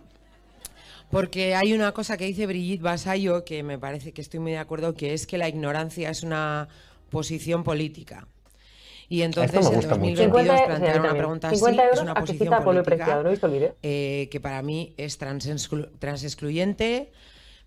porque 1.09 1.55
hay 1.55 1.73
una 1.73 1.91
cosa 1.91 2.17
que 2.17 2.25
dice 2.25 2.45
Brigitte 2.45 2.83
Basayo 2.83 3.43
que 3.43 3.63
me 3.63 3.79
parece 3.79 4.11
que 4.11 4.21
estoy 4.21 4.39
muy 4.39 4.51
de 4.51 4.59
acuerdo, 4.59 4.93
que 4.93 5.15
es 5.15 5.25
que 5.25 5.39
la 5.39 5.49
ignorancia 5.49 6.11
es 6.11 6.21
una 6.21 6.67
posición 7.09 7.63
política. 7.63 8.27
Y 9.09 9.23
entonces 9.23 9.65
en 9.65 9.73
gusta 9.73 9.95
mucho. 9.95 10.21
2022 10.21 10.43
50, 10.43 10.65
plantear 10.67 10.93
sí, 10.93 10.97
a 10.97 11.01
mí 11.01 11.07
una 11.07 11.17
pregunta 11.17 11.49
50 11.49 11.81
así 11.81 11.91
es 11.93 12.01
una 12.01 12.13
posición 12.13 12.63
política 12.63 13.05
eh, 13.81 14.27
que 14.29 14.39
para 14.39 14.61
mí 14.61 14.93
es 14.97 15.19
transexclu- 15.19 15.89
transexcluyente, 15.97 17.11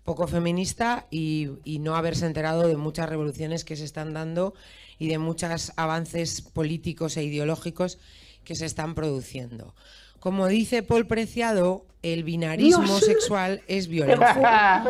poco 0.05 0.27
feminista 0.27 1.07
y, 1.11 1.49
y 1.65 1.79
no 1.79 1.95
haberse 1.95 2.27
enterado 2.27 2.67
de 2.67 2.77
muchas 2.77 3.09
revoluciones 3.09 3.65
que 3.65 3.75
se 3.75 3.83
están 3.83 4.13
dando 4.13 4.53
y 4.99 5.07
de 5.09 5.17
muchos 5.17 5.73
avances 5.75 6.41
políticos 6.41 7.17
e 7.17 7.23
ideológicos 7.23 7.97
que 8.43 8.55
se 8.55 8.65
están 8.65 8.95
produciendo. 8.95 9.73
Como 10.19 10.47
dice 10.47 10.83
Paul 10.83 11.07
Preciado, 11.07 11.85
el 12.03 12.23
binarismo 12.23 12.83
Dios. 12.83 13.05
sexual 13.05 13.61
es 13.67 13.87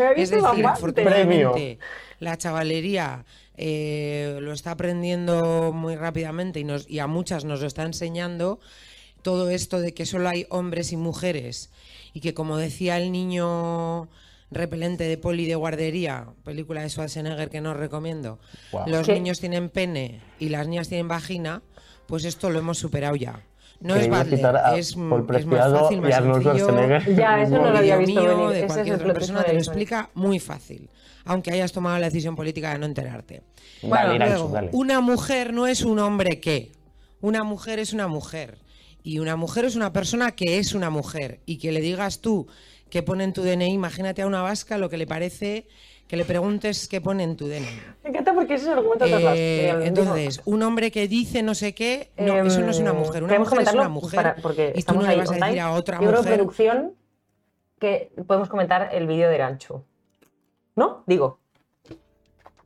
había 0.07 0.11
es 0.23 0.29
decir, 0.29 0.65
afortunadamente, 0.65 1.79
la 2.19 2.37
chavalería 2.37 3.25
eh, 3.57 4.37
lo 4.41 4.53
está 4.53 4.71
aprendiendo 4.71 5.71
muy 5.73 5.95
rápidamente 5.95 6.59
y, 6.59 6.63
nos- 6.63 6.89
y 6.89 6.99
a 6.99 7.07
muchas 7.07 7.45
nos 7.45 7.61
lo 7.61 7.67
está 7.67 7.83
enseñando. 7.83 8.59
Todo 9.21 9.49
esto 9.51 9.79
de 9.79 9.93
que 9.93 10.05
solo 10.07 10.29
hay 10.29 10.47
hombres 10.49 10.91
y 10.91 10.97
mujeres 10.97 11.69
y 12.13 12.21
que, 12.21 12.33
como 12.33 12.57
decía 12.57 12.97
el 12.97 13.11
niño 13.11 14.09
repelente 14.49 15.03
de 15.05 15.17
poli 15.17 15.45
de 15.45 15.55
guardería, 15.55 16.27
película 16.43 16.81
de 16.81 16.89
Schwarzenegger 16.89 17.49
que 17.49 17.61
no 17.61 17.71
os 17.71 17.77
recomiendo, 17.77 18.39
los 18.87 19.05
¿Qué? 19.05 19.13
niños 19.13 19.39
tienen 19.39 19.69
pene 19.69 20.19
y 20.39 20.49
las 20.49 20.67
niñas 20.67 20.89
tienen 20.89 21.07
vagina, 21.07 21.61
pues 22.11 22.25
esto 22.25 22.49
lo 22.49 22.59
hemos 22.59 22.77
superado 22.77 23.15
ya. 23.15 23.39
No 23.79 23.95
es 23.95 24.09
Butler, 24.09 24.53
es, 24.75 24.89
es 24.89 24.97
más 24.97 25.25
fácil, 25.25 26.01
más 26.01 26.13
sencillo. 26.13 27.15
Ya, 27.15 27.41
eso 27.41 27.55
no 27.55 27.71
lo 27.71 27.77
había 27.77 27.95
visto 27.95 28.21
mío, 28.21 28.49
venir. 28.49 28.63
de 28.63 28.67
cualquier 28.67 28.95
otra 28.95 29.13
persona 29.13 29.39
que 29.39 29.45
te 29.45 29.53
lo 29.53 29.59
explica 29.59 30.09
muy 30.13 30.37
fácil, 30.37 30.89
aunque 31.23 31.53
hayas 31.53 31.71
tomado 31.71 31.97
la 31.99 32.07
decisión 32.07 32.35
política 32.35 32.73
de 32.73 32.79
no 32.79 32.85
enterarte. 32.85 33.43
Dale, 33.81 34.15
Iranchu, 34.15 34.33
Luego, 34.33 34.49
dale. 34.49 34.69
una 34.73 34.99
mujer 34.99 35.53
no 35.53 35.67
es 35.67 35.83
un 35.83 35.99
hombre 35.99 36.41
que. 36.41 36.73
Una 37.21 37.45
mujer 37.45 37.79
es 37.79 37.93
una 37.93 38.09
mujer. 38.09 38.57
Y 39.03 39.19
una 39.19 39.37
mujer 39.37 39.63
es 39.63 39.77
una 39.77 39.93
persona 39.93 40.31
que 40.31 40.57
es 40.57 40.73
una 40.73 40.89
mujer. 40.89 41.39
Y 41.45 41.59
que 41.59 41.71
le 41.71 41.79
digas 41.79 42.19
tú 42.19 42.47
que 42.89 43.03
pone 43.03 43.23
en 43.23 43.31
tu 43.31 43.41
DNI, 43.41 43.71
imagínate 43.71 44.21
a 44.21 44.27
una 44.27 44.41
vasca 44.41 44.77
lo 44.77 44.89
que 44.89 44.97
le 44.97 45.07
parece 45.07 45.65
que 46.11 46.17
le 46.17 46.25
preguntes 46.25 46.89
qué 46.89 46.99
pone 46.99 47.23
en 47.23 47.37
tu 47.37 47.47
DNI. 47.47 47.65
Me 48.03 48.09
encanta 48.09 48.33
porque 48.33 48.55
ese 48.55 48.65
es 48.65 48.71
el 48.73 48.79
argumento 48.79 49.05
de 49.05 49.11
todas 49.11 49.33
Eh, 49.37 49.71
las- 49.73 49.85
entonces, 49.87 50.41
un 50.43 50.61
hombre 50.61 50.91
que 50.91 51.07
dice 51.07 51.41
no 51.41 51.55
sé 51.55 51.73
qué, 51.73 52.11
no, 52.17 52.35
Em, 52.35 52.47
eso 52.47 52.59
no 52.59 52.71
es 52.71 52.79
una 52.79 52.91
mujer. 52.91 53.23
Una 53.23 53.29
queremos 53.29 53.49
mujer 53.49 53.65
es 53.65 53.73
una 53.73 53.87
mujer. 53.87 54.15
para- 54.17 54.35
porque 54.35 54.71
y 54.71 54.73
tú 54.73 54.79
estamos 54.79 55.03
no 55.03 55.07
le 55.07 55.13
ahí 55.13 55.19
vas 55.19 55.31
a 55.31 55.33
decir 55.45 55.59
a 55.61 55.71
otra 55.71 56.01
Yo 56.01 56.07
creo, 56.07 56.19
mujer. 56.19 56.35
producción, 56.35 56.93
que 57.79 58.11
podemos 58.27 58.49
comentar 58.49 58.89
el 58.91 59.07
vídeo 59.07 59.29
de 59.29 59.35
Iranchu. 59.35 59.85
¿No? 60.75 61.03
Digo. 61.07 61.39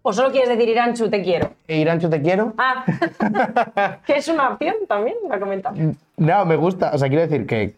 ¿O 0.02 0.12
solo 0.12 0.32
quieres 0.32 0.50
decir 0.50 0.68
Iranchu, 0.68 1.08
te 1.12 1.22
quiero? 1.22 1.52
E 1.68 1.78
Iranchu, 1.78 2.10
te 2.10 2.24
quiero. 2.24 2.52
Ah, 2.58 2.84
que 4.08 4.16
es 4.18 4.28
una 4.28 4.50
opción 4.54 4.74
también, 4.88 5.18
la 5.30 5.40
comentar. 5.40 5.72
No, 6.18 6.46
me 6.48 6.56
gusta. 6.56 6.90
O 6.96 6.98
sea, 6.98 7.10
quiero 7.10 7.28
decir 7.28 7.46
que. 7.46 7.76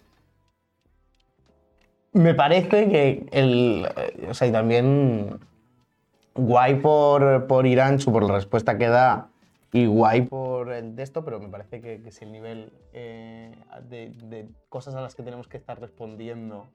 Me 2.13 2.33
parece 2.33 2.89
que 2.89 3.25
el. 3.31 3.85
eh, 3.97 4.27
O 4.29 4.33
sea, 4.33 4.47
y 4.47 4.51
también. 4.53 5.39
Guay 6.37 6.75
por, 6.75 7.47
por 7.47 7.65
Iranchu, 7.65 8.11
por 8.11 8.23
la 8.23 8.33
respuesta 8.35 8.77
que 8.77 8.87
da. 8.87 9.27
Y 9.73 9.85
guay 9.85 10.21
por 10.21 10.71
el 10.71 10.95
de 10.95 11.03
esto, 11.03 11.25
pero 11.25 11.39
me 11.39 11.49
parece 11.49 11.81
que, 11.81 12.01
que 12.01 12.11
si 12.11 12.23
el 12.23 12.31
nivel 12.31 12.71
eh, 12.93 13.51
de, 13.89 14.11
de 14.23 14.47
cosas 14.69 14.95
a 14.95 15.01
las 15.01 15.13
que 15.13 15.23
tenemos 15.23 15.47
que 15.47 15.57
estar 15.57 15.79
respondiendo. 15.79 16.67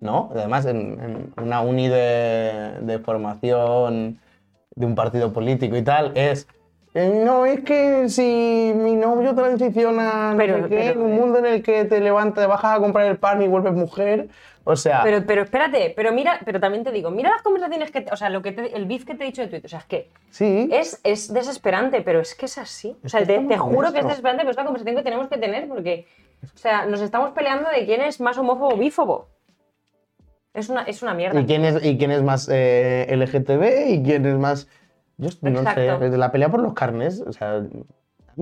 ¿No? 0.00 0.30
Además, 0.34 0.64
en, 0.64 0.98
en 1.36 1.44
una 1.44 1.60
uni 1.60 1.88
de, 1.88 2.78
de 2.80 2.98
formación 3.00 4.18
de 4.74 4.86
un 4.86 4.94
partido 4.94 5.30
político 5.32 5.76
y 5.76 5.82
tal, 5.82 6.12
es. 6.16 6.48
eh, 6.94 7.22
No, 7.26 7.44
es 7.44 7.60
que 7.60 8.08
si 8.08 8.72
mi 8.74 8.96
novio 8.96 9.34
transiciona 9.34 10.30
no 10.32 10.38
Pero- 10.38 10.54
sé 10.62 10.68
qué, 10.70 10.76
pero- 10.76 10.92
en 10.92 11.00
un 11.06 11.14
mundo 11.16 11.38
en 11.40 11.46
el 11.46 11.62
que 11.62 11.84
te 11.84 12.00
levantas, 12.00 12.44
te 12.44 12.48
bajas 12.48 12.78
a 12.78 12.80
comprar 12.80 13.06
el 13.08 13.18
pan 13.18 13.42
y 13.42 13.48
vuelves 13.48 13.74
mujer. 13.74 14.28
O 14.64 14.76
sea, 14.76 15.00
Pero, 15.02 15.24
pero 15.26 15.42
espérate, 15.42 15.92
pero 15.96 16.12
mira, 16.12 16.38
pero 16.44 16.60
también 16.60 16.84
te 16.84 16.92
digo, 16.92 17.10
mira 17.10 17.30
las 17.30 17.42
conversaciones 17.42 17.90
que, 17.90 18.02
te- 18.02 18.12
o 18.12 18.16
sea, 18.16 18.28
lo 18.28 18.42
que 18.42 18.52
te- 18.52 18.76
el 18.76 18.84
beef 18.86 19.04
que 19.06 19.14
te 19.14 19.24
he 19.24 19.26
dicho 19.26 19.40
de 19.42 19.48
Twitter, 19.48 19.66
o 19.66 19.68
sea, 19.70 19.78
es 19.80 19.84
que 19.86 20.10
sí. 20.30 20.68
es, 20.70 21.00
es 21.02 21.32
desesperante, 21.32 22.02
pero 22.02 22.20
es 22.20 22.34
que 22.34 22.44
es 22.46 22.58
así. 22.58 22.96
O 23.04 23.08
sea, 23.08 23.24
te, 23.24 23.38
te 23.38 23.58
juro 23.58 23.92
que 23.92 24.00
es 24.00 24.04
desesperante, 24.06 24.42
pero 24.42 24.50
es 24.50 24.56
la 24.56 24.64
conversación 24.64 24.96
que 24.96 25.02
tenemos 25.02 25.28
que 25.28 25.38
tener 25.38 25.66
porque, 25.66 26.06
o 26.44 26.58
sea, 26.58 26.84
nos 26.86 27.00
estamos 27.00 27.30
peleando 27.32 27.70
de 27.70 27.86
quién 27.86 28.02
es 28.02 28.20
más 28.20 28.36
homófobo 28.38 28.74
o 28.74 28.76
bífobo. 28.76 29.28
Es 30.52 30.68
una, 30.68 30.82
es 30.82 31.02
una 31.02 31.14
mierda. 31.14 31.40
¿Y 31.40 31.46
quién 31.46 31.64
es, 31.64 31.84
y 31.84 31.96
quién 31.96 32.10
es 32.10 32.22
más 32.22 32.48
eh, 32.52 33.06
LGTB 33.08 33.88
y 33.92 34.02
quién 34.02 34.26
es 34.26 34.36
más. 34.36 34.68
Yo 35.16 35.28
no 35.42 35.60
Exacto. 35.60 35.98
sé, 36.10 36.16
la 36.16 36.32
pelea 36.32 36.48
por 36.50 36.60
los 36.60 36.74
carnes, 36.74 37.20
o 37.26 37.32
sea, 37.32 37.62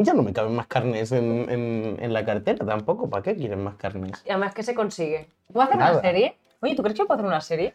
Ya 0.00 0.14
no 0.14 0.22
me 0.22 0.32
caben 0.32 0.54
más 0.54 0.68
carnes 0.68 1.10
en, 1.10 1.50
en- 1.50 1.96
en 2.00 2.12
la 2.12 2.24
cartera 2.24 2.64
tampoco. 2.64 3.10
¿Para 3.10 3.22
qué 3.24 3.34
quieren 3.34 3.64
más 3.64 3.74
carnes? 3.74 4.22
Y 4.24 4.30
además, 4.30 4.54
¿qué 4.54 4.62
se 4.62 4.72
consigue? 4.74 5.28
¿Puedo 5.52 5.64
hacer 5.64 5.76
una 5.76 6.00
serie? 6.00 6.36
Oye, 6.60 6.76
¿tú 6.76 6.82
crees 6.82 6.94
que 6.94 6.98
yo 7.00 7.06
puedo 7.08 7.18
hacer 7.18 7.26
una 7.26 7.40
serie? 7.40 7.74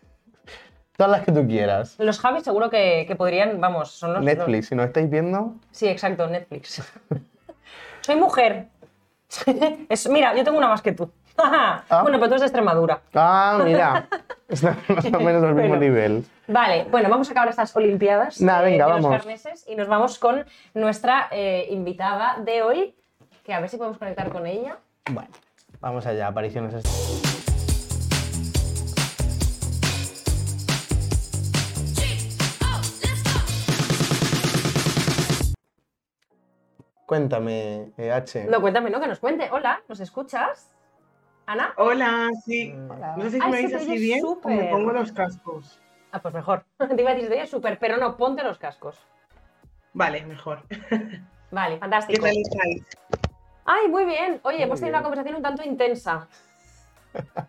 Todas 0.95 1.11
las 1.11 1.25
que 1.25 1.31
tú 1.33 1.45
quieras. 1.45 1.95
Los 1.99 2.19
Javis 2.19 2.43
seguro 2.43 2.69
que, 2.69 3.03
que 3.07 3.15
podrían, 3.17 3.59
vamos, 3.59 3.91
son 3.91 4.13
los... 4.13 4.23
Netflix, 4.23 4.67
si 4.69 4.75
no 4.75 4.83
estáis 4.83 5.09
viendo, 5.09 5.55
Sí, 5.71 5.87
exacto, 5.87 6.27
Netflix. 6.27 6.81
Soy 8.01 8.15
mujer. 8.15 8.67
Es- 9.89 10.07
mira, 10.09 10.33
yo 10.35 10.43
tengo 10.45 10.57
una 10.57 10.67
más 10.69 10.81
que 10.81 10.93
tú. 10.93 11.11
Bueno, 11.89 12.19
pero 12.19 12.19
tú 12.19 12.25
eres 12.35 12.41
de 12.41 12.45
Extremadura. 12.47 13.01
Ah, 13.13 13.59
mira. 13.65 14.07
Está 14.53 14.77
más 14.87 15.05
o 15.05 15.19
menos 15.19 15.43
al 15.43 15.55
mismo 15.55 15.69
Bueno. 15.69 15.81
nivel. 15.81 16.25
Vale, 16.47 16.85
bueno, 16.91 17.09
vamos 17.09 17.27
a 17.29 17.31
acabar 17.31 17.49
estas 17.49 17.75
Olimpiadas 17.75 18.39
Nah, 18.41 18.61
eh, 18.61 18.63
venga, 18.71 18.85
de 18.85 18.91
los 18.93 19.01
vamos. 19.03 19.17
carneses 19.17 19.65
y 19.67 19.75
nos 19.75 19.87
vamos 19.87 20.19
con 20.19 20.45
nuestra 20.73 21.27
eh, 21.31 21.67
invitada 21.71 22.37
de 22.43 22.61
hoy, 22.61 22.95
que 23.43 23.53
a 23.53 23.59
ver 23.59 23.69
si 23.69 23.77
podemos 23.77 23.97
conectar 23.97 24.29
con 24.29 24.45
ella. 24.45 24.77
Bueno, 25.11 25.29
vamos 25.79 26.05
allá, 26.05 26.27
apariciones. 26.27 26.83
Cuéntame, 37.05 37.91
eh, 37.97 38.11
H. 38.11 38.45
No, 38.45 38.61
cuéntame, 38.61 38.89
¿no? 38.89 38.99
Que 38.99 39.07
nos 39.07 39.19
cuente. 39.19 39.49
Hola, 39.51 39.81
¿nos 39.87 39.99
escuchas? 39.99 40.72
¿Ana? 41.45 41.73
Hola, 41.77 42.29
sí. 42.45 42.73
No 43.17 43.23
sé 43.23 43.31
si 43.31 43.39
Ay, 43.41 43.51
me 43.51 43.61
veis 43.61 43.73
así 43.73 43.97
bien 43.97 44.23
o 44.25 44.39
me 44.47 44.65
pongo 44.65 44.91
los 44.93 45.11
cascos. 45.11 45.79
Ah, 46.11 46.21
pues 46.21 46.33
mejor. 46.33 46.63
Te 46.77 47.01
iba 47.01 47.11
a 47.11 47.15
decir, 47.15 47.31
oye, 47.31 47.47
súper, 47.47 47.79
pero 47.79 47.97
no, 47.97 48.15
ponte 48.17 48.43
los 48.43 48.57
cascos. 48.57 48.97
Vale, 49.93 50.25
mejor. 50.25 50.63
Vale, 51.51 51.75
¿Qué 51.75 51.79
fantástico. 51.79 52.25
tal 52.25 52.35
estáis? 52.37 52.83
Ay, 53.65 53.87
muy 53.89 54.05
bien. 54.05 54.39
Oye, 54.43 54.57
Muy 54.57 54.63
hemos 54.63 54.79
tenido 54.79 54.93
bien. 54.93 54.95
una 54.95 55.01
conversación 55.03 55.35
un 55.35 55.41
tanto 55.43 55.63
intensa. 55.63 56.27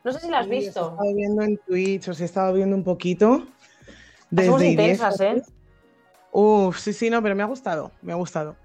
No 0.03 0.13
sé 0.13 0.21
si 0.21 0.31
la 0.31 0.41
has 0.41 0.47
Sí, 0.47 0.51
Os 0.51 0.57
he 0.57 0.59
visto. 0.67 0.81
estado 0.91 1.15
viendo 1.15 1.43
en 1.43 1.57
Twitch, 1.59 2.09
os 2.09 2.21
he 2.21 2.25
estado 2.25 2.53
viendo 2.53 2.77
un 2.77 2.85
poquito. 2.85 3.47
Somos 4.37 4.61
Desde 4.61 4.67
intensas, 4.67 5.21
¿eh? 5.21 5.43
Uf, 6.33 6.79
sí, 6.79 6.93
sí, 6.93 7.09
no, 7.11 7.23
pero 7.23 7.35
me 7.35 7.43
ha 7.43 7.47
gustado, 7.47 7.93
me 8.03 8.13
ha 8.13 8.17
gustado. 8.17 8.57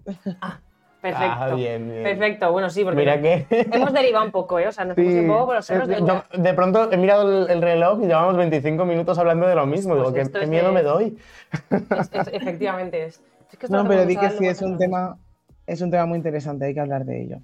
Perfecto. 1.01 1.37
Ah, 1.39 1.55
bien, 1.55 1.87
bien. 1.89 2.03
Perfecto, 2.03 2.51
bueno, 2.51 2.69
sí, 2.69 2.83
porque 2.83 2.99
Mira 2.99 3.21
que. 3.21 3.45
hemos 3.71 3.93
derivado 3.93 4.25
un 4.25 4.31
poco, 4.31 4.59
¿eh? 4.59 4.67
O 4.67 4.71
sea, 4.71 4.83
nos 4.85 4.95
Sí, 4.95 5.01
un 5.19 5.27
poco 5.27 5.45
por 5.47 5.55
los 5.55 5.65
cerros 5.65 5.87
de 5.87 5.95
yo 6.03 6.23
de 6.33 6.53
pronto 6.53 6.91
he 6.91 6.97
mirado 6.97 7.45
el, 7.45 7.49
el 7.51 7.61
reloj 7.61 7.99
y 8.03 8.07
llevamos 8.07 8.35
25 8.35 8.83
minutos 8.85 9.17
hablando 9.17 9.47
de 9.47 9.55
lo 9.55 9.65
mismo. 9.65 9.95
Pues 9.95 10.13
Digo, 10.13 10.27
¿qué, 10.31 10.39
qué 10.39 10.45
miedo 10.47 10.67
de- 10.67 10.73
me 10.73 10.83
doy? 10.83 11.17
Es- 11.71 12.09
es- 12.13 12.33
efectivamente 12.33 13.05
es. 13.05 13.21
Es 13.51 13.57
que 13.57 13.65
esto 13.65 13.77
No, 13.81 13.87
pero 13.87 14.05
di 14.05 14.15
que 14.17 14.29
sí, 14.31 14.45
es 14.45 14.61
un 14.61 14.77
tema, 14.77 15.17
es 15.65 15.81
un 15.81 15.89
tema 15.89 16.05
muy 16.05 16.17
interesante, 16.17 16.65
hay 16.65 16.73
que 16.73 16.79
hablar 16.81 17.05
de 17.05 17.21
ello. 17.21 17.37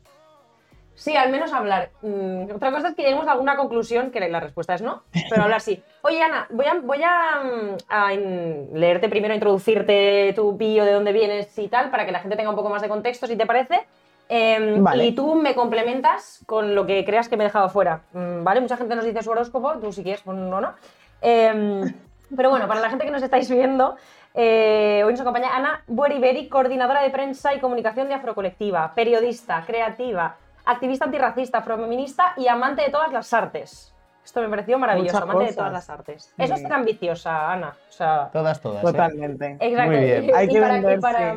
Sí, 0.95 1.15
al 1.15 1.29
menos 1.29 1.51
hablar. 1.53 1.89
Mm, 2.01 2.51
otra 2.55 2.71
cosa 2.71 2.87
es 2.89 2.95
que 2.95 3.03
lleguemos 3.03 3.27
a 3.27 3.33
alguna 3.33 3.55
conclusión, 3.57 4.11
que 4.11 4.19
la 4.29 4.39
respuesta 4.39 4.73
es 4.75 4.81
no, 4.81 5.03
pero 5.29 5.43
hablar 5.43 5.61
sí. 5.61 5.83
Oye, 6.01 6.21
Ana, 6.21 6.47
voy 6.49 6.65
a, 6.65 6.73
voy 6.81 7.03
a, 7.03 7.43
mm, 7.43 7.77
a 7.89 8.13
in- 8.13 8.69
leerte 8.73 9.09
primero, 9.09 9.33
introducirte 9.33 10.31
tu 10.35 10.57
bio, 10.57 10.85
de 10.85 10.93
dónde 10.93 11.11
vienes 11.11 11.57
y 11.59 11.67
tal, 11.67 11.91
para 11.91 12.05
que 12.05 12.11
la 12.11 12.19
gente 12.19 12.35
tenga 12.37 12.49
un 12.49 12.55
poco 12.55 12.69
más 12.69 12.81
de 12.81 12.87
contexto, 12.89 13.27
si 13.27 13.35
te 13.35 13.45
parece. 13.45 13.85
Em, 14.29 14.83
Vale. 14.83 15.05
Y 15.05 15.11
tú 15.13 15.35
me 15.35 15.53
complementas 15.53 16.43
con 16.47 16.73
lo 16.73 16.85
que 16.87 17.05
creas 17.05 17.29
que 17.29 17.37
me 17.37 17.43
he 17.43 17.47
dejado 17.47 17.69
fuera, 17.69 18.01
mm, 18.13 18.43
¿vale? 18.43 18.61
Mucha 18.61 18.77
gente 18.77 18.95
nos 18.95 19.05
dice 19.05 19.21
su 19.21 19.29
horóscopo, 19.31 19.73
tú 19.79 19.91
si 19.91 20.01
quieres, 20.01 20.25
no, 20.25 20.33
no. 20.61 20.73
Em, 21.21 21.93
pero 22.35 22.49
bueno, 22.49 22.67
para 22.67 22.79
la 22.79 22.89
gente 22.89 23.05
que 23.05 23.11
nos 23.11 23.21
estáis 23.21 23.49
viendo, 23.51 23.95
eh, 24.33 25.03
hoy 25.05 25.11
nos 25.13 25.21
acompaña 25.21 25.55
Ana 25.55 25.83
Bueriberi, 25.87 26.49
coordinadora 26.49 27.01
de 27.03 27.09
prensa 27.09 27.53
y 27.53 27.59
comunicación 27.59 28.07
de 28.07 28.15
Afrocolectiva, 28.15 28.93
periodista, 28.95 29.63
creativa, 29.65 30.37
activista 30.65 31.05
antirracista, 31.05 31.59
afrofeminista 31.59 32.33
y 32.37 32.47
amante 32.47 32.81
de 32.83 32.89
todas 32.89 33.11
las 33.11 33.31
artes. 33.33 33.91
Esto 34.23 34.41
me 34.41 34.49
pareció 34.49 34.79
maravilloso, 34.79 35.13
Muchas 35.17 35.21
amante 35.29 35.45
de 35.51 35.53
todas 35.55 35.71
las 35.71 35.87
artes. 35.87 36.33
Eso 36.35 36.53
es 36.55 36.59
Sí. 36.59 36.65
ser 36.65 36.73
ambiciosa, 36.73 37.51
Ana. 37.51 37.75
O 37.89 37.91
sea, 37.91 38.29
Todas, 38.33 38.59
todas. 38.59 38.81
¿eh? 38.83 38.87
Totalmente. 38.87 39.57
Exacto. 39.59 39.91
Muy 39.91 39.99
bien. 40.03 40.23
Y, 40.25 40.31
Hay 40.33 40.47
que 40.47 40.59
para, 40.61 40.79
y, 40.95 40.99
para, 40.99 41.35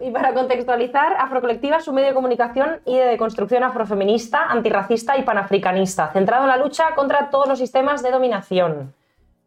y 0.00 0.10
para 0.10 0.34
contextualizar, 0.34 1.14
Afrocolectiva 1.18 1.78
es 1.78 1.88
un 1.88 1.94
medio 1.94 2.08
de 2.08 2.14
comunicación 2.14 2.82
y 2.84 2.98
de 2.98 3.16
construcción 3.16 3.64
afrofeminista, 3.64 4.44
antirracista 4.50 5.16
y 5.16 5.22
panafricanista, 5.22 6.08
centrado 6.12 6.42
en 6.44 6.50
la 6.50 6.58
lucha 6.58 6.94
contra 6.94 7.30
todos 7.30 7.48
los 7.48 7.58
sistemas 7.58 8.02
de 8.02 8.10
dominación. 8.10 8.94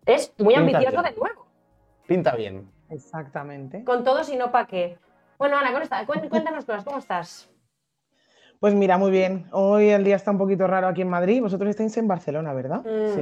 Es 0.07 0.33
muy 0.39 0.55
Pinta 0.55 0.59
ambicioso 0.77 1.01
bien. 1.03 1.13
de 1.13 1.19
nuevo. 1.19 1.45
Pinta 2.07 2.35
bien. 2.35 2.71
Exactamente. 2.89 3.83
Con 3.83 4.03
todo, 4.03 4.23
si 4.23 4.35
no, 4.35 4.49
¿para 4.49 4.65
qué? 4.65 4.97
Bueno, 5.37 5.57
Ana, 5.57 5.77
esta- 5.79 6.03
cuen- 6.07 6.27
cuéntanos 6.27 6.65
cosas, 6.65 6.83
¿cómo 6.83 6.97
estás? 6.97 7.47
Pues 8.59 8.73
mira, 8.75 8.97
muy 8.97 9.11
bien. 9.11 9.45
Hoy 9.51 9.89
el 9.89 10.03
día 10.03 10.17
está 10.17 10.31
un 10.31 10.37
poquito 10.37 10.67
raro 10.67 10.87
aquí 10.87 11.01
en 11.01 11.09
Madrid. 11.09 11.41
Vosotros 11.41 11.69
estáis 11.69 11.95
en 11.97 12.07
Barcelona, 12.07 12.53
¿verdad? 12.53 12.81
Mm, 12.83 13.15
Sí. 13.15 13.21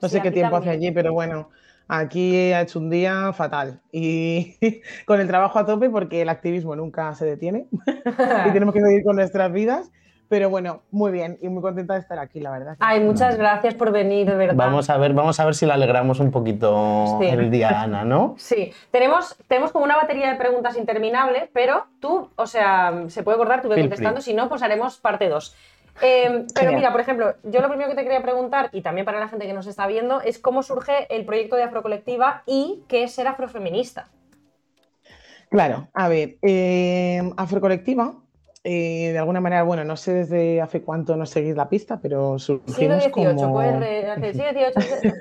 No 0.00 0.08
Sí, 0.08 0.16
sé 0.16 0.22
qué 0.22 0.30
tiempo 0.30 0.56
hace 0.56 0.70
allí, 0.70 0.90
pero 0.90 1.12
bueno, 1.12 1.50
aquí 1.88 2.52
ha 2.52 2.62
hecho 2.62 2.78
un 2.78 2.90
día 2.90 3.32
fatal. 3.32 3.80
Y 3.92 4.56
con 5.06 5.20
el 5.20 5.28
trabajo 5.28 5.58
a 5.58 5.66
tope 5.66 5.90
porque 5.90 6.22
el 6.22 6.28
activismo 6.28 6.74
nunca 6.74 7.14
se 7.14 7.24
detiene 7.26 7.66
y 8.48 8.52
tenemos 8.52 8.74
que 8.74 8.80
seguir 8.80 9.04
con 9.04 9.16
nuestras 9.16 9.52
vidas. 9.52 9.90
Pero 10.28 10.48
bueno, 10.48 10.80
muy 10.90 11.12
bien 11.12 11.38
y 11.42 11.48
muy 11.48 11.60
contenta 11.62 11.94
de 11.94 12.00
estar 12.00 12.18
aquí, 12.18 12.40
la 12.40 12.50
verdad. 12.50 12.76
Ay, 12.80 13.00
muchas 13.00 13.36
gracias 13.36 13.74
por 13.74 13.92
venir, 13.92 14.26
de 14.28 14.34
verdad. 14.36 14.54
Vamos 14.56 14.88
a 14.88 14.96
ver, 14.96 15.12
vamos 15.12 15.38
a 15.38 15.44
ver 15.44 15.54
si 15.54 15.66
le 15.66 15.72
alegramos 15.74 16.18
un 16.18 16.30
poquito 16.30 17.18
Sí. 17.20 17.26
el 17.26 17.50
día 17.50 17.82
Ana, 17.82 18.04
¿no? 18.04 18.34
Sí, 18.38 18.72
tenemos, 18.90 19.36
tenemos 19.48 19.70
como 19.70 19.84
una 19.84 19.96
batería 19.96 20.30
de 20.30 20.36
preguntas 20.36 20.76
interminable, 20.78 21.50
pero 21.52 21.86
tú, 22.00 22.30
o 22.36 22.46
sea, 22.46 23.04
se 23.08 23.22
puede 23.22 23.36
acordar, 23.36 23.60
tú 23.62 23.68
ve 23.68 23.78
contestando, 23.80 24.20
si 24.22 24.32
no, 24.34 24.48
pues 24.48 24.62
haremos 24.62 24.96
parte 24.98 25.28
2. 25.28 25.54
pero 26.00 26.44
Genial. 26.56 26.74
mira, 26.74 26.90
por 26.90 27.02
ejemplo, 27.02 27.34
yo 27.44 27.60
lo 27.60 27.68
primero 27.68 27.90
que 27.90 27.94
te 27.96 28.02
quería 28.02 28.22
preguntar, 28.22 28.70
y 28.72 28.80
también 28.80 29.04
para 29.04 29.20
la 29.20 29.28
gente 29.28 29.46
que 29.46 29.52
nos 29.52 29.66
está 29.68 29.86
viendo, 29.86 30.20
es 30.22 30.38
cómo 30.40 30.62
surge 30.64 31.06
el 31.14 31.24
proyecto 31.26 31.54
de 31.54 31.62
Afrocolectiva 31.64 32.42
y 32.46 32.82
qué 32.88 33.04
es 33.04 33.12
ser 33.14 33.28
afrofeminista. 33.28 34.08
Claro, 35.50 35.86
a 35.94 36.08
ver, 36.08 36.36
eh, 36.42 37.22
Afrocolectiva, 37.36 38.14
eh, 38.66 39.10
de 39.12 39.18
alguna 39.18 39.42
manera, 39.42 39.62
bueno, 39.62 39.84
no 39.84 39.94
sé 39.94 40.14
desde 40.14 40.62
hace 40.62 40.80
cuánto 40.80 41.16
nos 41.16 41.28
seguís 41.28 41.54
la 41.54 41.68
pista, 41.68 42.00
pero 42.00 42.38
Siglo 42.38 42.62
surgimos 42.64 43.02
XVIII, 43.02 43.12
como... 43.12 43.52
pues, 43.52 44.32
siglo 44.32 44.50
XVIII. 44.52 45.12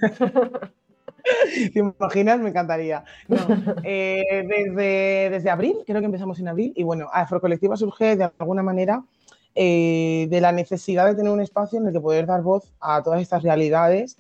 ¿Te 1.74 1.80
imaginas? 1.80 2.40
Me 2.40 2.50
encantaría. 2.50 3.04
No, 3.28 3.36
eh, 3.84 4.46
desde, 4.48 5.30
desde 5.30 5.50
abril, 5.50 5.76
creo 5.86 6.00
que 6.00 6.06
empezamos 6.06 6.40
en 6.40 6.48
abril, 6.48 6.72
y 6.74 6.84
bueno, 6.84 7.10
Afrocolectiva 7.12 7.76
surge 7.76 8.16
de 8.16 8.32
alguna 8.40 8.64
manera 8.64 9.04
eh, 9.56 10.28
de 10.30 10.40
la 10.40 10.54
necesidad 10.54 11.06
de 11.06 11.16
tener 11.16 11.32
un 11.32 11.42
espacio 11.42 11.80
en 11.80 11.88
el 11.88 11.92
que 11.92 12.00
poder 12.00 12.26
dar 12.26 12.44
voz 12.44 12.72
a 12.80 13.04
todas 13.04 13.22
estas 13.22 13.44
realidades, 13.44 14.18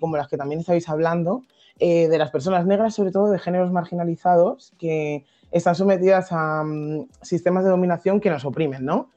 como 0.00 0.16
las 0.16 0.28
que 0.28 0.38
también 0.38 0.60
estáis 0.60 0.88
hablando, 0.88 1.42
de 1.78 2.16
las 2.16 2.30
personas 2.30 2.64
negras, 2.64 2.94
sobre 2.94 3.10
todo 3.10 3.30
de 3.30 3.38
géneros 3.38 3.70
marginalizados, 3.70 4.72
que 4.78 5.26
están 5.54 5.74
sometidas 5.74 6.28
a 6.32 6.62
mm, 6.64 7.08
sistemas 7.22 7.64
de 7.64 7.70
dominación 7.70 8.20
que 8.20 8.28
nos 8.30 8.44
oprimen, 8.44 8.84
¿no? 8.84 9.10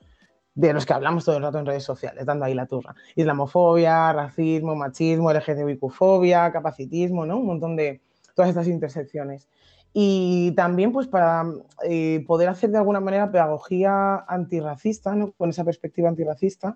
de 0.56 0.74
los 0.74 0.88
que 0.88 0.94
hablamos 0.94 1.24
todo 1.24 1.38
el 1.38 1.44
rato 1.44 1.60
en 1.60 1.68
redes 1.68 1.84
sociales, 1.84 2.26
dando 2.26 2.44
ahí 2.46 2.56
la 2.56 2.66
turra. 2.66 2.96
Islamofobia, 3.16 4.12
racismo, 4.12 4.76
machismo, 4.76 5.30
LGTBIQ-fobia, 5.32 6.52
capacitismo, 6.52 7.28
¿no? 7.28 7.38
Un 7.38 7.46
montón 7.46 7.76
de 7.76 8.02
todas 8.34 8.50
estas 8.50 8.68
intersecciones. 8.68 9.48
Y 9.94 10.54
también 10.56 10.92
pues 10.92 11.08
para 11.08 11.44
eh, 11.84 12.24
poder 12.26 12.50
hacer 12.50 12.72
de 12.72 12.80
alguna 12.80 13.00
manera 13.00 13.32
pedagogía 13.32 14.16
antirracista, 14.28 15.14
¿no? 15.14 15.32
Con 15.34 15.52
esa 15.52 15.64
perspectiva 15.64 16.10
antirracista 16.10 16.76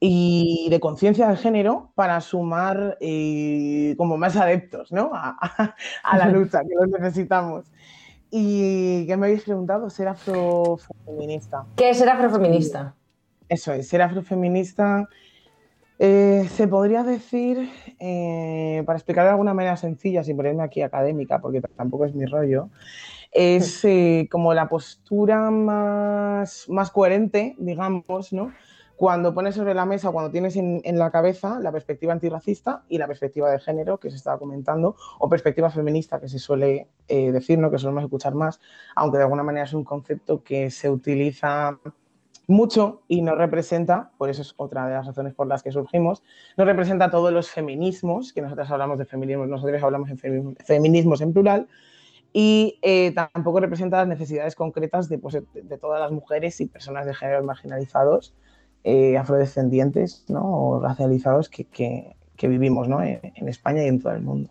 y 0.00 0.66
de 0.70 0.80
conciencia 0.80 1.28
de 1.28 1.36
género 1.36 1.92
para 1.94 2.20
sumar 2.20 2.98
eh, 3.00 3.94
como 3.96 4.16
más 4.18 4.36
adeptos, 4.36 4.90
¿no? 4.92 5.12
A, 5.14 5.36
a- 5.40 5.76
a 6.02 6.18
la 6.18 6.26
lucha, 6.32 6.60
que 6.62 6.74
los 6.74 6.88
necesitamos. 6.88 7.66
Y 8.30 9.06
que 9.06 9.16
me 9.16 9.26
habéis 9.26 9.44
preguntado, 9.44 9.88
ser 9.90 10.08
afrofeminista. 10.08 11.66
¿Qué 11.76 11.90
es 11.90 11.98
ser 11.98 12.08
afrofeminista? 12.08 12.94
Eso 13.48 13.72
es, 13.72 13.88
ser 13.88 14.02
afrofeminista 14.02 15.08
eh, 15.98 16.46
se 16.54 16.68
podría 16.68 17.02
decir, 17.02 17.70
eh, 17.98 18.82
para 18.84 18.98
explicar 18.98 19.24
de 19.24 19.30
alguna 19.30 19.54
manera 19.54 19.76
sencilla, 19.76 20.22
sin 20.22 20.36
ponerme 20.36 20.62
aquí 20.62 20.82
académica, 20.82 21.40
porque 21.40 21.62
tampoco 21.62 22.04
es 22.04 22.14
mi 22.14 22.26
rollo, 22.26 22.68
es 23.32 23.82
eh, 23.84 24.28
como 24.30 24.52
la 24.52 24.68
postura 24.68 25.50
más, 25.50 26.68
más 26.68 26.90
coherente, 26.90 27.54
digamos, 27.58 28.32
¿no? 28.32 28.52
Cuando 28.96 29.34
pones 29.34 29.54
sobre 29.54 29.74
la 29.74 29.84
mesa, 29.84 30.10
cuando 30.10 30.30
tienes 30.30 30.56
en, 30.56 30.80
en 30.84 30.98
la 30.98 31.10
cabeza 31.10 31.60
la 31.60 31.70
perspectiva 31.70 32.12
antirracista 32.14 32.84
y 32.88 32.96
la 32.96 33.06
perspectiva 33.06 33.50
de 33.50 33.58
género 33.58 33.98
que 33.98 34.10
se 34.10 34.16
estaba 34.16 34.38
comentando, 34.38 34.96
o 35.18 35.28
perspectiva 35.28 35.68
feminista 35.70 36.18
que 36.18 36.28
se 36.28 36.38
suele 36.38 36.88
eh, 37.08 37.30
decir, 37.30 37.58
¿no? 37.58 37.70
que 37.70 37.78
solemos 37.78 38.04
escuchar 38.04 38.34
más, 38.34 38.58
aunque 38.94 39.18
de 39.18 39.24
alguna 39.24 39.42
manera 39.42 39.66
es 39.66 39.74
un 39.74 39.84
concepto 39.84 40.42
que 40.42 40.70
se 40.70 40.88
utiliza 40.88 41.78
mucho 42.48 43.02
y 43.08 43.22
no 43.22 43.34
representa, 43.34 44.12
por 44.16 44.30
eso 44.30 44.40
es 44.42 44.54
otra 44.56 44.86
de 44.86 44.94
las 44.94 45.06
razones 45.06 45.34
por 45.34 45.46
las 45.46 45.62
que 45.62 45.72
surgimos, 45.72 46.22
no 46.56 46.64
representa 46.64 47.10
todos 47.10 47.32
los 47.32 47.50
feminismos, 47.50 48.32
que 48.32 48.40
nosotros 48.40 48.70
hablamos 48.70 48.98
de 48.98 49.04
feminismos, 49.04 49.48
nosotros 49.48 49.82
hablamos 49.82 50.08
femi- 50.10 50.56
feminismos 50.64 51.20
en 51.20 51.32
plural, 51.32 51.68
y 52.32 52.78
eh, 52.82 53.12
tampoco 53.12 53.60
representa 53.60 53.98
las 53.98 54.08
necesidades 54.08 54.54
concretas 54.54 55.08
de, 55.08 55.18
pues, 55.18 55.34
de- 55.34 55.62
de 55.62 55.78
todas 55.78 56.00
las 56.00 56.12
mujeres 56.12 56.60
y 56.60 56.66
personas 56.66 57.04
de 57.06 57.14
género 57.14 57.42
marginalizados, 57.42 58.34
eh, 58.86 59.18
afrodescendientes 59.18 60.24
¿no? 60.28 60.42
o 60.44 60.80
racializados 60.80 61.48
que, 61.48 61.64
que- 61.64 62.16
que 62.38 62.48
vivimos 62.48 62.88
¿no? 62.88 63.02
en, 63.02 63.20
en 63.34 63.48
España 63.48 63.82
y 63.84 63.88
en 63.88 64.00
todo 64.00 64.12
el 64.12 64.22
mundo. 64.22 64.50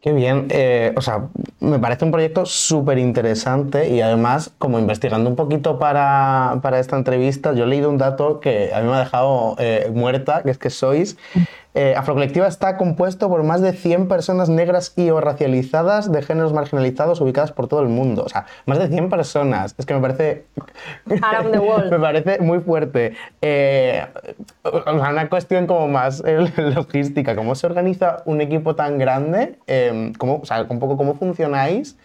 Qué 0.00 0.12
bien. 0.12 0.46
eh, 0.50 0.92
o 0.96 1.00
sea, 1.00 1.28
me 1.60 1.78
parece 1.80 2.04
un 2.04 2.12
proyecto 2.12 2.46
súper 2.46 2.98
interesante 2.98 3.88
y 3.90 4.00
además, 4.00 4.52
como 4.58 4.78
investigando 4.78 5.28
un 5.28 5.34
poquito 5.36 5.78
para, 5.78 6.60
para 6.62 6.78
esta 6.78 6.96
entrevista, 6.96 7.52
yo 7.52 7.64
he 7.64 7.66
leído 7.66 7.90
un 7.90 7.98
dato 7.98 8.38
que 8.38 8.70
a 8.72 8.80
mí 8.80 8.86
me 8.88 8.94
ha 8.94 9.00
dejado 9.00 9.56
eh, 9.58 9.90
muerta, 9.92 10.42
que 10.44 10.50
es 10.50 10.58
que 10.58 10.70
sois... 10.70 11.16
eh, 11.78 11.94
Afrocolectiva 11.96 12.48
está 12.48 12.76
compuesto 12.76 13.28
por 13.28 13.44
más 13.44 13.60
de 13.60 13.72
100 13.72 14.08
personas 14.08 14.48
negras 14.48 14.92
y 14.96 15.10
o 15.10 15.20
racializadas 15.20 16.10
de 16.10 16.22
géneros 16.22 16.52
marginalizados 16.52 17.20
ubicadas 17.20 17.52
por 17.52 17.68
todo 17.68 17.82
el 17.82 17.88
mundo. 17.88 18.24
O 18.24 18.28
sea, 18.28 18.46
más 18.66 18.80
de 18.80 18.88
100 18.88 19.08
personas. 19.08 19.76
Es 19.78 19.86
que 19.86 19.94
me 19.94 20.00
parece... 20.00 20.44
Around 21.22 21.52
the 21.52 21.60
world. 21.60 21.88
me 21.92 22.00
parece 22.00 22.40
muy 22.40 22.58
fuerte. 22.58 23.14
Eh, 23.40 24.04
una 24.92 25.28
cuestión 25.28 25.68
como 25.68 25.86
más 25.86 26.20
eh, 26.26 26.52
logística. 26.74 27.36
¿Cómo 27.36 27.54
se 27.54 27.68
organiza 27.68 28.24
un 28.24 28.40
equipo 28.40 28.74
tan 28.74 28.98
grande? 28.98 29.56
Eh, 29.68 30.12
¿cómo, 30.18 30.40
o 30.42 30.46
sea, 30.46 30.66
un 30.68 30.80
poco 30.80 30.96
cómo 30.96 31.14
funcionáis 31.14 31.96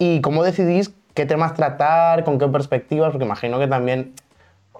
y 0.00 0.20
cómo 0.20 0.42
decidís 0.42 0.92
qué 1.14 1.26
temas 1.26 1.54
tratar, 1.54 2.24
con 2.24 2.40
qué 2.40 2.48
perspectivas, 2.48 3.12
porque 3.12 3.24
imagino 3.24 3.60
que 3.60 3.68
también 3.68 4.14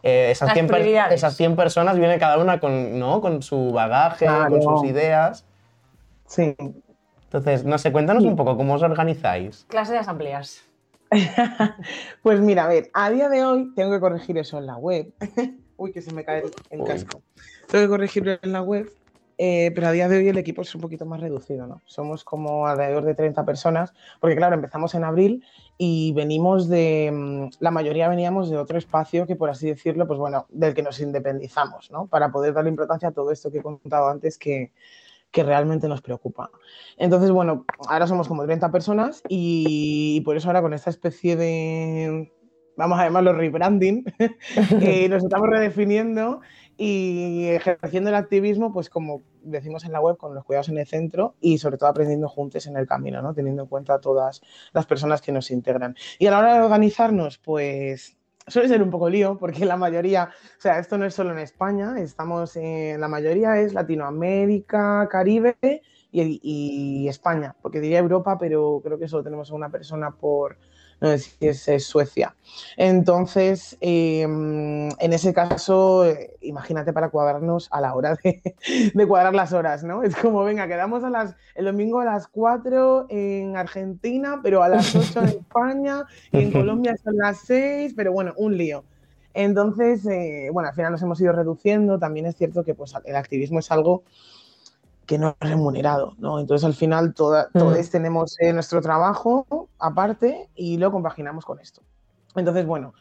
eh, 0.03 0.31
esas, 0.31 0.49
Las 0.49 0.55
100 0.55 0.67
per- 0.67 0.77
prioridades. 0.77 1.15
esas 1.15 1.37
100 1.37 1.57
personas 1.57 1.97
vienen 1.99 2.19
cada 2.19 2.39
una 2.39 2.61
con, 2.61 2.99
¿no? 2.99 3.21
con 3.21 3.43
su 3.43 3.73
bagaje, 3.73 4.27
con 4.49 4.63
sus 4.63 4.85
ideas. 4.85 5.45
Sí, 6.27 6.57
Entonces, 7.25 7.65
no 7.65 7.79
sé, 7.79 7.93
cuéntanos 7.93 8.25
un 8.25 8.37
poco 8.37 8.57
cómo 8.57 8.75
os 8.75 8.83
organizáis. 8.83 9.65
Clase 9.69 9.93
de 9.93 9.99
asambleas. 9.99 10.63
Pues 12.23 12.41
mira, 12.41 12.65
a 12.65 12.69
ver, 12.69 12.91
a 12.95 13.11
día 13.11 13.29
de 13.29 13.45
hoy 13.45 13.73
tengo 13.75 13.91
que 13.91 14.01
corregir 14.01 14.39
eso 14.39 14.59
en 14.59 14.67
la 14.67 14.77
web. 14.77 15.13
Uy, 15.77 15.93
que 15.93 16.01
se 16.01 16.13
me 16.13 16.25
cae 16.25 16.45
el, 16.71 16.85
casco. 16.85 17.23
Tengo 17.69 17.85
que 17.85 17.89
corregirlo 17.89 18.39
en 18.41 18.53
la 18.53 18.63
web, 18.63 18.91
eh, 19.37 19.73
pero 19.75 19.89
a 19.89 19.93
día 19.93 20.09
de 20.09 20.19
hoy 20.19 20.29
el 20.29 20.39
equipo 20.39 20.63
es 20.63 20.75
un 20.75 20.81
poquito 20.81 21.05
más 21.07 21.21
reducido, 21.21 21.67
¿no? 21.67 21.83
Somos 21.87 22.25
como 22.25 22.67
alrededor 22.67 23.05
de 23.05 23.15
30 23.15 23.45
personas, 23.45 23.93
porque 24.21 24.37
claro, 24.37 24.55
empezamos 24.55 24.95
en 24.95 25.05
abril 25.05 25.45
y 25.85 26.13
venimos 26.13 26.69
de, 26.69 27.11
mm, 27.13 27.57
la 27.59 27.73
mayoría 27.73 28.09
veníamos 28.09 28.49
de 28.49 28.57
otro 28.57 28.79
espacio 28.79 29.27
que, 29.27 29.35
por 29.35 29.51
así 29.51 29.67
decirlo, 29.67 30.07
pues 30.07 30.17
bueno, 30.17 30.47
del 30.49 30.75
que 30.75 30.83
nos 30.85 31.01
independizamos, 31.01 31.91
¿no? 31.91 32.07
Para 32.07 32.31
poder 32.31 32.55
darle 32.55 32.71
importancia 32.71 33.09
a 33.09 33.13
todo 33.13 33.33
esto 33.33 33.51
que 33.51 33.59
he 33.59 33.63
contado 33.63 34.09
antes 34.09 34.39
que, 34.39 34.71
que 35.33 35.43
realmente 35.43 35.89
nos 35.89 36.01
preocupa. 36.01 36.53
Entonces, 36.97 37.33
bueno, 37.33 37.65
ahora 37.89 38.07
somos 38.07 38.29
como 38.29 38.45
30 38.45 38.71
personas 38.71 39.25
y, 39.29 40.21
por 40.25 40.37
eso 40.37 40.49
ahora 40.49 40.63
con 40.63 40.73
esta 40.73 40.91
especie 40.91 41.35
de, 41.35 42.33
vamos 42.77 42.99
a 42.99 43.05
llamarlo 43.05 43.33
rebranding, 43.33 44.05
eh, 44.81 45.09
nos 45.09 45.25
estamos 45.25 45.49
redefiniendo 45.49 46.41
y 46.77 47.47
ejerciendo 47.47 48.11
el 48.11 48.17
activismo, 48.17 48.73
pues 48.73 48.89
como 48.89 49.23
decimos 49.43 49.85
en 49.85 49.93
la 49.93 50.01
web, 50.01 50.17
con 50.17 50.35
los 50.35 50.45
cuidados 50.45 50.69
en 50.69 50.79
el 50.79 50.87
centro 50.87 51.35
y 51.41 51.59
sobre 51.59 51.77
todo 51.77 51.91
aprendiendo 51.91 52.29
juntos 52.29 52.67
en 52.67 52.77
el 52.77 52.87
camino, 52.87 53.23
¿no? 53.23 53.35
teniendo 53.35 53.63
en 53.63 53.69
cuenta 53.69 53.95
a 53.95 54.01
todas 54.01 54.41
las 54.73 54.87
personas 54.87 55.21
que 55.21 55.33
nos 55.33 55.51
integran. 55.51 55.97
Y 56.19 56.27
a 56.27 56.31
la 56.31 56.39
hora 56.39 56.55
de 56.55 56.61
organizarnos, 56.63 57.39
pues 57.39 58.17
suele 58.47 58.69
ser 58.69 58.83
un 58.83 58.91
poco 58.91 59.09
lío, 59.09 59.39
porque 59.39 59.65
la 59.65 59.77
mayoría, 59.77 60.31
o 60.59 60.61
sea, 60.61 60.79
esto 60.79 60.99
no 60.99 61.05
es 61.05 61.15
solo 61.15 61.33
en 61.33 61.39
España, 61.39 61.95
estamos 61.99 62.57
en, 62.57 63.01
la 63.01 63.09
mayoría 63.09 63.61
es 63.61 63.75
Latinoamérica, 63.75 65.09
Caribe 65.11 65.57
y, 66.11 66.41
y 66.43 67.09
España, 67.09 67.55
porque 67.63 67.81
diría 67.81 67.99
Europa, 67.99 68.39
pero 68.39 68.81
creo 68.83 68.99
que 68.99 69.09
solo 69.09 69.23
tenemos 69.23 69.51
a 69.51 69.55
una 69.55 69.71
persona 69.71 70.11
por, 70.11 70.57
no 71.03 71.09
sé 71.09 71.19
si 71.19 71.49
es, 71.49 71.69
es 71.69 71.85
Suecia. 71.85 72.37
Entonces, 72.77 73.77
eh, 73.81 74.23
en 74.23 75.13
ese 75.13 75.35
caso, 75.35 76.07
eh, 76.07 76.37
imagínate 76.41 76.93
para 76.93 77.11
cuadrarnos 77.11 77.69
a 77.73 77.81
la 77.81 77.95
hora 77.95 78.17
de, 78.23 78.41
de 78.95 79.07
cuadrar 79.09 79.35
las 79.35 79.53
horas, 79.53 79.83
¿no? 79.83 80.05
Es 80.05 80.15
como, 80.15 80.45
venga, 80.45 80.69
quedamos 80.69 81.03
a 81.03 81.11
las, 81.11 81.35
el 81.57 81.65
domingo 81.65 81.99
a 81.99 82.05
las 82.05 82.29
4 82.29 83.07
en 83.09 83.57
Argentina, 83.57 84.39
pero 84.45 84.63
a 84.63 84.69
las 84.69 84.95
8 84.95 85.21
en 85.23 85.29
España 85.41 86.05
y 86.31 86.39
en 86.39 86.53
Colombia 86.53 86.95
son 87.03 87.17
las 87.17 87.41
6, 87.47 87.95
pero 87.97 88.13
bueno, 88.13 88.33
un 88.37 88.57
lío. 88.57 88.85
Entonces, 89.35 90.07
eh, 90.07 90.51
bueno, 90.53 90.69
al 90.69 90.75
final 90.75 90.93
nos 90.93 91.03
hemos 91.03 91.21
ido 91.21 91.33
reduciendo. 91.33 91.99
También 91.99 92.27
es 92.27 92.37
cierto 92.37 92.63
que 92.63 92.75
pues, 92.75 92.95
el 93.05 93.17
activismo 93.17 93.59
es 93.59 93.73
algo 93.73 94.05
que 95.07 95.19
no 95.19 95.37
es 95.41 95.51
remunerado, 95.51 96.15
¿no? 96.19 96.39
Entonces, 96.39 96.65
al 96.65 96.75
final, 96.75 97.13
toda- 97.15 97.49
todos 97.53 97.91
tenemos 97.91 98.37
eh, 98.41 98.53
nuestro 98.53 98.81
trabajo 98.81 99.69
aparte 99.79 100.49
y 100.55 100.79
lo 100.79 100.91
compaginamos 100.93 101.45
con 101.45 101.59
esto. 101.61 101.83
Entonces, 102.37 102.65
bueno, 102.67 102.95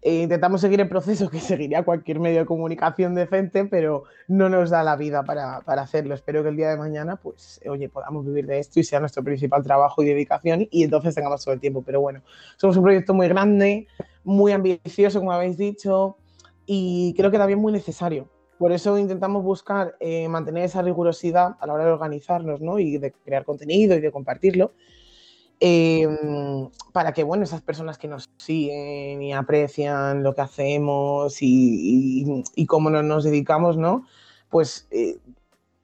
eh, 0.00 0.22
intentamos 0.22 0.60
seguir 0.60 0.80
el 0.80 0.88
proceso 0.88 1.28
que 1.28 1.40
seguiría 1.40 1.84
cualquier 1.84 2.20
medio 2.20 2.38
de 2.38 2.46
comunicación 2.46 3.16
decente, 3.16 3.64
pero 3.64 4.04
no 4.28 4.48
nos 4.48 4.70
da 4.70 4.84
la 4.84 4.94
vida 4.94 5.24
para, 5.24 5.60
para 5.62 5.82
hacerlo. 5.82 6.14
Espero 6.14 6.44
que 6.44 6.50
el 6.50 6.56
día 6.56 6.70
de 6.70 6.76
mañana, 6.76 7.16
pues, 7.16 7.60
eh, 7.64 7.68
oye, 7.68 7.88
podamos 7.88 8.24
vivir 8.24 8.46
de 8.46 8.60
esto 8.60 8.78
y 8.78 8.84
sea 8.84 9.00
nuestro 9.00 9.24
principal 9.24 9.64
trabajo 9.64 10.02
y 10.02 10.06
dedicación 10.06 10.68
y 10.70 10.84
entonces 10.84 11.14
tengamos 11.16 11.44
todo 11.44 11.52
el 11.54 11.60
tiempo. 11.60 11.82
Pero 11.82 12.00
bueno, 12.00 12.22
somos 12.56 12.76
un 12.76 12.84
proyecto 12.84 13.12
muy 13.12 13.26
grande, 13.28 13.88
muy 14.22 14.52
ambicioso, 14.52 15.18
como 15.18 15.32
habéis 15.32 15.56
dicho, 15.58 16.16
y 16.64 17.12
creo 17.16 17.30
que 17.32 17.38
también 17.38 17.58
muy 17.58 17.72
necesario. 17.72 18.28
Por 18.58 18.72
eso 18.72 18.98
intentamos 18.98 19.44
buscar 19.44 19.96
eh, 20.00 20.28
mantener 20.28 20.64
esa 20.64 20.82
rigurosidad 20.82 21.56
a 21.60 21.66
la 21.66 21.74
hora 21.74 21.84
de 21.84 21.92
organizarnos 21.92 22.60
¿no? 22.60 22.78
y 22.78 22.98
de 22.98 23.12
crear 23.12 23.44
contenido 23.44 23.96
y 23.96 24.00
de 24.00 24.12
compartirlo. 24.12 24.72
eh, 25.60 26.06
para 26.92 27.12
que 27.12 27.24
bueno, 27.24 27.44
esas 27.44 27.62
personas 27.62 27.98
que 27.98 28.08
nos 28.08 28.28
siguen 28.36 29.22
y 29.22 29.32
aprecian 29.32 30.22
lo 30.22 30.34
que 30.34 30.40
hacemos 30.40 31.38
y, 31.40 32.66
cómo 32.66 32.90
nos, 32.90 33.04
nos 33.04 33.24
dedicamos, 33.24 33.76
¿no? 33.76 34.04
Pues 34.50 34.86
eh, 34.90 35.18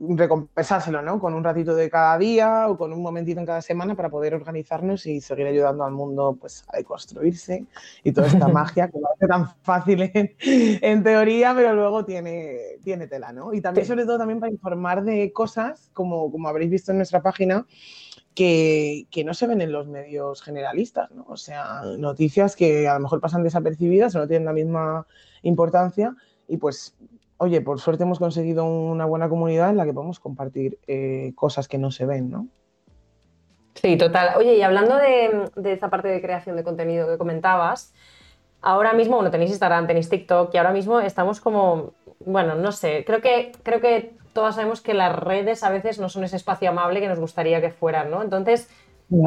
recompensárselo, 0.09 1.03
¿no? 1.03 1.19
Con 1.19 1.35
un 1.35 1.45
ratito 1.45 1.75
de 1.75 1.91
cada 1.91 2.19
día 2.19 2.69
o 2.69 2.77
con 2.77 2.93
un 2.93 3.03
momentito 3.03 3.41
en 3.41 3.47
cada 3.47 3.63
semana 3.63 3.95
para 3.95 4.11
poder 4.11 4.35
organizarnos 4.35 5.07
y 5.07 5.21
seguir 5.21 5.47
ayudando 5.47 5.85
al 5.85 5.93
mundo 5.93 6.37
pues, 6.41 6.65
a 6.69 6.77
deconstruirse 6.77 7.65
y 8.03 8.13
toda 8.13 8.27
esta 8.27 8.49
magia 8.49 8.89
que 8.89 8.99
parece 8.99 9.27
tan 9.27 9.49
fácil 9.63 10.11
en, 10.13 10.35
en 10.41 11.03
teoría, 11.03 11.55
pero 11.55 11.75
luego 11.75 12.05
tiene, 12.05 12.79
tiene 12.83 13.07
tela, 13.07 13.33
¿no? 13.33 13.53
Y 13.53 13.61
también, 13.61 13.87
sobre 13.87 14.05
todo, 14.05 14.19
también 14.19 14.41
para 14.41 14.53
informar 14.53 15.05
de 15.05 15.33
cosas, 15.33 15.91
como, 15.93 16.31
como 16.31 16.49
habréis 16.49 16.71
visto 16.71 16.93
en 16.93 16.99
nuestra 16.99 17.23
página, 17.23 17.67
que, 18.35 19.07
que 19.11 19.25
no 19.25 19.33
se 19.33 19.47
ven 19.47 19.61
en 19.61 19.73
los 19.73 19.87
medios 19.87 20.43
generalistas, 20.43 21.11
¿no? 21.13 21.25
O 21.29 21.37
sea, 21.37 21.83
noticias 21.99 22.57
que 22.57 22.89
a 22.89 22.95
lo 22.95 23.01
mejor 23.01 23.21
pasan 23.21 23.43
desapercibidas 23.43 24.15
o 24.15 24.19
no 24.19 24.29
tienen 24.29 24.47
la 24.47 24.53
misma 24.53 25.07
importancia 25.43 26.17
y 26.49 26.57
pues 26.57 26.95
oye, 27.45 27.61
por 27.61 27.80
suerte 27.80 28.03
hemos 28.03 28.18
conseguido 28.18 28.64
una 28.64 29.05
buena 29.05 29.28
comunidad 29.28 29.70
en 29.70 29.76
la 29.76 29.84
que 29.84 29.92
podemos 29.92 30.20
compartir 30.20 30.78
eh, 30.86 31.32
cosas 31.34 31.68
que 31.68 31.78
no 31.78 31.90
se 31.90 32.07
ven, 32.07 32.30
¿no? 32.30 32.49
Sí, 33.74 33.97
total. 33.97 34.30
Oye, 34.36 34.57
y 34.57 34.62
hablando 34.62 34.97
de, 34.97 35.51
de 35.57 35.72
esta 35.72 35.90
parte 35.90 36.09
de 36.09 36.20
creación 36.20 36.57
de 36.57 36.64
contenido 36.64 37.09
que 37.09 37.18
comentabas, 37.18 37.92
ahora 38.62 38.92
mismo, 38.92 39.16
bueno, 39.16 39.30
tenéis 39.30 39.51
Instagram, 39.51 39.86
tenéis 39.86 40.09
TikTok 40.09 40.55
y 40.55 40.59
ahora 40.59 40.72
mismo 40.72 41.01
estamos 41.01 41.40
como, 41.40 41.92
bueno, 42.24 42.55
no 42.55 42.72
sé, 42.72 43.05
creo 43.07 43.20
que, 43.20 43.53
creo 43.62 43.80
que 43.80 44.16
todas 44.32 44.55
sabemos 44.55 44.80
que 44.80 44.95
las 44.95 45.14
redes 45.14 45.62
a 45.62 45.70
veces 45.70 46.01
no 46.01 46.09
son 46.09 46.24
ese 46.24 46.36
espacio 46.36 46.70
amable 46.70 47.01
que 47.01 47.09
nos 47.09 47.20
gustaría 47.20 47.61
que 47.61 47.70
fueran, 47.70 48.11
¿no? 48.11 48.22
Entonces, 48.22 48.68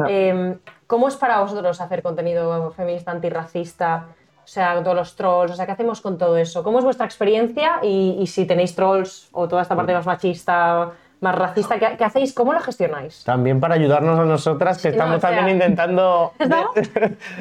eh, 0.08 0.58
¿cómo 0.86 1.08
es 1.08 1.16
para 1.16 1.40
vosotros 1.40 1.80
hacer 1.80 2.02
contenido 2.02 2.70
feminista, 2.72 3.12
antirracista? 3.12 4.08
O 4.48 4.50
sea, 4.50 4.82
todos 4.82 4.96
los 4.96 5.14
trolls, 5.14 5.52
o 5.52 5.54
sea, 5.54 5.66
¿qué 5.66 5.72
hacemos 5.72 6.00
con 6.00 6.16
todo 6.16 6.38
eso? 6.38 6.62
¿Cómo 6.62 6.78
es 6.78 6.84
vuestra 6.86 7.04
experiencia? 7.04 7.80
Y, 7.82 8.16
y 8.18 8.26
si 8.28 8.46
tenéis 8.46 8.74
trolls 8.74 9.28
o 9.32 9.46
toda 9.46 9.60
esta 9.60 9.76
parte 9.76 9.92
más 9.92 10.06
machista, 10.06 10.92
más 11.20 11.34
racista, 11.34 11.78
¿qué, 11.78 11.96
qué 11.98 12.04
hacéis? 12.04 12.32
¿Cómo 12.32 12.54
lo 12.54 12.60
gestionáis? 12.60 13.24
También 13.24 13.60
para 13.60 13.74
ayudarnos 13.74 14.18
a 14.18 14.24
nosotras, 14.24 14.80
que 14.80 14.88
no, 14.88 14.92
estamos 14.92 15.16
o 15.16 15.20
sea- 15.20 15.30
también 15.36 15.56
intentando 15.56 16.32
¿No? 16.48 16.70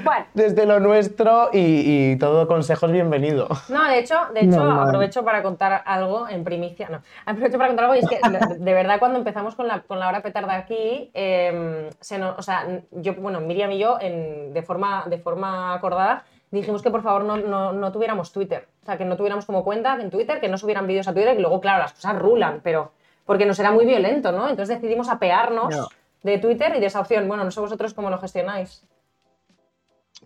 Bueno, 0.03 0.26
desde 0.34 0.66
lo 0.66 0.82
nuestro 0.82 1.49
y, 1.53 2.12
y 2.12 2.18
todo 2.18 2.45
consejo 2.45 2.88
es 2.88 2.91
bienvenido. 2.91 3.47
No, 3.70 3.88
de 3.88 3.99
hecho, 3.99 4.16
de 4.34 4.41
hecho 4.41 4.62
aprovecho 4.70 5.24
para 5.24 5.41
contar 5.41 5.84
algo 5.86 6.28
en 6.28 6.43
primicia. 6.43 6.89
No, 6.89 6.99
aprovecho 7.26 7.58
para 7.58 7.70
contar 7.70 7.86
algo 7.86 7.95
y 7.95 7.99
es 7.99 8.10
que 8.10 8.20
de, 8.20 8.58
de 8.66 8.74
verdad 8.74 8.99
cuando 8.99 9.18
empezamos 9.18 9.55
con 9.55 9.70
la, 9.70 9.80
con 9.84 9.97
la 9.97 10.10
hora 10.10 10.22
petarda 10.22 10.55
aquí, 10.58 11.10
eh, 11.14 11.89
se 12.01 12.18
nos- 12.18 12.38
o 12.38 12.41
sea, 12.41 12.68
yo, 12.91 13.14
bueno, 13.16 13.39
Miriam 13.39 13.72
y 13.72 13.80
yo, 13.80 13.97
en- 14.01 14.53
de, 14.53 14.62
forma, 14.62 15.05
de 15.08 15.20
forma 15.20 15.74
acordada, 15.74 16.26
dijimos 16.52 16.82
que 16.82 16.91
por 16.91 17.02
favor 17.04 17.24
no, 17.24 17.38
no, 17.38 17.74
no 17.74 17.91
tuviéramos 17.91 18.32
Twitter. 18.32 18.68
O 18.84 18.86
sea, 18.86 18.98
que 18.98 19.06
no 19.06 19.18
tuviéramos 19.18 19.45
como 19.45 19.64
cuenta 19.64 20.00
en 20.00 20.10
Twitter, 20.10 20.39
que 20.39 20.48
no 20.48 20.58
subieran 20.58 20.88
vídeos 20.88 21.08
a 21.08 21.14
Twitter, 21.14 21.38
y 21.38 21.41
luego, 21.41 21.60
claro, 21.60 21.80
las 21.80 21.93
cosas 21.93 22.18
rulan, 22.18 22.62
pero 22.64 22.91
porque 23.26 23.45
nos 23.45 23.60
era 23.60 23.72
muy 23.72 23.86
violento, 23.86 24.32
¿no? 24.32 24.48
Entonces 24.50 24.80
decidimos 24.80 25.10
apearnos 25.10 25.76
No. 25.76 25.88
de 26.24 26.38
Twitter 26.38 26.74
y 26.78 26.80
de 26.80 26.86
esa 26.86 27.02
opción. 27.02 27.28
Bueno, 27.28 27.43
no 27.43 27.52
sé 27.52 27.60
vosotros 27.60 27.93
cómo 27.93 28.10
lo 28.10 28.18
gestionáis. 28.18 28.86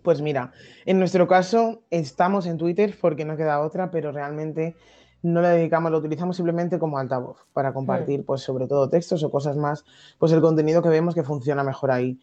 Pues 0.02 0.20
mira, 0.22 0.52
en 0.86 0.98
nuestro 0.98 1.28
caso 1.28 1.82
estamos 1.90 2.46
en 2.46 2.56
Twitter 2.58 2.96
porque 3.00 3.24
no 3.24 3.36
queda 3.36 3.60
otra, 3.60 3.90
pero 3.90 4.10
realmente 4.10 4.74
no 5.22 5.40
le 5.42 5.48
dedicamos, 5.48 5.92
lo 5.92 5.98
utilizamos 5.98 6.36
simplemente 6.36 6.78
como 6.78 6.98
altavoz 6.98 7.44
para 7.52 7.72
compartir, 7.72 8.24
pues 8.24 8.40
sobre 8.40 8.66
todo 8.66 8.88
textos 8.88 9.22
o 9.22 9.30
cosas 9.30 9.56
más, 9.56 9.84
pues 10.18 10.32
el 10.32 10.40
contenido 10.40 10.82
que 10.82 10.88
vemos 10.88 11.14
que 11.14 11.22
funciona 11.22 11.62
mejor 11.62 11.90
ahí. 11.92 12.18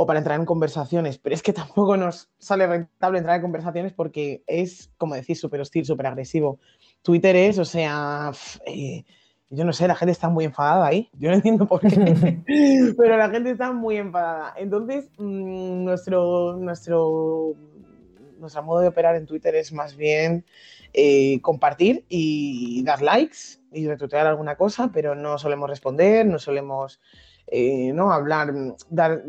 O 0.00 0.06
para 0.06 0.18
entrar 0.18 0.40
en 0.40 0.46
conversaciones, 0.46 1.18
pero 1.18 1.34
es 1.34 1.42
que 1.42 1.52
tampoco 1.62 1.94
nos 1.94 2.30
sale 2.38 2.66
rentable 2.66 3.18
entrar 3.18 3.36
en 3.36 3.42
conversaciones 3.42 3.92
porque 3.92 4.42
es, 4.46 4.90
como 4.96 5.14
decís, 5.14 5.38
súper 5.38 5.60
hostil, 5.60 5.84
súper 5.84 6.06
agresivo. 6.06 6.58
Twitter 7.02 7.36
es, 7.36 7.58
o 7.58 7.66
sea, 7.66 8.32
eh, 8.64 9.04
yo 9.50 9.62
no 9.66 9.74
sé, 9.74 9.86
la 9.86 9.94
gente 9.94 10.12
está 10.12 10.30
muy 10.30 10.46
enfadada 10.46 10.86
ahí. 10.86 11.10
Yo 11.18 11.28
no 11.28 11.36
entiendo 11.36 11.66
por 11.66 11.80
qué, 11.80 11.86
pero 12.96 13.18
la 13.18 13.28
gente 13.28 13.50
está 13.50 13.72
muy 13.72 13.98
enfadada. 13.98 14.54
Entonces, 14.56 15.10
mm, 15.18 15.84
nuestro, 15.84 16.56
nuestro, 16.56 17.52
nuestro 18.38 18.62
modo 18.62 18.80
de 18.80 18.88
operar 18.88 19.16
en 19.16 19.26
Twitter 19.26 19.54
es 19.54 19.70
más 19.70 19.94
bien 19.94 20.46
eh, 20.94 21.42
compartir 21.42 22.06
y 22.08 22.82
dar 22.84 23.02
likes 23.02 23.60
y 23.70 23.86
retuitear 23.86 24.26
alguna 24.26 24.56
cosa, 24.56 24.90
pero 24.94 25.14
no 25.14 25.36
solemos 25.36 25.68
responder, 25.68 26.24
no 26.24 26.38
solemos 26.38 27.02
eh, 27.48 27.92
¿no? 27.92 28.12
hablar, 28.12 28.54
dar 28.88 29.22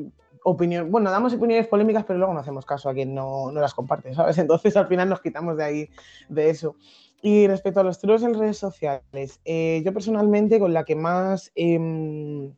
opinión. 0.43 0.91
Bueno, 0.91 1.11
damos 1.11 1.33
opiniones 1.33 1.67
polémicas, 1.67 2.03
pero 2.05 2.19
luego 2.19 2.33
no 2.33 2.39
hacemos 2.39 2.65
caso 2.65 2.89
a 2.89 2.93
quien 2.93 3.13
no, 3.13 3.51
no 3.51 3.61
las 3.61 3.73
comparte, 3.73 4.13
¿sabes? 4.15 4.37
Entonces 4.37 4.75
al 4.77 4.87
final 4.87 5.09
nos 5.09 5.21
quitamos 5.21 5.57
de 5.57 5.63
ahí, 5.63 5.89
de 6.29 6.49
eso. 6.49 6.75
Y 7.21 7.47
respecto 7.47 7.79
a 7.79 7.83
los 7.83 7.99
trolls 7.99 8.23
en 8.23 8.33
redes 8.33 8.57
sociales, 8.57 9.39
eh, 9.45 9.81
yo 9.85 9.93
personalmente 9.93 10.59
con 10.59 10.73
la 10.73 10.83
que 10.83 10.95
más 10.95 11.51
em, 11.53 12.51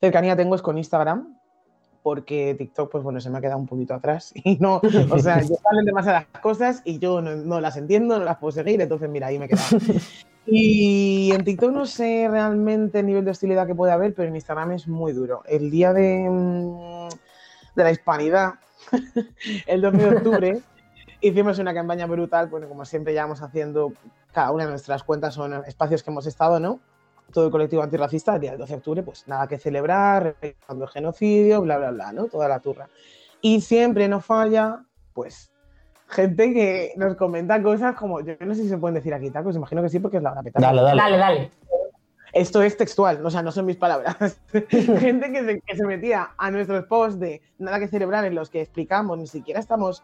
cercanía 0.00 0.36
tengo 0.36 0.54
es 0.54 0.60
con 0.60 0.76
Instagram, 0.76 1.38
porque 2.02 2.54
TikTok, 2.56 2.90
pues 2.90 3.02
bueno, 3.02 3.20
se 3.20 3.30
me 3.30 3.38
ha 3.38 3.40
quedado 3.40 3.58
un 3.58 3.66
poquito 3.66 3.94
atrás 3.94 4.32
y 4.44 4.56
no, 4.56 4.80
o 5.10 5.18
sea, 5.18 5.40
yo 5.48 5.54
salen 5.62 5.86
demasiadas 5.86 6.26
cosas 6.42 6.82
y 6.84 6.98
yo 6.98 7.22
no, 7.22 7.34
no 7.36 7.60
las 7.60 7.78
entiendo, 7.78 8.18
no 8.18 8.24
las 8.24 8.36
puedo 8.36 8.52
seguir, 8.52 8.80
entonces 8.80 9.08
mira, 9.08 9.28
ahí 9.28 9.38
me 9.38 9.46
he 9.46 9.48
quedado. 9.48 9.78
Y 10.50 11.30
en 11.32 11.44
TikTok 11.44 11.72
no 11.72 11.84
sé 11.84 12.26
realmente 12.30 13.00
el 13.00 13.06
nivel 13.06 13.24
de 13.24 13.32
hostilidad 13.32 13.66
que 13.66 13.74
puede 13.74 13.92
haber, 13.92 14.14
pero 14.14 14.28
en 14.28 14.34
Instagram 14.34 14.72
es 14.72 14.88
muy 14.88 15.12
duro. 15.12 15.42
El 15.46 15.70
día 15.70 15.92
de, 15.92 16.26
mm, 16.26 16.97
de 17.78 17.84
la 17.84 17.92
hispanidad, 17.92 18.54
el 19.66 19.80
12 19.80 19.96
de 19.96 20.08
octubre, 20.08 20.60
hicimos 21.20 21.58
una 21.58 21.72
campaña 21.72 22.06
brutal, 22.06 22.48
bueno, 22.48 22.68
como 22.68 22.84
siempre 22.84 23.12
llevamos 23.12 23.40
haciendo 23.40 23.92
cada 24.32 24.50
una 24.50 24.64
de 24.64 24.70
nuestras 24.70 25.02
cuentas 25.04 25.34
son 25.34 25.64
espacios 25.66 26.02
que 26.02 26.10
hemos 26.10 26.26
estado, 26.26 26.60
¿no? 26.60 26.80
Todo 27.32 27.46
el 27.46 27.50
colectivo 27.50 27.82
antirracista, 27.82 28.34
el 28.34 28.40
día 28.40 28.50
del 28.50 28.60
12 28.60 28.72
de 28.72 28.76
octubre, 28.78 29.02
pues 29.02 29.26
nada 29.26 29.46
que 29.46 29.58
celebrar, 29.58 30.36
cuando 30.66 30.84
el 30.84 30.90
genocidio, 30.90 31.60
bla, 31.62 31.78
bla, 31.78 31.90
bla, 31.90 32.12
¿no? 32.12 32.26
Toda 32.26 32.48
la 32.48 32.60
turra. 32.60 32.88
Y 33.40 33.60
siempre 33.60 34.08
no 34.08 34.20
falla, 34.20 34.84
pues, 35.12 35.50
gente 36.08 36.52
que 36.52 36.92
nos 36.96 37.16
comenta 37.16 37.62
cosas 37.62 37.94
como, 37.96 38.20
yo 38.20 38.34
no 38.40 38.54
sé 38.54 38.62
si 38.62 38.68
se 38.68 38.78
pueden 38.78 38.94
decir 38.94 39.12
aquí, 39.12 39.30
tacos, 39.30 39.56
imagino 39.56 39.82
que 39.82 39.88
sí, 39.88 39.98
porque 39.98 40.16
es 40.16 40.22
la 40.22 40.32
hora 40.32 40.42
petarda. 40.42 40.68
Dale, 40.68 40.82
dale. 40.82 41.00
Dale, 41.00 41.16
dale. 41.18 41.50
Esto 42.32 42.62
es 42.62 42.76
textual, 42.76 43.24
o 43.24 43.30
sea, 43.30 43.42
no 43.42 43.52
son 43.52 43.66
mis 43.66 43.76
palabras. 43.76 44.16
Gente 44.68 45.32
que 45.32 45.44
se, 45.44 45.60
que 45.60 45.76
se 45.76 45.86
metía 45.86 46.30
a 46.36 46.50
nuestros 46.50 46.84
posts 46.86 47.18
de 47.18 47.40
nada 47.58 47.78
que 47.78 47.88
celebrar 47.88 48.24
en 48.24 48.34
los 48.34 48.50
que 48.50 48.60
explicamos, 48.60 49.18
ni 49.18 49.26
siquiera 49.26 49.60
estamos 49.60 50.02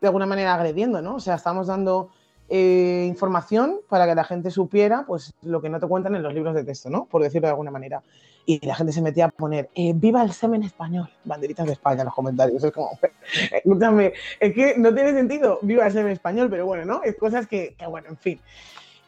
de 0.00 0.06
alguna 0.06 0.26
manera 0.26 0.54
agrediendo, 0.54 1.02
¿no? 1.02 1.16
O 1.16 1.20
sea, 1.20 1.34
estamos 1.34 1.66
dando 1.66 2.10
eh, 2.50 3.04
información 3.06 3.80
para 3.90 4.06
que 4.06 4.14
la 4.14 4.24
gente 4.24 4.50
supiera 4.50 5.04
pues 5.06 5.34
lo 5.42 5.60
que 5.60 5.68
no 5.68 5.78
te 5.80 5.86
cuentan 5.86 6.14
en 6.14 6.22
los 6.22 6.32
libros 6.32 6.54
de 6.54 6.64
texto, 6.64 6.88
¿no? 6.88 7.04
Por 7.04 7.22
decirlo 7.22 7.46
de 7.46 7.50
alguna 7.50 7.70
manera. 7.70 8.02
Y 8.46 8.64
la 8.66 8.74
gente 8.74 8.92
se 8.92 9.02
metía 9.02 9.26
a 9.26 9.28
poner, 9.28 9.68
eh, 9.74 9.92
viva 9.94 10.22
el 10.22 10.32
semen 10.32 10.62
español, 10.62 11.10
banderitas 11.24 11.66
de 11.66 11.72
España 11.72 12.00
en 12.00 12.06
los 12.06 12.14
comentarios. 12.14 12.64
Es 12.64 12.72
como, 12.72 12.98
escúchame, 13.52 14.14
es 14.40 14.54
que 14.54 14.78
no 14.78 14.94
tiene 14.94 15.12
sentido, 15.12 15.58
viva 15.60 15.86
el 15.86 15.92
semen 15.92 16.12
español, 16.12 16.48
pero 16.48 16.64
bueno, 16.64 16.86
¿no? 16.86 17.02
Es 17.02 17.16
cosas 17.16 17.46
que, 17.46 17.74
que 17.76 17.86
bueno, 17.86 18.08
en 18.08 18.16
fin. 18.16 18.40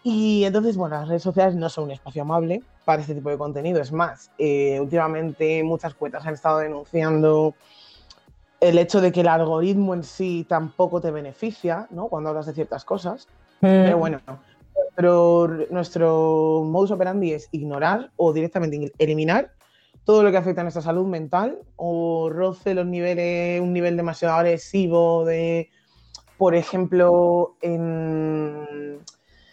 Y 0.02 0.44
entonces, 0.44 0.76
bueno, 0.76 0.96
las 0.96 1.08
redes 1.08 1.22
sociales 1.22 1.54
no 1.54 1.68
son 1.68 1.84
un 1.84 1.90
espacio 1.90 2.22
amable 2.22 2.62
para 2.84 3.02
este 3.02 3.14
tipo 3.14 3.30
de 3.30 3.36
contenido. 3.36 3.80
Es 3.80 3.92
más, 3.92 4.30
eh, 4.38 4.78
últimamente 4.80 5.62
muchas 5.62 5.94
cuentas 5.94 6.26
han 6.26 6.34
estado 6.34 6.58
denunciando 6.58 7.54
el 8.60 8.78
hecho 8.78 9.00
de 9.00 9.12
que 9.12 9.20
el 9.20 9.28
algoritmo 9.28 9.94
en 9.94 10.04
sí 10.04 10.46
tampoco 10.48 11.00
te 11.00 11.10
beneficia, 11.10 11.86
¿no? 11.90 12.08
Cuando 12.08 12.30
hablas 12.30 12.46
de 12.46 12.54
ciertas 12.54 12.84
cosas. 12.84 13.28
Pero 13.60 13.98
bueno, 13.98 14.20
pero 14.94 15.48
nuestro 15.70 16.62
modus 16.64 16.90
operandi 16.90 17.32
es 17.32 17.48
ignorar 17.52 18.10
o 18.16 18.32
directamente 18.32 18.92
eliminar 18.98 19.52
todo 20.04 20.22
lo 20.22 20.30
que 20.30 20.38
afecta 20.38 20.62
a 20.62 20.64
nuestra 20.64 20.82
salud 20.82 21.06
mental 21.06 21.58
o 21.76 22.30
roce 22.30 22.74
los 22.74 22.86
niveles, 22.86 23.60
un 23.60 23.72
nivel 23.72 23.96
demasiado 23.96 24.34
agresivo 24.34 25.24
de, 25.24 25.68
por 26.38 26.54
ejemplo, 26.54 27.56
en 27.60 27.99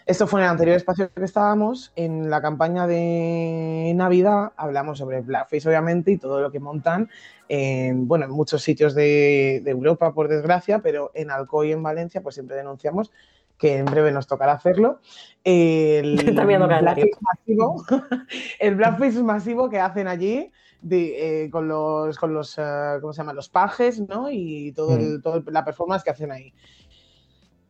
esto 0.07 0.25
fue 0.25 0.39
en 0.39 0.45
el 0.45 0.51
anterior 0.51 0.77
espacio 0.77 1.11
que 1.13 1.23
estábamos. 1.25 1.91
En 1.95 2.29
la 2.29 2.41
campaña 2.41 2.87
de 2.87 3.91
Navidad 3.95 4.53
hablamos 4.55 4.97
sobre 4.99 5.21
Blackface, 5.21 5.67
obviamente, 5.67 6.11
y 6.11 6.17
todo 6.17 6.41
lo 6.41 6.51
que 6.51 6.59
montan 6.59 7.09
en, 7.49 8.07
bueno, 8.07 8.25
en 8.25 8.31
muchos 8.31 8.63
sitios 8.63 8.95
de, 8.95 9.61
de 9.63 9.71
Europa, 9.71 10.13
por 10.13 10.27
desgracia, 10.27 10.79
pero 10.79 11.11
en 11.13 11.29
Alcoy 11.29 11.69
y 11.69 11.71
en 11.73 11.83
Valencia, 11.83 12.21
pues 12.21 12.35
siempre 12.35 12.55
denunciamos 12.55 13.11
que 13.57 13.77
en 13.77 13.85
breve 13.85 14.11
nos 14.11 14.27
tocará 14.27 14.53
hacerlo. 14.53 14.99
El, 15.43 16.15
blackface 16.35 17.11
masivo, 17.21 17.83
el 18.59 18.75
blackface 18.75 19.23
masivo 19.23 19.69
que 19.69 19.79
hacen 19.79 20.07
allí 20.07 20.51
de, 20.81 21.43
eh, 21.45 21.49
con 21.49 21.67
los, 21.67 22.17
con 22.17 22.33
los 22.33 22.57
eh, 22.57 22.97
¿cómo 23.01 23.11
se 23.13 23.17
llama? 23.17 23.33
Los 23.33 23.49
pajes, 23.49 23.99
¿no? 23.99 24.29
Y 24.29 24.71
todo, 24.73 24.95
el- 24.95 25.21
todo 25.21 25.37
el- 25.37 25.45
la 25.51 25.65
performance 25.65 26.03
que 26.03 26.11
hacen 26.11 26.31
ahí. 26.31 26.53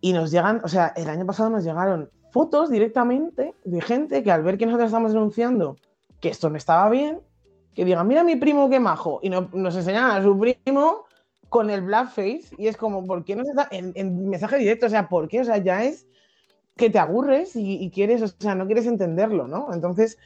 Y 0.02 0.14
nos 0.14 0.30
llegan, 0.30 0.62
o 0.64 0.68
sea, 0.68 0.94
el 0.96 1.10
año 1.10 1.26
pasado 1.26 1.50
nos 1.50 1.64
llegaron 1.64 2.10
fotos 2.38 2.70
directamente 2.70 3.56
de 3.64 3.82
gente 3.82 4.22
que 4.22 4.32
al 4.32 4.44
ver 4.44 4.60
que 4.60 4.68
nosotros 4.68 4.90
estamos 4.90 5.12
denunciando 5.12 5.76
que 6.20 6.30
esto 6.30 6.52
no 6.52 6.58
estaba 6.58 6.88
bien, 6.88 7.20
que 7.74 7.84
digan, 7.84 8.08
mira 8.08 8.24
mi 8.24 8.36
primo 8.36 8.70
qué 8.70 8.80
majo, 8.80 9.20
y 9.24 9.30
no- 9.32 9.50
nos 9.54 9.76
enseñan 9.76 10.12
a 10.12 10.22
su 10.22 10.38
primo 10.38 11.06
con 11.50 11.72
el 11.72 11.82
blackface, 11.82 12.50
y 12.60 12.68
es 12.68 12.78
como, 12.78 13.08
¿por 13.08 13.24
qué 13.26 13.36
no 13.36 13.44
se 13.44 13.50
está 13.52 13.68
en, 13.72 13.92
en 13.96 14.30
mensaje 14.30 14.58
directo? 14.60 14.86
O 14.86 14.90
sea, 14.90 15.10
¿por 15.10 15.28
qué? 15.28 15.42
O 15.42 15.46
sea, 15.46 15.58
ya 15.58 15.84
es 15.84 16.06
que 16.76 16.92
te 16.92 17.00
aburres 17.00 17.56
y, 17.56 17.84
y 17.84 17.90
quieres, 17.90 18.22
o 18.22 18.28
sea, 18.28 18.54
no 18.54 18.68
quieres 18.68 18.86
entenderlo, 18.86 19.48
¿no? 19.48 19.74
Entonces, 19.74 20.20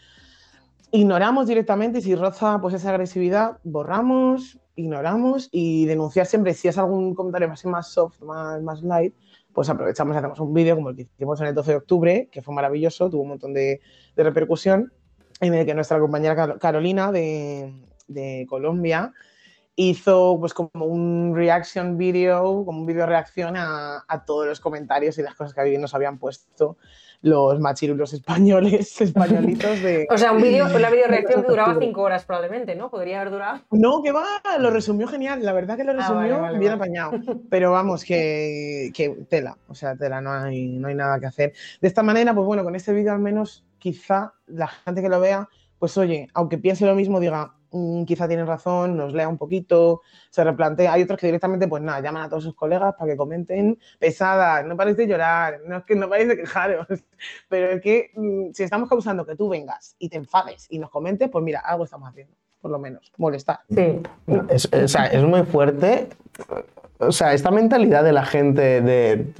ignoramos 0.92 1.48
directamente 1.48 2.00
y 2.00 2.02
si 2.02 2.16
roza 2.16 2.60
pues 2.62 2.74
esa 2.74 2.90
agresividad, 2.90 3.58
borramos, 3.64 4.60
ignoramos 4.76 5.48
y 5.50 5.86
denunciar 5.86 6.26
siempre 6.26 6.54
si 6.56 6.68
es 6.68 6.78
algún 6.78 7.16
comentario 7.16 7.48
más, 7.48 7.64
más 7.66 7.88
soft, 7.94 8.22
más, 8.22 8.62
más 8.62 8.84
light, 8.84 9.14
pues 9.54 9.70
aprovechamos 9.70 10.16
y 10.16 10.18
hacemos 10.18 10.40
un 10.40 10.54
vídeo 10.54 10.76
como 10.76 10.90
el 10.90 10.96
que 10.96 11.02
hicimos 11.04 11.40
en 11.42 11.48
el 11.48 11.56
12 11.56 11.72
de 11.72 11.78
octubre, 11.78 12.30
que 12.32 12.42
fue 12.42 12.54
maravilloso, 12.54 13.10
tuvo 13.10 13.24
un 13.24 13.30
montón 13.30 13.54
de, 13.54 13.82
de 14.16 14.24
repercusión, 14.24 14.94
en 15.40 15.54
el 15.54 15.66
que 15.66 15.74
nuestra 15.74 16.00
compañera 16.00 16.36
Car- 16.36 16.60
Carolina 16.60 17.12
de, 17.12 17.74
de 18.08 18.46
Colombia 18.50 19.14
hizo 19.90 20.38
pues 20.40 20.54
como 20.54 20.86
un 20.86 21.34
reaction 21.36 21.98
video, 21.98 22.64
como 22.66 22.80
un 22.82 22.86
video 22.86 23.06
reacción 23.06 23.56
a, 23.58 24.04
a 24.08 24.26
todos 24.26 24.46
los 24.48 24.60
comentarios 24.60 25.18
y 25.18 25.22
las 25.24 25.36
cosas 25.36 25.54
que 25.54 25.78
nos 25.78 25.94
habían 25.96 26.18
puesto 26.20 26.78
los 27.24 27.60
machirulos 27.60 28.14
españoles, 28.14 29.00
españolitos 29.02 29.80
de... 29.82 30.08
O 30.10 30.18
sea, 30.18 30.32
un 30.32 30.42
vídeo, 30.42 30.66
una 30.66 30.90
video 30.90 31.08
reacción 31.08 31.44
que 31.44 31.48
duraba 31.50 31.78
cinco 31.80 32.02
horas 32.02 32.26
probablemente, 32.26 32.76
¿no? 32.76 32.90
Podría 32.90 33.22
haber 33.22 33.32
durado. 33.32 33.62
No, 33.72 34.02
que 34.02 34.12
va, 34.12 34.26
lo 34.60 34.72
resumió 34.72 35.08
genial, 35.08 35.44
la 35.46 35.54
verdad 35.54 35.78
que 35.78 35.84
lo 35.84 35.92
Ah, 35.92 35.98
resumió 35.98 36.20
vale, 36.20 36.42
vale, 36.42 36.60
bien 36.60 36.72
vale. 36.80 36.84
apañado, 36.84 37.12
pero 37.50 37.72
vamos, 37.72 38.04
que, 38.04 38.92
que 38.94 39.10
tela, 39.30 39.56
o 39.68 39.76
sea, 39.76 39.96
tela, 39.96 40.20
no 40.20 40.32
hay, 40.34 40.68
no 40.68 40.88
hay 40.88 40.96
nada 40.96 41.20
que 41.20 41.28
hacer. 41.28 41.54
De 41.80 41.88
esta 41.88 42.02
manera, 42.02 42.34
pues 42.34 42.46
bueno, 42.48 42.64
con 42.64 42.76
este 42.76 42.92
vídeo 42.92 43.12
al 43.12 43.20
menos 43.20 43.66
quizá 43.78 44.34
la 44.48 44.68
gente 44.68 45.04
que 45.04 45.10
lo 45.10 45.20
vea, 45.20 45.48
pues 45.78 45.96
oye, 45.98 46.28
aunque 46.34 46.58
piense 46.58 46.86
lo 46.88 46.96
mismo, 46.96 47.20
diga, 47.20 47.46
"Mm, 47.46 47.61
quizá 48.06 48.28
tienen 48.28 48.46
razón, 48.48 48.98
nos 48.98 49.14
lea 49.14 49.28
un 49.28 49.38
poquito, 49.38 50.02
se 50.30 50.44
replantea. 50.44 50.94
Hay 50.94 51.04
otros 51.04 51.20
que 51.20 51.28
directamente, 51.28 51.68
pues 51.68 51.82
nada, 51.82 52.02
llaman 52.02 52.24
a 52.24 52.30
todos 52.30 52.44
sus 52.44 52.54
colegas 52.56 52.94
para 52.98 53.12
que 53.12 53.18
comenten 53.18 53.78
pesadas, 54.00 54.66
no 54.66 54.76
paréis 54.76 54.98
de 54.98 55.08
llorar, 55.08 55.60
no 55.66 55.78
es 55.78 55.84
que 55.86 55.96
no 55.96 56.10
paréis 56.10 56.30
de 56.30 56.38
quejaros, 56.38 56.88
pero 57.50 57.68
es 57.70 57.82
que 57.82 58.12
mm, 58.16 58.52
si 58.54 58.64
estamos 58.64 58.90
causando 58.90 59.26
que 59.26 59.36
tú 59.36 59.48
vengas 59.50 59.96
y 60.00 60.10
te 60.10 60.18
enfades 60.18 60.68
y 60.70 60.80
nos 60.80 60.90
comentes, 60.90 61.30
pues 61.30 61.44
mira, 61.44 61.60
algo 61.62 61.86
estamos 61.86 62.10
haciendo, 62.10 62.34
por 62.62 62.72
lo 62.72 62.80
menos, 62.80 63.12
molestar. 63.18 63.60
Sí. 63.70 64.02
Es, 64.50 64.68
es- 64.72 64.84
o 64.84 64.88
sea, 64.88 65.06
es 65.08 65.24
muy 65.24 65.44
fuerte. 65.44 66.10
O 67.00 67.12
sea, 67.12 67.34
esta 67.34 67.50
mentalidad 67.52 68.04
de 68.04 68.14
la 68.14 68.26
gente 68.26 68.82
de. 68.82 69.34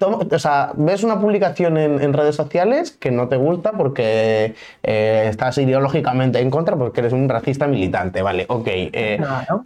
O 0.00 0.38
sea, 0.38 0.72
ves 0.76 1.04
una 1.04 1.20
publicación 1.20 1.76
en, 1.76 2.00
en 2.00 2.12
redes 2.12 2.34
sociales 2.34 2.90
que 2.92 3.10
no 3.10 3.28
te 3.28 3.36
gusta 3.36 3.72
porque 3.72 4.54
eh, 4.82 5.26
estás 5.28 5.58
ideológicamente 5.58 6.40
en 6.40 6.50
contra 6.50 6.76
porque 6.76 7.00
eres 7.00 7.12
un 7.12 7.28
racista 7.28 7.66
militante, 7.66 8.22
vale, 8.22 8.46
ok. 8.48 8.66
eh, 8.66 9.20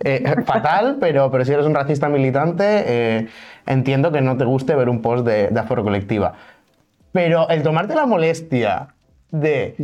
eh, 0.05 0.35
fatal, 0.45 0.97
pero, 1.01 1.31
pero 1.31 1.45
si 1.45 1.53
eres 1.53 1.67
un 1.67 1.75
racista 1.75 2.09
militante, 2.09 3.29
entiendo 3.67 4.11
que 4.11 4.21
no 4.21 4.37
te 4.37 4.45
guste 4.45 4.75
ver 4.75 4.89
un 4.89 5.01
post 5.03 5.25
de, 5.25 5.49
de 5.49 5.61
aforo 5.61 5.85
colectiva. 5.85 6.35
Pero 7.13 7.49
el 7.49 7.63
tomarte 7.63 7.95
la 7.95 8.07
molestia 8.07 8.89
de 9.31 9.77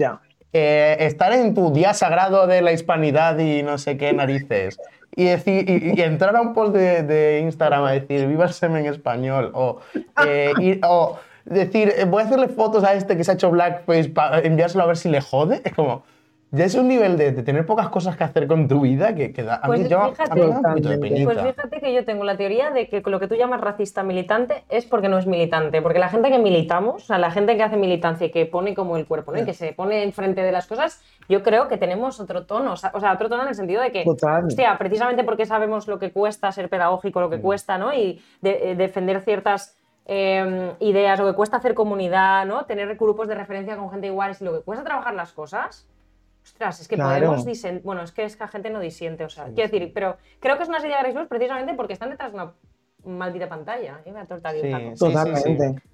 estar 0.52 1.32
en 1.32 1.54
tu 1.54 1.72
día 1.72 1.94
sagrado 1.94 2.48
de 2.48 2.60
la 2.60 2.72
hispanidad 2.72 3.38
y 3.38 3.62
no 3.62 3.78
sé 3.78 3.96
qué 3.96 4.12
narices. 4.12 4.78
Y, 5.16 5.24
decir, 5.24 5.68
y, 5.68 6.00
entrar 6.02 6.36
a 6.36 6.40
un 6.40 6.54
post 6.54 6.72
de, 6.74 7.40
Instagram 7.42 7.84
a 7.84 7.92
decir 7.92 8.26
viva 8.28 8.44
el 8.44 8.52
semen 8.52 8.86
español 8.86 9.50
o, 9.54 9.80
eh, 10.24 10.52
ir- 10.58 10.80
o 10.86 11.18
decir, 11.44 11.92
voy 12.06 12.22
a 12.22 12.26
hacerle 12.26 12.48
fotos 12.48 12.84
a 12.84 12.94
este 12.94 13.16
que 13.16 13.24
se 13.24 13.32
ha 13.32 13.34
hecho 13.34 13.50
blackface 13.50 14.10
para 14.10 14.38
enviárselo 14.40 14.84
a 14.84 14.86
ver 14.86 14.96
si 14.96 15.08
le 15.08 15.20
jode, 15.20 15.62
es 15.64 15.74
como, 15.74 16.04
ya 16.52 16.64
es 16.64 16.74
un 16.74 16.88
nivel 16.88 17.16
de, 17.16 17.32
de 17.32 17.42
tener 17.42 17.64
pocas 17.64 17.88
cosas 17.90 18.16
que 18.16 18.24
hacer 18.24 18.46
con 18.48 18.66
tu 18.66 18.80
vida 18.80 19.14
que, 19.14 19.32
que 19.32 19.42
da, 19.42 19.56
a 19.56 19.66
Pues 19.66 19.80
mí 19.82 19.88
yo, 19.88 20.00
a 20.02 20.08
fíjate, 20.10 20.34
mí 20.34 20.40
me 20.40 20.50
da 20.50 20.56
un 20.56 20.62
poquito 20.62 20.88
de. 20.88 21.24
Pues 21.24 21.38
fíjate 21.40 21.80
que 21.80 21.92
yo 21.94 22.04
tengo 22.04 22.24
la 22.24 22.36
teoría 22.36 22.70
de 22.70 22.88
que 22.88 23.00
lo 23.04 23.20
que 23.20 23.28
tú 23.28 23.34
llamas 23.36 23.60
racista 23.60 24.02
militante 24.02 24.64
es 24.68 24.84
porque 24.86 25.08
no 25.08 25.18
es 25.18 25.26
militante. 25.26 25.80
Porque 25.82 25.98
la 25.98 26.08
gente 26.08 26.30
que 26.30 26.38
militamos, 26.38 27.02
o 27.02 27.06
sea, 27.06 27.18
la 27.18 27.30
gente 27.30 27.56
que 27.56 27.62
hace 27.62 27.76
militancia 27.76 28.26
y 28.26 28.30
que 28.30 28.46
pone 28.46 28.74
como 28.74 28.96
el 28.96 29.06
cuerpo, 29.06 29.32
¿no? 29.32 29.38
Y 29.40 29.44
que 29.44 29.54
se 29.54 29.72
pone 29.72 30.02
enfrente 30.02 30.42
de 30.42 30.52
las 30.52 30.66
cosas, 30.66 31.00
yo 31.28 31.42
creo 31.42 31.68
que 31.68 31.76
tenemos 31.76 32.18
otro 32.20 32.46
tono. 32.46 32.72
O 32.72 32.76
sea, 32.76 33.12
otro 33.12 33.28
tono 33.28 33.42
en 33.42 33.48
el 33.48 33.54
sentido 33.54 33.80
de 33.82 33.92
que, 33.92 34.04
Total. 34.04 34.44
hostia, 34.46 34.76
precisamente 34.78 35.24
porque 35.24 35.46
sabemos 35.46 35.86
lo 35.88 35.98
que 35.98 36.10
cuesta 36.12 36.50
ser 36.52 36.68
pedagógico, 36.68 37.20
lo 37.20 37.30
que 37.30 37.40
cuesta, 37.40 37.78
¿no? 37.78 37.92
Y 37.94 38.20
de- 38.40 38.72
eh, 38.72 38.74
defender 38.76 39.20
ciertas 39.20 39.76
eh, 40.12 40.72
ideas, 40.80 41.20
lo 41.20 41.26
que 41.26 41.34
cuesta 41.34 41.58
hacer 41.58 41.74
comunidad, 41.74 42.44
¿no? 42.44 42.64
Tener 42.64 42.96
grupos 42.96 43.28
de 43.28 43.36
referencia 43.36 43.76
con 43.76 43.90
gente 43.90 44.08
igual, 44.08 44.34
y 44.40 44.44
lo 44.44 44.52
que 44.52 44.60
cuesta 44.64 44.82
trabajar 44.84 45.14
las 45.14 45.32
cosas. 45.32 45.86
Ostras, 46.52 46.80
es 46.80 46.88
que 46.88 46.96
Claro. 46.96 47.26
podemos 47.26 47.46
disen- 47.46 47.80
Bueno, 47.82 48.02
es 48.02 48.10
que 48.12 48.24
es 48.24 48.36
que 48.36 48.44
la 48.44 48.48
gente 48.48 48.70
no 48.70 48.80
disiente, 48.80 49.24
o 49.24 49.28
sea, 49.30 49.44
quiero 49.46 49.70
decir, 49.70 49.92
pero 49.94 50.16
creo 50.40 50.56
que 50.56 50.64
es 50.64 50.68
una 50.68 50.80
serie 50.80 50.96
de 50.96 51.02
Grace 51.02 51.14
Blues 51.16 51.28
precisamente 51.28 51.74
porque 51.74 51.92
están 51.92 52.10
detrás 52.10 52.32
de 52.32 52.38
una 52.38 52.52
maldita 53.04 53.48
pantalla. 53.48 54.00
¿eh? 54.04 54.12
Me 54.12 54.20
ha 54.20 54.26
tortado 54.26 54.58
aquí 54.58 54.66
un 54.66 54.72
Sí, 54.72 54.72
taco. 54.72 54.90
sí, 54.90 54.96
sí, 54.96 55.12
Totalmente. 55.12 55.68
sí. 55.82 55.88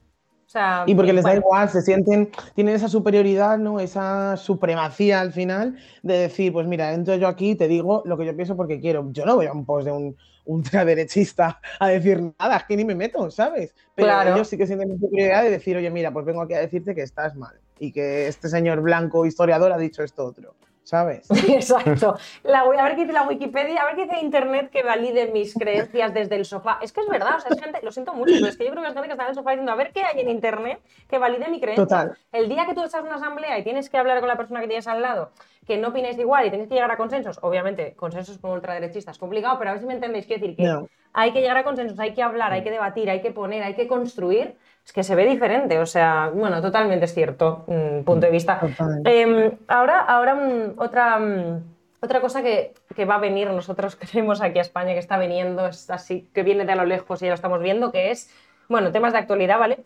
O 0.47 0.49
sea, 0.49 0.85
Y 0.87 0.95
porque 0.95 1.13
les 1.13 1.25
da 1.25 1.35
igual, 1.35 1.69
se 1.69 1.83
sienten, 1.83 2.31
tienen 2.55 2.75
esa 2.77 2.89
superioridad, 2.89 3.59
¿no? 3.59 3.81
Esa 3.81 4.37
supremacía 4.37 5.21
al 5.21 5.33
final 5.33 5.77
de 6.03 6.19
decir, 6.19 6.53
pues 6.53 6.67
mira, 6.69 6.93
entro 6.95 7.17
yo 7.17 7.27
aquí 7.29 7.51
y 7.51 7.55
te 7.57 7.67
digo 7.69 8.03
lo 8.07 8.17
que 8.17 8.25
yo 8.27 8.35
pienso 8.35 8.57
porque 8.57 8.81
quiero. 8.81 9.09
Yo 9.13 9.27
no 9.27 9.35
voy 9.37 9.47
a 9.47 9.53
un 9.53 9.67
post 9.67 9.87
de 9.87 9.93
un 9.93 10.17
ultraderechista 10.45 11.61
a 11.81 11.89
decir 11.89 12.23
nada, 12.39 12.57
es 12.59 12.65
que 12.65 12.77
ni 12.77 12.85
me 12.85 12.95
meto, 12.95 13.31
¿sabes? 13.31 13.75
Pero 13.95 14.07
Claro. 14.09 14.35
ellos 14.35 14.49
sí 14.49 14.57
que 14.57 14.67
sienten 14.67 14.89
la 14.89 14.95
superioridad 14.95 15.43
de 15.43 15.51
decir, 15.51 15.77
oye, 15.77 15.91
mira, 15.91 16.13
pues 16.13 16.25
vengo 16.25 16.43
aquí 16.43 16.55
a 16.55 16.61
decirte 16.61 16.95
que 16.95 17.03
estás 17.03 17.35
mal 17.35 17.57
y 17.79 17.93
que 17.93 18.29
este 18.29 18.49
señor 18.49 18.81
blanco 18.81 19.27
historiador 19.27 19.73
ha 19.73 19.79
dicho 19.79 20.03
esto 20.03 20.25
otro, 20.25 20.55
¿sabes? 20.83 21.29
Exacto. 21.49 22.17
La, 22.43 22.61
a 22.61 22.83
ver 22.85 22.95
qué 22.95 23.03
dice 23.03 23.13
la 23.13 23.27
Wikipedia, 23.27 23.83
a 23.83 23.87
ver 23.87 23.97
qué 23.97 24.05
dice 24.05 24.19
Internet 24.21 24.71
que 24.71 24.83
valide 24.83 25.31
mis 25.33 25.55
creencias 25.55 26.15
desde 26.15 26.37
el 26.37 26.45
sofá. 26.45 26.79
Es 26.83 26.93
que 26.93 27.01
es 27.01 27.09
verdad, 27.09 27.37
o 27.37 27.41
sea, 27.41 27.51
es 27.51 27.61
gente, 27.61 27.81
lo 27.83 27.93
siento 27.93 28.15
mucho, 28.15 28.33
pero 28.35 28.47
es 28.47 28.57
que 28.57 28.65
yo 28.65 28.71
creo 28.71 28.83
que 28.83 28.89
es 28.89 28.95
gente 28.95 29.09
que 29.09 29.13
está 29.13 29.25
en 29.25 29.31
el 29.31 29.35
sofá 29.35 29.51
diciendo, 29.51 29.73
a 29.73 29.77
ver 29.77 29.93
qué 29.93 30.03
hay 30.03 30.21
en 30.21 30.29
Internet 30.29 30.81
que 31.09 31.19
valide 31.19 31.49
mi 31.49 31.61
creencia. 31.61 31.85
Total. 31.85 32.19
El 32.33 32.49
día 32.49 32.67
que 32.67 32.75
tú 32.75 32.83
estás 32.83 33.01
en 33.01 33.07
una 33.07 33.17
asamblea 33.17 33.59
y 33.59 33.65
tienes 33.65 33.91
que 33.91 33.99
hablar 33.99 34.21
con 34.21 34.29
la 34.29 34.37
persona 34.37 34.61
que 34.61 34.69
tienes 34.69 34.87
al 34.87 35.03
lado, 35.03 35.33
que 35.67 35.77
no 35.79 35.89
opinéis 35.89 36.19
igual 36.19 36.47
y 36.47 36.51
tienes 36.51 36.69
que 36.69 36.75
llegar 36.75 36.91
a 36.91 36.97
consensos, 36.97 37.39
obviamente, 37.43 37.95
consensos 37.95 38.39
con 38.39 38.53
ultraderechistas, 38.53 39.19
complicado, 39.19 39.59
pero 39.59 39.71
a 39.71 39.73
ver 39.75 39.81
si 39.81 39.87
me 39.87 39.95
entendéis, 39.95 40.27
quiero 40.27 40.41
decir 40.41 40.57
que 40.57 40.63
No. 40.65 40.89
hay 41.13 41.33
que 41.33 41.41
llegar 41.41 41.57
a 41.57 41.65
consensos, 41.65 41.99
hay 41.99 42.15
que 42.15 42.23
hablar, 42.23 42.53
hay 42.53 42.63
que 42.63 42.71
debatir, 42.71 43.11
hay 43.11 43.21
que 43.21 43.33
poner, 43.33 43.63
hay 43.63 43.75
que 43.75 43.89
construir, 43.89 44.55
es 44.85 44.93
que 44.93 45.03
se 45.03 45.17
ve 45.17 45.27
diferente, 45.27 45.79
o 45.81 45.87
sea, 45.87 46.31
bueno, 46.33 46.63
totalmente 46.63 47.07
es 47.07 47.15
cierto, 47.15 47.65
mm, 47.67 48.05
punto 48.05 48.27
de 48.27 48.33
vista. 48.33 48.61
Eh, 49.05 49.51
ahora, 49.67 49.99
ahora 50.01 50.35
mm, 50.37 50.75
otra, 50.79 51.19
mm, 51.19 51.63
otra 52.01 52.21
cosa 52.21 52.43
que, 52.43 52.73
que 52.95 53.05
va 53.05 53.17
a 53.17 53.19
venir, 53.19 53.51
nosotros 53.51 53.97
creemos 54.01 54.41
aquí 54.43 54.59
a 54.59 54.63
España 54.63 54.93
que 54.93 55.01
está 55.01 55.19
viniendo, 55.19 55.67
es 55.67 55.91
así, 55.91 56.29
que 56.33 56.45
viene 56.45 56.65
de 56.65 56.73
a 56.73 56.77
lo 56.77 56.85
lejos 56.85 57.21
y 57.23 57.25
ya 57.25 57.31
lo 57.31 57.35
estamos 57.35 57.61
viendo, 57.61 57.91
que 57.91 58.13
es, 58.13 58.31
bueno, 58.69 58.93
temas 58.93 59.13
de 59.13 59.19
actualidad, 59.19 59.59
¿vale? 59.59 59.79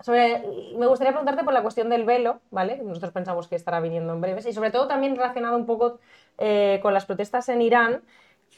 Sobre, 0.00 0.42
me 0.76 0.86
gustaría 0.86 1.12
preguntarte 1.12 1.44
por 1.44 1.52
la 1.54 1.62
cuestión 1.62 1.88
del 1.88 2.04
velo, 2.04 2.40
¿vale? 2.50 2.78
Nosotros 2.82 3.12
pensamos 3.12 3.46
que 3.46 3.54
estará 3.56 3.78
viniendo 3.80 4.12
en 4.12 4.20
breves 4.20 4.46
y 4.46 4.52
sobre 4.52 4.70
todo 4.70 4.88
también 4.88 5.14
relacionado 5.14 5.56
un 5.56 5.66
poco 5.66 5.98
eh, 6.38 6.80
con 6.82 6.92
las 6.92 7.04
protestas 7.06 7.48
en 7.48 7.62
Irán, 7.62 8.02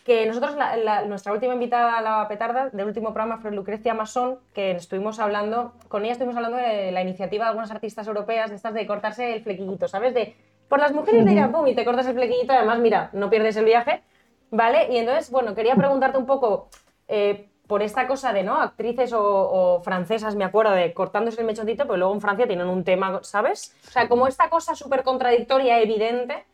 que 0.04 0.26
nosotros, 0.26 0.54
la- 0.56 0.76
la- 0.76 1.04
nuestra 1.04 1.32
última 1.32 1.54
invitada 1.54 1.98
a 1.98 2.02
la 2.02 2.28
petarda 2.28 2.70
del 2.70 2.86
último 2.86 3.12
programa 3.12 3.38
fue 3.38 3.50
Lucrecia 3.52 3.94
Masón, 3.94 4.38
que 4.54 4.70
estuvimos 4.72 5.18
hablando, 5.18 5.72
con 5.88 6.04
ella 6.04 6.12
estuvimos 6.12 6.36
hablando 6.36 6.56
de 6.56 6.92
la 6.92 7.02
iniciativa 7.02 7.44
de 7.44 7.48
algunas 7.50 7.70
artistas 7.70 8.06
europeas, 8.06 8.50
de 8.50 8.56
estas 8.56 8.72
de 8.74 8.86
cortarse 8.86 9.34
el 9.34 9.42
flequillito, 9.42 9.88
¿sabes? 9.88 10.14
De, 10.14 10.34
por 10.68 10.78
las 10.78 10.92
mujeres 10.92 11.24
de 11.26 11.32
Irán, 11.32 11.52
pum, 11.52 11.66
y 11.66 11.74
te 11.74 11.84
cortas 11.84 12.06
el 12.06 12.14
flequillito, 12.14 12.52
además, 12.54 12.78
mira, 12.78 13.10
no 13.12 13.28
pierdes 13.28 13.56
el 13.56 13.64
viaje, 13.66 14.02
¿vale? 14.50 14.88
Y 14.90 14.96
entonces, 14.98 15.30
bueno, 15.30 15.54
quería 15.54 15.74
preguntarte 15.76 16.16
un 16.16 16.26
poco 16.26 16.68
eh, 17.08 17.50
por 17.66 17.82
esta 17.82 18.06
cosa 18.06 18.32
de, 18.32 18.42
¿no? 18.42 18.60
Actrices 18.60 19.12
o, 19.12 19.22
o 19.22 19.80
francesas, 19.82 20.36
me 20.36 20.44
acuerdo, 20.44 20.72
de 20.72 20.92
cortándose 20.92 21.40
el 21.40 21.46
mechoncito, 21.46 21.84
pero 21.84 21.96
luego 21.96 22.12
en 22.14 22.20
Francia 22.20 22.46
tienen 22.46 22.66
un 22.68 22.84
tema, 22.84 23.20
¿sabes? 23.22 23.74
O 23.88 23.90
sea, 23.90 24.08
como 24.08 24.26
esta 24.26 24.50
cosa 24.50 24.74
súper 24.74 25.02
contradictoria, 25.02 25.80
evidente, 25.80 26.44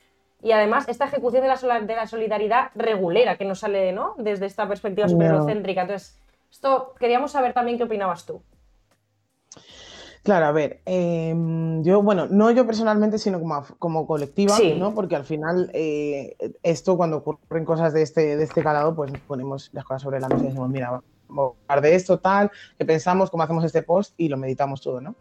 y 0.43 0.53
además 0.53 0.89
esta 0.89 1.07
ejecución 1.07 1.43
de 1.43 1.49
la, 1.49 1.81
de 1.81 1.97
la 1.97 2.07
solidaridad 2.07 2.71
regulera 2.75 3.37
que 3.37 3.45
nos 3.45 3.59
sale, 3.61 3.93
¿no? 3.93 4.15
Desde 4.19 4.47
esta 4.47 4.67
perspectiva 4.69 5.07
No. 5.07 5.13
súper 5.13 5.33
eurocéntrica. 5.33 5.83
Entonces, 5.83 6.19
esto 6.51 6.95
queríamos 6.99 7.33
saber 7.33 7.53
también 7.53 7.77
qué 7.77 7.85
opinabas 7.85 8.25
tú. 8.25 8.43
Claro, 10.23 10.47
a 10.47 10.53
ver, 10.53 10.81
em, 10.85 11.83
yo, 11.83 12.03
bueno, 12.03 12.27
no 12.31 12.51
yo 12.51 12.67
personalmente, 12.67 13.19
sino 13.19 13.41
como, 13.41 13.65
como 13.79 14.07
colectiva, 14.07 14.55
Sí. 14.57 14.75
¿no? 14.79 14.95
Porque 14.95 15.17
al 15.17 15.25
final, 15.25 15.71
eh, 15.73 16.37
esto 16.63 16.97
cuando 16.99 17.19
ocurren 17.19 17.65
cosas 17.65 17.95
de 17.95 18.03
este, 18.03 18.37
de 18.37 18.45
este 18.45 18.63
calado, 18.63 18.95
pues 18.95 19.13
ponemos 19.27 19.71
las 19.73 19.85
cosas 19.85 20.03
sobre 20.03 20.21
la 20.21 20.29
mesa 20.29 20.43
y 20.45 20.47
decimos, 20.49 20.69
mira, 20.69 21.01
vamos 21.27 21.55
a 21.69 21.73
hablar 21.73 21.83
de 21.91 21.95
esto, 21.95 22.19
tal, 22.19 22.51
que 22.79 22.85
pensamos, 22.85 23.31
cómo 23.31 23.45
hacemos 23.45 23.65
este 23.65 23.83
post 23.83 24.13
y 24.19 24.29
lo 24.29 24.37
meditamos 24.37 24.83
todo, 24.83 25.01
¿no? 25.01 25.15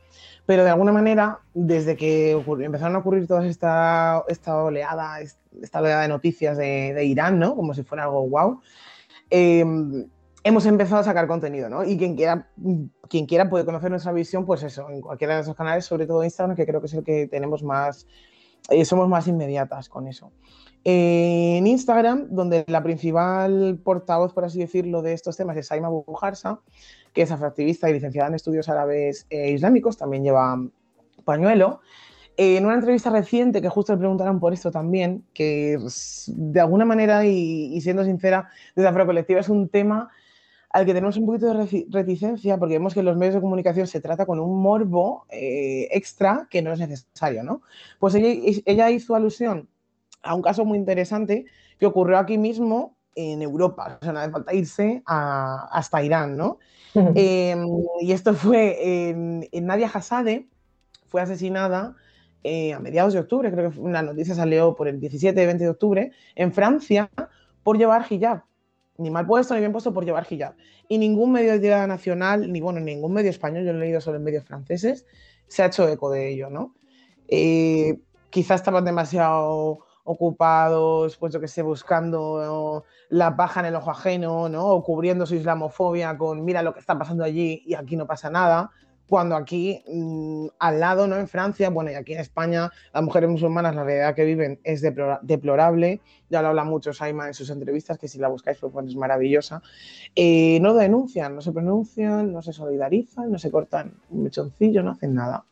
Pero 0.46 0.66
de 0.66 0.72
alguna 0.72 0.92
manera, 0.92 1.40
desde 1.54 1.96
que 1.96 2.32
empezaron 2.32 2.96
a 2.96 3.00
ocurrir 3.00 3.26
toda 3.26 3.46
esta, 3.48 4.24
esta 4.28 4.62
oleada, 4.64 5.22
es- 5.22 5.38
esta 5.62 5.80
oleada 5.80 6.02
de 6.02 6.08
noticias 6.10 6.58
de, 6.58 6.94
de 6.94 7.06
Irán, 7.06 7.40
¿no? 7.40 7.56
Como 7.56 7.74
si 7.74 7.84
fuera 7.84 8.04
algo 8.04 8.28
em, 9.30 10.08
hemos 10.44 10.66
empezado 10.66 11.02
a 11.02 11.04
sacar 11.04 11.28
contenido, 11.28 11.70
¿no? 11.70 11.84
Y 11.84 11.98
quien 11.98 12.16
quiera, 12.16 12.50
quien 13.10 13.26
quiera 13.26 13.50
puede 13.50 13.66
conocer 13.66 13.90
nuestra 13.90 14.12
visión, 14.12 14.46
pues 14.46 14.64
eso, 14.64 14.90
en 14.90 15.02
cualquiera 15.02 15.36
de 15.36 15.42
esos 15.42 15.56
canales, 15.56 15.86
sobre 15.86 16.08
todo 16.08 16.24
Instagram, 16.24 16.56
que 16.56 16.66
creo 16.66 16.80
que 16.80 16.88
es 16.88 16.94
el 16.94 17.04
que 17.04 17.28
tenemos 17.28 17.64
más, 17.64 18.08
eh, 18.70 18.86
somos 18.86 19.08
más 19.08 19.28
inmediatas 19.28 19.90
con 19.90 20.08
eso. 20.08 20.32
Eh, 20.86 21.58
en 21.58 21.68
Instagram, 21.68 22.28
donde 22.30 22.64
la 22.68 22.82
principal 22.82 23.80
portavoz, 23.84 24.34
por 24.34 24.46
así 24.46 24.60
decirlo, 24.60 25.02
de 25.02 25.14
estos 25.14 25.36
temas 25.36 25.58
es 25.58 25.68
Saima 25.68 25.90
Bujarsa, 25.90 26.62
que 27.14 27.24
es 27.24 27.32
afroactivista 27.32 27.90
y 27.90 27.94
licenciada 27.94 28.30
en 28.30 28.36
estudios 28.36 28.70
árabes 28.70 29.26
e 29.30 29.52
islámicos, 29.52 29.98
también 29.98 30.24
lleva 30.24 30.58
pañuelo. 31.26 31.82
Eh, 32.38 32.56
en 32.56 32.66
una 32.66 32.76
entrevista 32.76 33.10
reciente, 33.10 33.62
que 33.62 33.68
justo 33.68 33.92
le 33.92 34.00
preguntaron 34.00 34.40
por 34.40 34.54
esto 34.54 34.72
también, 34.72 35.26
que 35.34 35.78
de 36.28 36.60
alguna 36.62 36.86
manera, 36.86 37.26
y, 37.26 37.76
y 37.76 37.82
siendo 37.82 38.06
sincera, 38.06 38.48
desde 38.74 38.88
Afrocolectiva 38.88 39.42
es 39.42 39.50
un 39.50 39.68
tema 39.68 40.10
al 40.72 40.86
que 40.86 40.94
tenemos 40.94 41.18
un 41.18 41.26
poquito 41.26 41.54
de 41.54 41.86
reticencia, 41.90 42.58
porque 42.58 42.76
vemos 42.76 42.94
que 42.94 43.00
en 43.00 43.08
los 43.08 43.18
medios 43.18 43.36
de 43.36 43.42
comunicación 43.42 43.88
se 43.88 44.02
trata 44.02 44.26
con 44.26 44.40
un 44.40 44.62
morbo 44.62 45.26
eh, 45.30 45.88
extra 45.92 46.48
que 46.50 46.62
no 46.62 46.72
es 46.74 46.80
necesario, 46.80 47.44
¿no? 47.44 47.62
Pues 48.00 48.14
ella, 48.16 48.30
ella 48.66 48.90
hizo 48.92 49.16
alusión 49.16 49.68
a 50.22 50.36
un 50.36 50.42
caso 50.42 50.66
muy 50.66 50.78
interesante 50.78 51.46
que 51.80 51.86
ocurrió 51.86 52.18
aquí 52.20 52.38
mismo 52.38 52.96
en 53.16 53.42
Europa, 53.42 53.98
o 54.02 54.04
sea, 54.04 54.14
no 54.14 54.20
hace 54.20 54.32
falta 54.32 54.54
irse 54.54 55.02
a- 55.06 55.68
hasta 55.72 56.04
Irán, 56.04 56.38
¿no? 56.38 56.60
Eh, 57.16 57.56
y 58.02 58.12
esto 58.12 58.34
fue 58.34 59.10
en, 59.10 59.48
en 59.52 59.66
Nadia 59.66 59.90
Hassade, 59.94 60.48
fue 61.08 61.22
asesinada 61.22 61.96
eh, 62.44 62.74
a 62.74 62.80
mediados 62.80 63.14
de 63.14 63.20
octubre, 63.20 63.52
creo 63.52 63.72
que 63.72 63.80
la 63.90 64.02
noticia 64.02 64.36
salió 64.36 64.76
por 64.76 64.88
el 64.88 65.00
17-20 65.00 65.58
de 65.58 65.70
octubre, 65.70 66.12
en 66.36 66.54
Francia, 66.54 67.10
por 67.64 67.78
llevar 67.78 68.06
hijab. 68.10 68.44
Ni 69.00 69.10
mal 69.10 69.26
puesto 69.26 69.54
ni 69.54 69.62
bien 69.62 69.72
puesto 69.72 69.94
por 69.94 70.06
llevar 70.06 70.28
hijab. 70.30 70.56
Y 70.90 70.98
ningún 70.98 71.32
medio 71.32 71.58
de 71.58 71.88
nacional, 71.88 72.52
ni 72.52 72.60
bueno, 72.60 72.80
ningún 72.80 73.14
medio 73.14 73.30
español, 73.30 73.64
yo 73.64 73.72
lo 73.72 73.80
he 73.80 73.82
leído 73.82 74.02
solo 74.02 74.18
en 74.18 74.24
medios 74.24 74.44
franceses, 74.44 75.06
se 75.48 75.64
ha 75.64 75.68
hecho 75.68 75.88
eco 75.88 76.12
de 76.12 76.30
ello, 76.30 76.50
¿no? 76.50 76.76
Eh, 77.28 78.00
quizás 78.30 78.60
estaban 78.60 78.84
demasiado 78.84 79.86
ocupados, 80.04 81.18
pues 81.18 81.34
yo 81.34 81.40
que 81.40 81.48
sé, 81.48 81.62
buscando 81.62 82.84
la 83.10 83.36
paja 83.36 83.62
en 83.62 83.68
el 83.68 83.76
ojo 83.76 83.92
ajeno, 83.92 84.50
¿no? 84.50 84.68
O 84.68 84.84
cubriendo 84.84 85.26
su 85.26 85.36
islamofobia 85.36 86.18
con 86.18 86.44
mira 86.44 86.62
lo 86.62 86.74
que 86.74 86.80
está 86.80 86.98
pasando 86.98 87.24
allí 87.24 87.64
y 87.66 87.76
aquí 87.76 87.96
no 87.96 88.06
pasa 88.06 88.30
nada. 88.30 88.72
Cuando 89.10 89.36
aquí, 89.36 89.84
mm, 89.88 90.48
al 90.60 90.80
lado, 90.80 91.08
¿no? 91.08 91.18
En 91.18 91.28
Francia, 91.28 91.70
bueno, 91.72 91.90
y 91.90 91.96
aquí 91.96 92.14
en 92.14 92.20
España, 92.20 92.72
las 92.94 93.04
mujeres 93.04 93.30
musulmanas, 93.30 93.76
la 93.76 93.84
realidad 93.84 94.14
que 94.14 94.24
viven 94.24 94.60
es 94.64 94.84
deplora- 94.84 95.20
deplorable. 95.24 96.00
Ya 96.30 96.44
lo 96.44 96.50
habla 96.50 96.64
mucho 96.64 96.94
Saima 96.94 97.28
en 97.28 97.34
sus 97.34 97.50
entrevistas, 97.50 97.98
que 97.98 98.08
si 98.08 98.20
la 98.20 98.28
buscáis, 98.28 98.60
pues, 98.60 98.88
es 98.88 98.96
maravillosa. 98.96 99.64
Eh, 100.16 100.60
no 100.62 100.76
denuncian, 100.76 101.34
no 101.34 101.42
se 101.42 101.52
pronuncian, 101.52 102.32
no 102.32 102.44
se 102.44 102.54
solidarizan, 102.54 103.32
no 103.32 103.40
se 103.40 103.50
cortan 103.50 103.96
un 104.12 104.24
mechoncillo, 104.24 104.84
no 104.84 104.92
hacen 104.92 105.16
nada. 105.16 105.46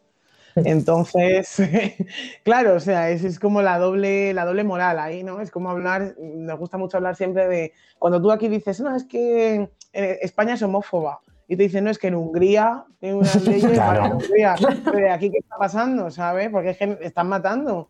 Entonces, 0.55 1.57
claro, 2.43 2.75
o 2.75 2.79
sea, 2.79 3.09
es, 3.09 3.23
es 3.23 3.39
como 3.39 3.61
la 3.61 3.77
doble, 3.77 4.33
la 4.33 4.45
doble 4.45 4.63
moral 4.63 4.99
ahí, 4.99 5.23
¿no? 5.23 5.41
Es 5.41 5.51
como 5.51 5.69
hablar, 5.69 6.15
nos 6.19 6.59
gusta 6.59 6.77
mucho 6.77 6.97
hablar 6.97 7.15
siempre 7.15 7.47
de, 7.47 7.73
cuando 7.99 8.21
tú 8.21 8.31
aquí 8.31 8.47
dices, 8.47 8.79
no, 8.81 8.95
es 8.95 9.03
que 9.03 9.69
eh, 9.93 10.19
España 10.21 10.53
es 10.55 10.61
homófoba, 10.63 11.21
y 11.47 11.55
te 11.55 11.63
dicen, 11.63 11.85
no, 11.85 11.89
es 11.89 11.97
que 11.97 12.07
en 12.07 12.15
Hungría 12.15 12.83
tienen 12.99 13.19
unas 13.19 13.35
leyes 13.47 13.71
Claro. 13.71 14.01
para 14.01 14.15
Hungría. 14.15 14.55
Pero 14.91 15.13
aquí, 15.13 15.29
¿qué 15.31 15.37
está 15.39 15.57
pasando, 15.57 16.11
sabes? 16.11 16.49
Porque 16.49 16.71
es 16.71 16.77
que 16.77 16.97
están 17.01 17.29
matando 17.29 17.89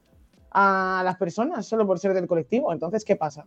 a 0.52 1.02
las 1.04 1.18
personas 1.18 1.66
solo 1.66 1.86
por 1.86 2.00
ser 2.00 2.14
del 2.14 2.28
colectivo. 2.28 2.72
Entonces, 2.72 3.04
¿qué 3.04 3.16
pasa? 3.16 3.46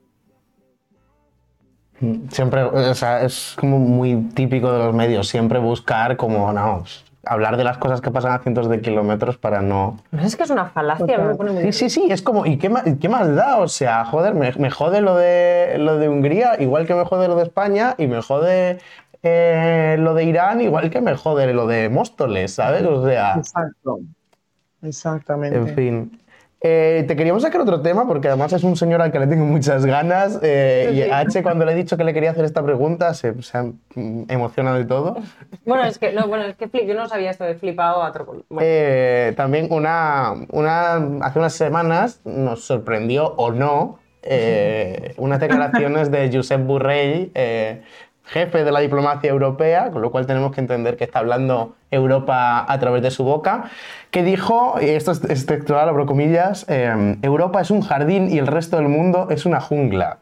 Siempre, 2.30 2.62
o 2.62 2.94
sea, 2.94 3.22
es 3.22 3.54
como 3.58 3.78
muy 3.78 4.16
típico 4.34 4.72
de 4.72 4.78
los 4.78 4.94
medios, 4.94 5.28
siempre 5.28 5.58
buscar 5.58 6.16
como, 6.16 6.50
no, 6.50 6.82
hablar 7.26 7.58
de 7.58 7.64
las 7.64 7.76
cosas 7.76 8.00
que 8.00 8.11
pasan 8.11 8.32
a 8.32 8.38
cientos 8.38 8.70
de 8.70 8.80
kilómetros 8.80 9.36
para 9.36 9.61
no... 9.61 9.98
No 10.11 10.22
es 10.22 10.34
que 10.34 10.44
es 10.44 10.50
una 10.50 10.70
falacia, 10.70 11.18
me 11.18 11.34
pone 11.34 11.50
muy 11.52 11.62
Sí, 11.64 11.72
sí, 11.72 11.90
sí, 11.90 12.08
es 12.11 12.22
como, 12.22 12.46
¿y 12.46 12.56
qué 12.56 12.70
más, 12.70 12.84
qué 12.98 13.08
más 13.11 13.34
da? 13.34 13.58
O 13.58 13.68
sea, 13.68 14.06
joder, 14.06 14.34
me, 14.34 14.50
me 14.52 14.70
jode 14.70 15.02
lo 15.02 15.14
de, 15.14 15.76
lo 15.78 15.98
de 15.98 16.08
Hungría, 16.08 16.56
igual 16.58 16.86
que 16.86 16.94
me 16.94 17.04
jode 17.04 17.28
lo 17.28 17.36
de 17.36 17.42
España, 17.42 17.94
y 17.98 18.06
me 18.06 18.22
jode 18.22 18.78
eh, 19.23 19.97
lo 19.99 20.14
de 20.14 20.25
Irán, 20.25 20.61
igual 20.61 20.91
que 20.91 21.01
me 21.01 21.14
jode 21.14 21.53
lo 21.53 21.66
de 21.66 21.89
Móstoles, 21.89 22.55
¿sabes? 22.55 22.85
O 22.85 23.07
sea, 23.07 23.35
Exacto. 23.37 24.01
Exactamente. 24.83 25.57
en 25.59 25.68
fin. 25.75 26.21
Eh, 26.62 27.05
te 27.09 27.16
queríamos 27.16 27.43
sacar 27.43 27.62
otro 27.62 27.81
tema 27.81 28.07
porque 28.07 28.29
además 28.29 28.53
es 28.53 28.62
un 28.64 28.77
señor 28.77 29.01
al 29.01 29.11
que 29.11 29.18
le 29.18 29.27
tengo 29.27 29.47
muchas 29.47 29.87
ganas 29.87 30.39
eh, 30.43 30.91
y 30.93 31.11
a 31.11 31.21
H 31.21 31.43
cuando 31.43 31.64
le 31.64 31.73
he 31.73 31.75
dicho 31.75 31.97
que 31.97 32.05
le 32.05 32.12
quería 32.12 32.33
hacer 32.33 32.45
esta 32.45 32.62
pregunta 32.62 33.14
se, 33.14 33.41
se 33.43 33.57
ha 33.57 33.64
emocionado 34.29 34.77
de 34.77 34.85
todo. 34.85 35.16
Bueno, 35.64 35.85
es 35.85 35.99
que, 35.99 36.12
no, 36.12 36.29
bueno, 36.29 36.45
es 36.45 36.57
que 36.57 36.68
flip, 36.68 36.87
yo 36.87 36.95
no 36.95 37.09
sabía 37.09 37.31
esto 37.31 37.45
de 37.45 37.55
flipado 37.55 38.03
a. 38.03 38.12
Bueno, 38.12 38.61
Eh, 38.61 39.33
también 39.39 39.68
una, 39.71 40.35
una, 40.51 40.97
hace 41.23 41.39
unas 41.39 41.55
semanas 41.55 42.21
nos 42.27 42.62
sorprendió 42.64 43.29
o 43.37 43.53
no 43.53 43.99
eh, 44.23 45.14
unas 45.18 45.41
declaraciones 45.41 46.11
de 46.11 46.31
Josep 46.33 46.66
Borrell, 46.66 47.31
eh, 47.35 47.83
jefe 48.31 48.64
de 48.64 48.72
la 48.72 48.81
diplomacia 48.81 49.28
europea, 49.31 49.91
con 49.91 50.03
lo 50.03 50.11
cual 50.11 50.26
tenemos 50.26 50.53
que 50.53 50.61
entender 50.61 50.97
que 50.97 51.05
está 51.05 51.18
hablando 51.18 51.74
Europa 51.91 52.64
a 52.66 52.78
través 52.78 53.03
de 53.03 53.11
su 53.11 53.24
boca, 53.24 53.64
que 54.11 54.22
dijo, 54.22 54.76
y 54.81 54.89
esto 54.91 55.11
es, 55.12 55.22
es 55.24 55.47
textual, 55.47 55.89
abro 55.89 56.07
comillas, 56.07 56.64
eh, 56.68 57.16
Europa 57.22 57.61
es 57.61 57.70
un 57.70 57.81
jardín 57.83 58.31
y 58.31 58.39
el 58.39 58.47
resto 58.47 58.76
del 58.76 58.89
mundo 58.89 59.28
es 59.31 59.47
una 59.47 59.61
jungla. 59.61 60.18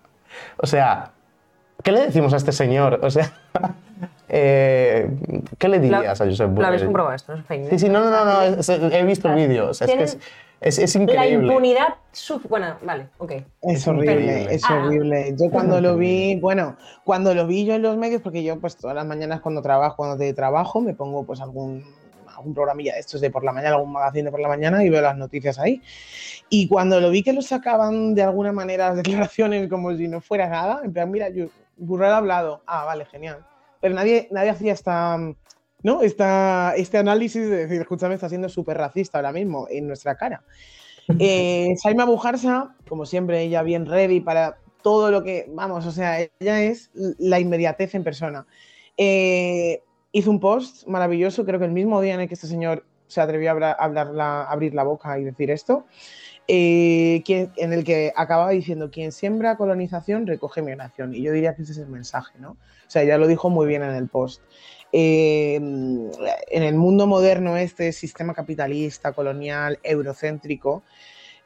O 0.56 0.66
sea, 0.66 1.10
¿qué 1.82 1.92
le 1.92 2.00
decimos 2.00 2.32
a 2.32 2.38
este 2.38 2.52
señor? 2.52 3.00
O 3.02 3.10
sea, 3.10 3.30
eh, 4.28 5.10
¿qué 5.58 5.68
le 5.68 5.78
dirías 5.78 6.20
a 6.20 6.24
Josep 6.24 6.48
Borrell? 6.48 6.60
¿Lo 6.62 6.66
habéis 6.66 6.84
comprobado 6.84 7.14
esto? 7.14 7.34
Es 7.34 7.44
fake 7.44 7.60
news. 7.60 7.70
Sí, 7.70 7.78
sí, 7.78 7.88
no, 7.88 8.00
no, 8.00 8.10
no, 8.10 8.24
no, 8.24 8.42
es- 8.42 8.68
he 8.68 9.02
visto 9.04 9.32
vídeos. 9.34 9.82
Es, 9.82 9.90
que 9.90 10.02
es, 10.02 10.18
es, 10.60 10.78
es 10.78 10.94
La 10.96 11.26
impunidad. 11.26 11.94
Bueno, 12.48 12.76
vale, 12.82 13.08
ok. 13.18 13.32
Es 13.62 13.86
horrible, 13.86 14.52
es 14.54 14.62
Ah. 14.68 14.82
horrible. 14.84 15.34
Yo 15.38 15.50
cuando 15.50 15.80
lo 15.80 15.96
vi, 15.96 16.36
bueno, 16.40 16.76
cuando 17.04 17.34
lo 17.34 17.46
vi 17.46 17.64
yo 17.64 17.74
en 17.74 17.82
los 17.82 17.96
medios, 17.96 18.22
porque 18.22 18.42
yo 18.42 18.58
pues 18.58 18.76
todas 18.76 18.96
las 18.96 19.06
mañanas 19.06 19.40
cuando 19.40 19.62
trabajo, 19.62 19.96
cuando 19.96 20.16
te 20.16 20.32
trabajo, 20.34 20.80
me 20.80 20.94
pongo 20.94 21.24
pues 21.24 21.40
algún, 21.40 21.84
algún 22.26 22.54
programilla 22.54 22.94
de 22.94 23.00
estos 23.00 23.20
de 23.20 23.30
por 23.30 23.44
la 23.44 23.52
mañana, 23.52 23.76
algún 23.76 23.92
magazine 23.92 24.24
de 24.24 24.30
por 24.32 24.40
la 24.40 24.48
mañana 24.48 24.82
y 24.84 24.88
veo 24.88 25.00
las 25.00 25.16
noticias 25.16 25.58
ahí. 25.58 25.80
Y 26.48 26.66
cuando 26.66 27.00
lo 27.00 27.10
vi 27.10 27.22
que 27.22 27.32
lo 27.32 27.42
sacaban 27.42 28.14
de 28.14 28.22
alguna 28.22 28.52
manera 28.52 28.88
las 28.88 28.96
declaraciones 29.04 29.68
como 29.68 29.94
si 29.96 30.08
no 30.08 30.20
fuera 30.20 30.48
nada, 30.48 30.80
en 30.84 30.92
plan, 30.92 31.10
mira, 31.10 31.28
yo, 31.28 31.46
Burrell 31.76 32.12
ha 32.12 32.16
hablado, 32.16 32.62
ah, 32.66 32.84
vale, 32.84 33.04
genial. 33.04 33.44
Pero 33.80 33.94
nadie, 33.94 34.26
nadie 34.32 34.50
hacía 34.50 34.72
esta, 34.72 35.16
¿no? 35.82 36.02
esta, 36.02 36.74
este 36.76 36.98
análisis 36.98 37.48
de 37.48 37.66
decir, 37.66 37.80
escúchame, 37.80 38.14
está 38.14 38.28
siendo 38.28 38.48
súper 38.48 38.76
racista 38.78 39.18
ahora 39.18 39.32
mismo 39.32 39.66
en 39.70 39.86
nuestra 39.86 40.16
cara. 40.16 40.42
Eh, 41.18 41.68
Saima 41.82 42.04
Bujarsa, 42.04 42.76
como 42.86 43.06
siempre, 43.06 43.40
ella 43.42 43.62
bien 43.62 43.86
ready 43.86 44.20
para 44.20 44.58
todo 44.82 45.10
lo 45.10 45.24
que, 45.24 45.46
vamos, 45.48 45.86
o 45.86 45.90
sea, 45.90 46.20
ella 46.20 46.62
es 46.62 46.90
la 47.18 47.40
inmediatez 47.40 47.94
en 47.94 48.04
persona. 48.04 48.46
Eh, 48.96 49.82
hizo 50.12 50.30
un 50.30 50.38
post 50.38 50.86
maravilloso, 50.86 51.44
creo 51.46 51.58
que 51.58 51.64
el 51.64 51.72
mismo 51.72 52.00
día 52.02 52.14
en 52.14 52.20
el 52.20 52.28
que 52.28 52.34
este 52.34 52.46
señor 52.46 52.84
se 53.06 53.22
atrevió 53.22 53.48
a 53.48 53.52
hablar, 53.52 53.76
hablar 53.78 54.06
la- 54.08 54.44
abrir 54.44 54.74
la 54.74 54.82
boca 54.82 55.18
y 55.18 55.24
decir 55.24 55.50
esto, 55.50 55.86
eh, 56.46 57.22
quien- 57.24 57.52
en 57.56 57.72
el 57.72 57.84
que 57.84 58.12
acababa 58.16 58.50
diciendo, 58.50 58.90
quien 58.90 59.12
siembra 59.12 59.56
colonización 59.56 60.26
recoge 60.26 60.62
migración. 60.62 61.14
Y 61.14 61.22
yo 61.22 61.32
diría 61.32 61.54
que 61.54 61.62
ese 61.62 61.72
es 61.72 61.78
el 61.78 61.88
mensaje, 61.88 62.38
¿no? 62.38 62.52
O 62.52 62.56
sea, 62.90 63.04
ya 63.04 63.18
lo 63.18 63.26
dijo 63.26 63.50
muy 63.50 63.66
bien 63.66 63.82
en 63.82 63.94
el 63.94 64.08
post. 64.08 64.42
Eh, 64.92 65.56
en 65.56 66.62
el 66.62 66.74
mundo 66.74 67.06
moderno, 67.06 67.56
este 67.56 67.92
sistema 67.92 68.34
capitalista, 68.34 69.12
colonial, 69.12 69.78
eurocéntrico, 69.82 70.82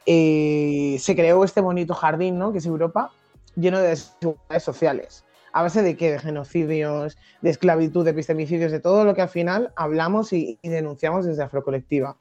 eh, 0.05 0.97
se 0.99 1.15
creó 1.15 1.43
este 1.43 1.61
bonito 1.61 1.93
jardín, 1.93 2.37
¿no? 2.37 2.51
Que 2.51 2.59
es 2.59 2.65
Europa, 2.65 3.11
lleno 3.55 3.79
de 3.79 3.89
desigualdades 3.89 4.63
sociales. 4.63 5.25
¿A 5.51 5.61
base 5.61 5.83
de 5.83 5.95
qué? 5.95 6.11
De 6.11 6.19
genocidios, 6.19 7.17
de 7.41 7.49
esclavitud, 7.49 8.03
de 8.03 8.11
epistemicidios, 8.11 8.71
de 8.71 8.79
todo 8.79 9.05
lo 9.05 9.13
que 9.13 9.21
al 9.21 9.29
final 9.29 9.71
hablamos 9.75 10.33
y, 10.33 10.57
y 10.61 10.69
denunciamos 10.69 11.25
desde 11.25 11.43
Afrocolectiva. 11.43 12.17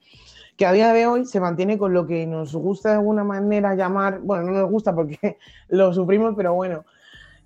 Que 0.57 0.67
a 0.67 0.73
día 0.73 0.93
de 0.93 1.07
hoy 1.07 1.25
se 1.25 1.41
mantiene 1.41 1.79
con 1.79 1.95
lo 1.95 2.07
que 2.07 2.27
nos 2.27 2.55
gusta 2.55 2.91
de 2.91 2.97
alguna 2.97 3.25
manera 3.25 3.75
llamar, 3.75 4.21
bueno, 4.21 4.45
no 4.45 4.53
nos 4.53 4.71
gusta 4.71 4.95
porque 4.95 5.39
lo 5.69 5.95
sufrimos, 5.95 6.35
pero 6.37 6.53
bueno, 6.53 6.85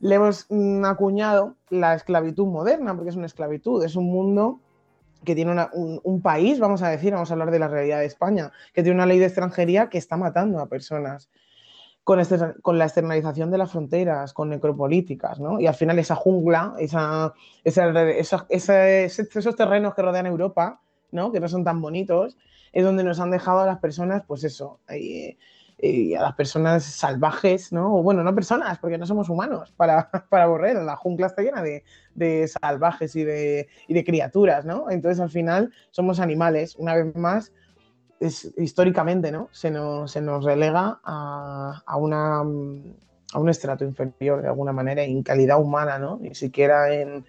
le 0.01 0.15
hemos 0.15 0.47
mm, 0.51 0.85
acuñado 0.85 1.57
la 1.71 1.95
esclavitud 1.95 2.47
moderna, 2.47 2.95
porque 2.95 3.11
es 3.11 3.17
una 3.17 3.27
esclavitud, 3.27 3.83
es 3.85 3.97
un 3.97 4.07
mundo 4.07 4.61
que 5.25 5.35
tiene 5.35 5.51
una- 5.53 5.71
un, 5.73 6.01
un 6.05 6.23
país, 6.23 6.61
vamos 6.61 6.83
a 6.83 6.89
decir, 6.91 7.13
vamos 7.13 7.31
a 7.31 7.35
hablar 7.35 7.51
de 7.51 7.59
la 7.59 7.69
realidad 7.69 7.99
de 8.01 8.05
España, 8.07 8.53
que 8.73 8.83
tiene 8.83 8.97
una 8.97 9.07
ley 9.07 9.19
de 9.19 9.27
extranjería 9.27 9.89
que 9.89 9.99
está 9.99 10.17
matando 10.17 10.61
a 10.61 10.67
personas 10.69 11.31
con, 12.05 12.21
este- 12.21 12.39
con 12.63 12.79
la 12.79 12.85
externalización 12.85 13.51
de 13.51 13.59
las 13.59 13.73
fronteras, 13.73 14.33
con 14.33 14.49
necropolíticas, 14.51 15.41
¿no? 15.41 15.59
Y 15.59 15.67
al 15.67 15.75
final 15.75 15.99
esa 15.99 16.15
jungla, 16.15 16.75
esa, 16.79 17.33
esa- 17.65 18.47
esa- 18.49 18.89
esos 18.89 19.57
terrenos 19.57 19.95
que 19.95 20.03
rodean 20.03 20.27
Europa, 20.27 20.81
¿no? 21.11 21.33
Que 21.33 21.41
no 21.41 21.49
son 21.49 21.65
tan 21.65 21.81
bonitos, 21.81 22.37
es 22.73 22.85
donde 22.85 23.03
nos 23.03 23.19
han 23.19 23.31
dejado 23.33 23.61
a 23.61 23.67
las 23.67 23.79
personas, 23.79 24.23
pues 24.29 24.45
eso, 24.45 24.79
eh, 24.89 25.37
eh, 25.79 26.17
a 26.17 26.23
las 26.23 26.35
personas 26.35 26.85
salvajes, 26.85 27.73
¿no? 27.73 27.97
O 27.97 28.03
bueno, 28.03 28.23
no 28.23 28.35
personas, 28.35 28.79
porque 28.79 28.99
no 28.99 29.07
somos 29.07 29.29
humanos 29.29 29.73
para, 29.77 30.11
para 30.31 30.47
Borrell, 30.47 30.87
la 30.87 30.97
jungla 30.97 31.27
está 31.27 31.43
llena 31.43 31.63
de, 31.63 31.85
de 32.15 32.49
salvajes 32.49 33.15
y 33.17 33.25
de, 33.25 33.69
y 33.87 33.95
de 33.95 34.05
criaturas, 34.05 34.65
¿no? 34.65 34.91
Entonces 34.91 35.21
al 35.21 35.31
final 35.31 35.73
somos 35.91 36.21
animales, 36.21 36.77
una 36.77 36.95
vez 36.95 37.15
más, 37.15 37.53
es, 38.21 38.53
históricamente, 38.57 39.31
¿no? 39.31 39.49
Se 39.53 39.71
nos, 39.71 40.11
se 40.11 40.21
nos 40.21 40.45
relega 40.45 41.01
a, 41.05 41.83
a 41.85 41.97
una, 41.97 42.39
a 42.39 42.43
un 42.43 43.49
estrato 43.49 43.85
inferior 43.85 44.43
de 44.43 44.49
alguna 44.49 44.73
manera 44.73 45.03
en 45.03 45.23
calidad 45.23 45.61
humana, 45.61 45.99
¿no? 45.99 46.19
Ni 46.21 46.35
siquiera 46.35 46.93
en 46.95 47.25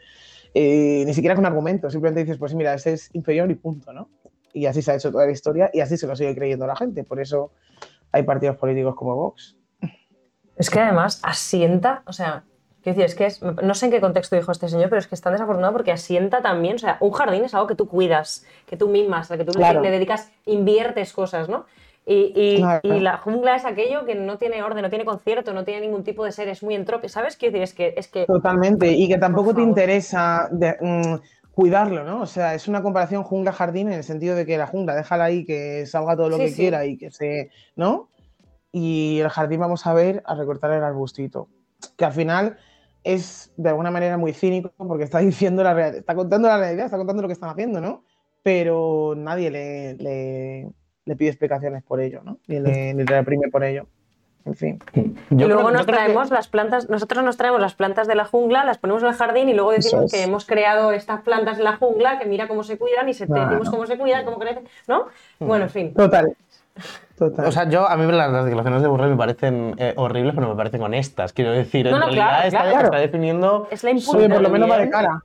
eh, 0.60 1.04
ni 1.06 1.14
siquiera 1.14 1.36
con 1.36 1.46
argumentos, 1.46 1.92
simplemente 1.92 2.24
dices, 2.24 2.40
pues 2.40 2.56
mira, 2.56 2.74
ese 2.74 2.94
es 2.94 3.14
inferior 3.14 3.52
y 3.52 3.54
punto, 3.54 3.94
¿no? 3.94 4.10
Y 4.54 4.66
así 4.66 4.82
se 4.82 4.92
ha 4.92 4.96
hecho 4.96 5.12
toda 5.12 5.28
la 5.28 5.32
historia 5.32 5.70
y 5.72 5.82
así 5.82 5.98
se 5.98 6.08
lo 6.08 6.16
sigue 6.16 6.34
creyendo 6.34 6.66
la 6.66 6.76
gente. 6.76 7.04
Por 7.04 7.20
eso 7.20 7.52
hay 8.12 8.24
partidos 8.24 8.58
políticos 8.58 8.96
como 8.96 9.16
Vox. 9.16 9.56
Es 10.56 10.70
que 10.70 10.80
además 10.80 11.20
asienta, 11.24 12.02
o 12.08 12.14
sea, 12.14 12.44
quiero 12.82 12.98
decir, 12.98 13.06
es 13.06 13.16
que 13.16 13.26
es, 13.28 13.42
no 13.44 13.74
sé 13.76 13.86
en 13.86 13.92
qué 13.92 14.02
contexto 14.02 14.36
dijo 14.36 14.52
este 14.52 14.68
señor, 14.70 14.90
pero 14.90 15.00
es 15.00 15.08
que 15.08 15.14
es 15.16 15.22
tan 15.22 15.34
desafortunado 15.34 15.74
porque 15.74 15.92
asienta 15.92 16.42
también, 16.42 16.76
o 16.76 16.80
sea, 16.80 16.98
un 17.00 17.12
jardín 17.12 17.44
es 17.44 17.54
algo 17.54 17.68
que 17.68 17.76
tú 17.76 17.88
cuidas, 17.88 18.46
que 18.66 18.76
tú 18.76 18.88
mimas, 18.90 19.30
al 19.30 19.38
que 19.38 19.46
tú 19.46 19.52
le- 19.52 19.60
Claro. 19.60 19.82
le 19.82 19.92
dedicas, 19.92 20.32
inviertes 20.46 21.14
cosas, 21.14 21.48
¿no? 21.48 21.66
Y, 22.10 22.32
y- 22.36 22.58
Claro. 22.62 22.80
y 22.84 23.00
la 23.02 23.18
jungla 23.18 23.56
es 23.58 23.66
aquello 23.66 24.06
que 24.06 24.16
no 24.16 24.38
tiene 24.38 24.64
orden, 24.64 24.82
no 24.82 24.90
tiene 24.90 25.04
concierto, 25.06 25.54
no 25.54 25.64
tiene 25.66 25.82
ningún 25.82 26.04
tipo 26.06 26.24
de 26.24 26.32
ser, 26.32 26.48
es 26.48 26.64
muy 26.64 26.74
entrópico, 26.74 27.10
¿sabes? 27.10 27.36
Quiero 27.36 27.52
decir, 27.60 27.64
es 27.64 27.74
que... 27.74 27.94
Es 27.98 28.08
que 28.08 28.26
Totalmente. 28.26 28.90
Y 28.94 29.10
que 29.10 29.18
tampoco 29.18 29.54
te 29.54 29.62
interesa 29.62 30.48
de- 30.52 30.78
mm, 30.80 31.16
cuidarlo, 31.58 32.04
¿no? 32.04 32.22
O 32.22 32.28
sea, 32.28 32.54
es 32.54 32.68
una 32.68 32.84
comparación 32.84 33.24
jungla-jardín 33.24 33.88
en 33.88 33.94
el 33.96 34.04
sentido 34.04 34.36
de 34.36 34.46
que 34.46 34.60
la 34.60 34.68
jungla, 34.68 34.94
déjala 34.94 35.24
ahí, 35.24 35.44
que 35.44 35.88
salga 35.88 36.16
todo 36.16 36.30
lo 36.30 36.38
Sí, 36.38 36.44
que 36.44 36.50
sí. 36.50 36.56
quiera 36.56 36.86
y 36.86 36.98
que 36.98 37.10
se. 37.10 37.50
¿No? 37.76 38.10
Y 38.72 39.18
el 39.22 39.30
jardín 39.30 39.60
vamos 39.60 39.88
a 39.88 39.94
ver 39.96 40.22
a 40.28 40.36
recortar 40.36 40.72
el 40.72 40.84
arbustito. 40.84 41.50
Que 41.96 42.06
al 42.06 42.14
final 42.14 42.58
es 43.04 43.52
de 43.58 43.70
alguna 43.70 43.90
manera 43.90 44.18
muy 44.20 44.34
cínico 44.34 44.72
porque 44.78 45.04
está 45.06 45.18
diciendo 45.32 45.64
la 45.64 45.74
realidad, 45.74 45.98
está 45.98 46.14
contando 46.14 46.48
la 46.48 46.60
realidad, 46.60 46.86
está 46.86 46.98
contando 46.98 47.24
lo 47.24 47.28
que 47.28 47.34
están 47.34 47.50
haciendo, 47.50 47.82
¿no? 47.82 48.04
Pero 48.44 49.16
nadie 49.18 49.50
le, 49.50 49.96
le, 49.96 50.70
le 51.06 51.16
pide 51.16 51.30
explicaciones 51.30 51.82
por 51.82 52.00
ello, 52.02 52.22
¿no? 52.24 52.38
Ni 52.46 52.60
le, 52.60 52.94
ni 52.94 53.04
le 53.04 53.18
reprime 53.18 53.48
por 53.50 53.64
ello. 53.64 53.88
En 54.48 54.56
fin. 54.56 54.80
Yo 54.94 55.02
y 55.02 55.36
creo- 55.36 55.48
luego 55.50 55.64
yo 55.70 55.72
nos 55.72 55.86
que- 55.86 55.92
traemos 55.92 56.30
las 56.32 56.48
plantas, 56.48 56.90
nosotros 56.90 57.24
nos 57.24 57.38
traemos 57.38 57.60
las 57.62 57.76
plantas 57.76 58.08
de 58.08 58.16
la 58.16 58.26
jungla, 58.26 58.64
las 58.64 58.78
ponemos 58.78 59.04
en 59.04 59.10
el 59.10 59.16
jardín 59.16 59.50
y 59.50 59.54
luego 59.54 59.72
decimos 59.72 60.06
es. 60.06 60.12
que 60.14 60.24
hemos 60.24 60.46
creado 60.46 60.92
estas 60.94 61.22
plantas 61.22 61.58
en 61.58 61.66
la 61.66 61.76
jungla, 61.76 62.18
que 62.18 62.26
mira 62.26 62.48
cómo 62.48 62.64
se 62.64 62.78
cuidan 62.78 63.08
y 63.10 63.14
se 63.14 63.28
te 63.28 63.34
decimos 63.40 63.70
cómo 63.70 63.86
se 63.86 63.98
cuidan, 63.98 64.26
cómo 64.26 64.40
crecen, 64.40 64.64
¿no? 64.88 65.08
Bueno, 65.40 65.66
en 65.66 65.70
fin. 65.70 65.94
Total. 65.94 66.36
Total. 67.18 67.46
O 67.48 67.52
sea, 67.52 67.68
yo, 67.68 67.90
a 67.90 67.98
mí 67.98 68.06
las, 68.12 68.32
las 68.32 68.46
declaraciones 68.46 68.84
de 68.84 68.88
Borrell 68.88 69.10
me 69.10 69.18
parecen 69.18 69.74
eh, 69.80 69.94
horribles, 69.98 70.36
pero 70.36 70.48
me 70.50 70.56
parecen 70.56 70.82
honestas. 70.84 71.34
Quiero 71.34 71.52
decir, 71.52 71.88
en 71.88 71.94
No, 71.94 72.00
realidad 72.00 72.28
claro, 72.28 72.48
está, 72.48 72.62
claro. 72.62 72.86
está 72.86 72.98
definiendo. 73.00 73.68
Es 73.72 73.84
la 73.84 73.90
Oye, 73.90 74.00
impunidad. 74.00 74.34
por 74.36 74.42
lo 74.44 74.50
menos 74.50 74.70
va 74.70 74.78
de 74.78 74.90
cara. 74.90 75.24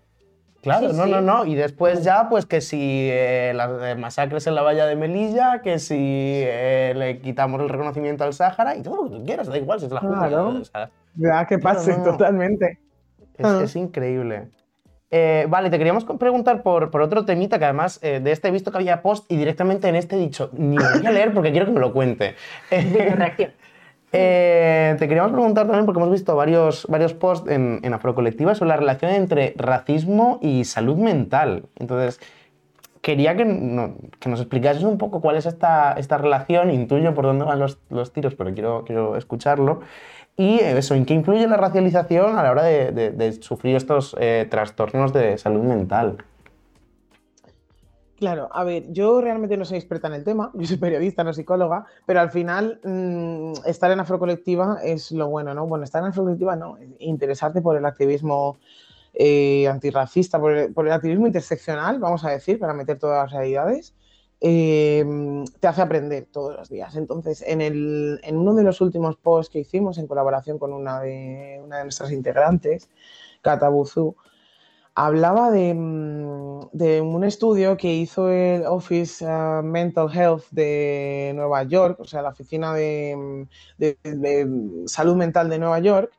Claro, 0.62 0.90
Sí, 0.90 0.96
no, 0.96 1.04
sí. 1.04 1.10
no, 1.10 1.20
no. 1.20 1.44
Y 1.44 1.54
después 1.56 2.04
ya, 2.04 2.28
pues 2.28 2.46
que 2.46 2.60
si 2.60 3.08
eh, 3.10 3.52
las 3.54 3.70
eh, 3.82 3.94
masacres 3.96 4.46
en 4.46 4.54
la 4.54 4.62
valla 4.62 4.86
de 4.86 4.94
Melilla, 4.96 5.60
que 5.62 5.78
si 5.78 5.96
eh, 5.98 6.94
le 6.96 7.18
quitamos 7.18 7.60
el 7.60 7.68
reconocimiento 7.68 8.24
al 8.24 8.32
Sáhara 8.32 8.76
y 8.76 8.82
todo 8.82 8.96
lo 8.96 9.10
que 9.10 9.16
tú 9.16 9.24
quieras, 9.24 9.48
da 9.48 9.58
igual 9.58 9.80
si 9.80 9.86
es 9.86 9.92
la 9.92 10.00
jungla. 10.00 10.28
Claro. 10.28 10.48
o 10.60 10.64
sea, 10.64 10.90
Ya 11.16 11.44
que 11.46 11.58
pase, 11.58 11.90
no, 11.92 11.98
no. 11.98 12.04
totalmente. 12.04 12.78
es, 13.36 13.44
Ah. 13.44 13.60
es 13.64 13.74
increíble. 13.76 14.48
Eh, 15.14 15.46
vale, 15.50 15.68
te 15.68 15.76
queríamos 15.76 16.06
preguntar 16.06 16.62
por, 16.62 16.90
por 16.90 17.02
otro 17.02 17.26
temita 17.26 17.58
que 17.58 17.64
además 17.66 17.98
eh, 18.02 18.20
de 18.20 18.32
este 18.32 18.48
he 18.48 18.50
visto 18.50 18.70
que 18.70 18.78
había 18.78 19.02
post 19.02 19.30
y 19.30 19.36
directamente 19.36 19.86
en 19.88 19.94
este 19.96 20.16
he 20.16 20.18
dicho, 20.18 20.48
ni 20.54 20.78
lo 20.78 20.84
voy 20.96 21.04
a 21.06 21.10
leer 21.10 21.34
porque 21.34 21.50
quiero 21.50 21.66
que 21.66 21.72
me 21.72 21.80
lo 21.80 21.92
cuente. 21.92 22.34
Eh, 22.70 23.12
Reacción. 23.16 23.50
Eh, 24.12 24.94
te 24.98 25.08
queríamos 25.08 25.32
preguntar 25.32 25.66
también, 25.66 25.86
porque 25.86 26.00
hemos 26.00 26.12
visto 26.12 26.36
varios, 26.36 26.86
varios 26.88 27.14
posts 27.14 27.50
en, 27.50 27.80
en 27.82 27.94
Afrocolectiva 27.94 28.54
sobre 28.54 28.68
la 28.68 28.76
relación 28.76 29.10
entre 29.12 29.54
racismo 29.56 30.38
y 30.42 30.64
salud 30.64 30.96
mental. 30.96 31.64
Entonces, 31.78 32.20
quería 33.00 33.36
que, 33.36 33.44
que 34.18 34.28
nos 34.28 34.40
explicases 34.40 34.82
un 34.82 34.98
poco 34.98 35.20
cuál 35.20 35.36
es 35.36 35.46
esta, 35.46 35.94
esta 35.94 36.18
relación, 36.18 36.70
intuyo 36.70 37.14
por 37.14 37.24
dónde 37.24 37.44
van 37.44 37.58
los, 37.58 37.78
los 37.88 38.12
tiros, 38.12 38.34
pero 38.34 38.52
quiero, 38.52 38.84
quiero 38.84 39.16
escucharlo. 39.16 39.80
Y 40.36 40.60
eh, 40.60 40.78
eso, 40.78 40.94
¿en 40.94 41.06
qué 41.06 41.14
influye 41.14 41.46
la 41.48 41.56
racialización 41.56 42.38
a 42.38 42.42
la 42.42 42.50
hora 42.50 42.64
de 42.64 43.32
sufrir 43.40 43.76
estos 43.76 44.14
eh, 44.20 44.46
trastornos 44.50 45.12
de 45.12 45.38
salud 45.38 45.62
mental? 45.62 46.18
Claro, 48.22 48.48
a 48.52 48.62
ver, 48.62 48.84
yo 48.92 49.20
realmente 49.20 49.56
no 49.56 49.64
soy 49.64 49.78
experta 49.78 50.06
en 50.06 50.14
el 50.14 50.22
tema, 50.22 50.52
yo 50.54 50.64
soy 50.64 50.76
periodista, 50.76 51.24
no 51.24 51.32
psicóloga, 51.32 51.86
pero 52.06 52.20
al 52.20 52.30
final 52.30 52.78
mm, 52.84 53.66
estar 53.66 53.90
en 53.90 53.98
afrocolectiva 53.98 54.78
es 54.80 55.10
lo 55.10 55.26
bueno, 55.26 55.54
¿no? 55.54 55.66
Bueno, 55.66 55.82
estar 55.82 56.04
en 56.04 56.10
afrocolectiva 56.10 56.54
no, 56.54 56.78
interesarte 57.00 57.60
por 57.60 57.76
el 57.76 57.84
activismo 57.84 58.58
eh, 59.12 59.66
antirracista, 59.66 60.38
por 60.38 60.52
el, 60.52 60.72
por 60.72 60.86
el 60.86 60.92
activismo 60.92 61.26
interseccional, 61.26 61.98
vamos 61.98 62.24
a 62.24 62.30
decir, 62.30 62.60
para 62.60 62.74
meter 62.74 62.96
todas 62.96 63.24
las 63.24 63.32
realidades, 63.32 63.92
eh, 64.40 65.04
te 65.58 65.66
hace 65.66 65.82
aprender 65.82 66.28
todos 66.30 66.54
los 66.54 66.68
días. 66.68 66.94
Entonces, 66.94 67.42
en, 67.44 67.60
el, 67.60 68.20
en 68.22 68.36
uno 68.36 68.54
de 68.54 68.62
los 68.62 68.80
últimos 68.80 69.16
posts 69.16 69.52
que 69.52 69.58
hicimos 69.58 69.98
en 69.98 70.06
colaboración 70.06 70.60
con 70.60 70.72
una 70.72 71.00
de, 71.00 71.60
una 71.64 71.78
de 71.78 71.82
nuestras 71.82 72.12
integrantes, 72.12 72.88
Kata 73.40 73.68
Buzú, 73.68 74.14
hablaba 74.95 75.51
de, 75.51 75.74
mm, 75.74 76.68
de 76.72 77.01
un 77.01 77.24
estudio 77.24 77.76
que 77.76 77.93
hizo 77.95 78.28
el 78.30 78.64
Office 78.66 79.24
uh, 79.26 79.62
Mental 79.62 80.09
Health 80.12 80.45
de 80.51 81.32
Nueva 81.34 81.62
York, 81.64 81.99
o 82.01 82.05
sea, 82.05 82.22
la 82.22 82.30
oficina 82.30 82.74
de, 82.74 83.14
mm, 83.16 83.43
de- 83.78 83.99
de 84.05 84.82
salud 84.86 85.16
mental 85.16 85.49
de 85.49 85.59
Nueva 85.59 85.78
York, 85.80 86.12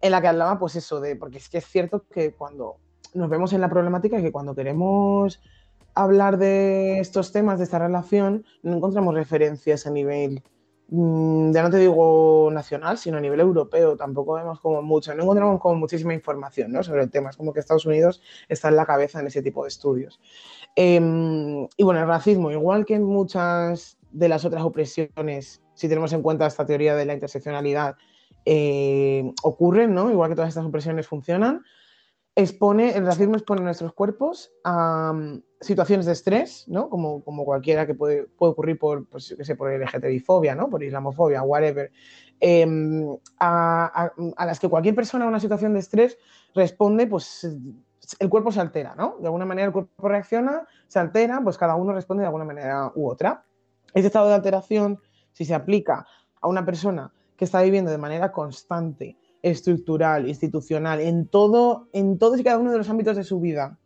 en 0.00 0.10
la 0.10 0.20
que 0.20 0.28
hablaba, 0.28 0.58
pues 0.58 0.76
eso, 0.76 1.00
de, 1.00 1.16
porque 1.16 1.38
es 1.38 1.48
que 1.48 1.58
es 1.58 1.66
cierto 1.66 2.04
que 2.12 2.32
cuando 2.34 2.76
nos 3.14 3.30
vemos 3.30 3.52
en 3.52 3.60
la 3.60 3.68
problemática, 3.70 4.20
que 4.20 4.32
cuando 4.32 4.54
queremos 4.54 5.40
hablar 5.94 6.36
de 6.36 6.98
estos 7.00 7.32
temas, 7.32 7.58
de 7.58 7.64
esta 7.64 7.78
relación, 7.78 8.44
no 8.62 8.76
encontramos 8.76 9.14
referencias 9.14 9.86
a 9.86 9.90
nivel, 9.90 10.42
mm, 10.42 10.55
ya 10.88 11.62
no 11.62 11.70
te 11.70 11.78
digo 11.78 12.48
nacional, 12.52 12.96
sino 12.96 13.18
a 13.18 13.20
nivel 13.20 13.40
europeo. 13.40 13.96
Tampoco 13.96 14.34
vemos 14.34 14.60
como 14.60 14.82
mucho, 14.82 15.14
no 15.14 15.24
encontramos 15.24 15.60
como 15.60 15.74
muchísima 15.74 16.14
información 16.14 16.72
¿no? 16.72 16.82
sobre 16.82 17.02
el 17.02 17.10
tema. 17.10 17.30
Es 17.30 17.36
como 17.36 17.52
que 17.52 17.60
Estados 17.60 17.86
Unidos 17.86 18.22
está 18.48 18.68
en 18.68 18.76
la 18.76 18.86
cabeza 18.86 19.20
en 19.20 19.26
ese 19.26 19.42
tipo 19.42 19.62
de 19.64 19.68
estudios. 19.68 20.20
Em, 20.76 21.66
y 21.76 21.82
bueno, 21.82 22.00
el 22.00 22.06
racismo, 22.06 22.50
igual 22.50 22.84
que 22.84 22.98
muchas 23.00 23.98
de 24.12 24.28
las 24.28 24.44
otras 24.44 24.62
opresiones, 24.62 25.62
si 25.74 25.88
tenemos 25.88 26.12
en 26.12 26.22
cuenta 26.22 26.46
esta 26.46 26.66
teoría 26.66 26.94
de 26.94 27.04
la 27.04 27.14
interseccionalidad, 27.14 27.96
eh, 28.44 29.32
ocurren, 29.42 29.92
¿no? 29.92 30.10
Igual 30.10 30.30
que 30.30 30.36
todas 30.36 30.50
estas 30.50 30.64
opresiones 30.64 31.08
funcionan, 31.08 31.64
expone, 32.36 32.96
el 32.96 33.04
racismo 33.04 33.34
expone 33.34 33.62
nuestros 33.62 33.92
cuerpos 33.92 34.52
a 34.62 35.12
mm, 35.12 35.42
situaciones 35.60 36.06
de 36.06 36.12
estrés, 36.12 36.64
¿no? 36.68 36.88
Como, 36.90 37.22
como 37.24 37.44
cualquiera 37.44 37.86
que 37.86 37.94
puede, 37.94 38.24
puede 38.24 38.52
ocurrir 38.52 38.78
por, 38.78 39.06
pues, 39.08 39.28
yo 39.28 39.36
qué 39.36 39.44
sé, 39.44 39.56
por 39.56 39.70
LGTBI-fobia, 39.72 40.54
¿no? 40.54 40.68
Por 40.68 40.82
islamofobia, 40.82 41.42
whatever. 41.42 41.90
Em, 42.40 43.06
a, 43.38 44.04
a- 44.04 44.12
a 44.36 44.46
las 44.46 44.60
que 44.60 44.68
cualquier 44.68 44.94
persona 44.94 45.24
en 45.24 45.30
una 45.30 45.40
situación 45.40 45.72
de 45.72 45.80
estrés 45.80 46.18
responde, 46.54 47.06
pues 47.06 47.48
el 48.20 48.28
cuerpo 48.28 48.52
se 48.52 48.60
altera, 48.60 48.94
¿no? 48.94 49.16
De 49.20 49.26
alguna 49.26 49.46
manera 49.46 49.66
el 49.66 49.72
cuerpo 49.72 50.08
reacciona, 50.08 50.66
se 50.86 50.98
altera, 50.98 51.40
pues 51.42 51.56
cada 51.58 51.74
uno 51.74 51.92
responde 51.92 52.20
de 52.22 52.26
alguna 52.26 52.44
manera 52.44 52.92
u 52.94 53.08
otra. 53.08 53.44
Ese 53.94 54.08
estado 54.08 54.28
de 54.28 54.34
alteración, 54.34 55.00
si 55.32 55.44
se 55.44 55.54
aplica 55.54 56.06
a 56.40 56.48
una 56.48 56.64
persona 56.66 57.12
que 57.36 57.44
está 57.46 57.62
viviendo 57.62 57.90
de 57.90 57.98
manera 57.98 58.30
constante, 58.32 59.16
estructural, 59.42 60.28
institucional, 60.28 61.00
en 61.00 61.26
todo, 61.28 61.88
en 61.92 62.18
todos 62.18 62.38
y 62.38 62.44
cada 62.44 62.58
uno 62.58 62.72
de 62.72 62.78
los 62.78 62.88
ámbitos 62.90 63.16
de 63.16 63.24
su 63.24 63.40
vida, 63.40 63.78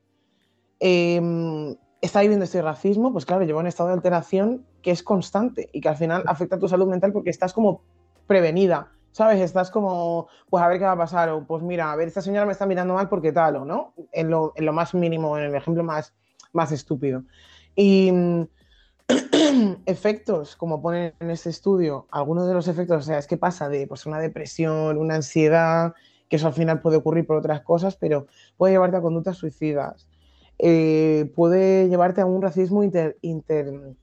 eh, 0.80 1.76
está 2.00 2.20
viviendo 2.22 2.44
este 2.44 2.62
racismo, 2.62 3.12
pues 3.12 3.26
claro, 3.26 3.44
lleva 3.44 3.60
un 3.60 3.66
estado 3.66 3.88
de 3.90 3.94
alteración 3.94 4.64
que 4.82 4.90
es 4.90 5.02
constante 5.02 5.68
y 5.72 5.80
que 5.80 5.88
al 5.88 5.96
final 5.96 6.24
afecta 6.26 6.56
a 6.56 6.58
tu 6.58 6.68
salud 6.68 6.88
mental 6.88 7.12
porque 7.12 7.30
estás 7.30 7.52
como 7.52 7.82
prevenida, 8.26 8.92
¿sabes? 9.12 9.40
Estás 9.40 9.70
como, 9.70 10.28
pues 10.48 10.62
a 10.62 10.68
ver 10.68 10.78
qué 10.78 10.84
va 10.84 10.92
a 10.92 10.96
pasar, 10.96 11.28
o 11.30 11.46
pues 11.46 11.62
mira, 11.62 11.92
a 11.92 11.96
ver, 11.96 12.08
esta 12.08 12.22
señora 12.22 12.46
me 12.46 12.52
está 12.52 12.66
mirando 12.66 12.94
mal 12.94 13.08
porque 13.08 13.32
tal, 13.32 13.56
o 13.56 13.64
no, 13.64 13.94
en 14.12 14.30
lo, 14.30 14.52
en 14.56 14.64
lo 14.64 14.72
más 14.72 14.94
mínimo, 14.94 15.36
en 15.36 15.44
el 15.44 15.54
ejemplo 15.54 15.84
más, 15.84 16.14
más 16.52 16.72
estúpido. 16.72 17.24
Y 17.76 18.12
efectos, 19.86 20.56
como 20.56 20.80
ponen 20.80 21.14
en 21.20 21.30
este 21.30 21.50
estudio, 21.50 22.06
algunos 22.10 22.46
de 22.46 22.54
los 22.54 22.68
efectos, 22.68 22.98
o 22.98 23.02
sea, 23.02 23.18
es 23.18 23.26
que 23.26 23.36
pasa 23.36 23.68
de 23.68 23.86
pues, 23.86 24.06
una 24.06 24.20
depresión, 24.20 24.96
una 24.96 25.16
ansiedad, 25.16 25.94
que 26.28 26.36
eso 26.36 26.46
al 26.46 26.54
final 26.54 26.80
puede 26.80 26.96
ocurrir 26.96 27.26
por 27.26 27.36
otras 27.36 27.60
cosas, 27.62 27.96
pero 27.96 28.26
puede 28.56 28.74
llevarte 28.74 28.96
a 28.96 29.02
conductas 29.02 29.36
suicidas, 29.36 30.08
eh, 30.62 31.30
puede 31.34 31.88
llevarte 31.88 32.20
a 32.20 32.26
un 32.26 32.42
racismo 32.42 32.82
inter- 32.84 33.16
inter- 33.22 33.94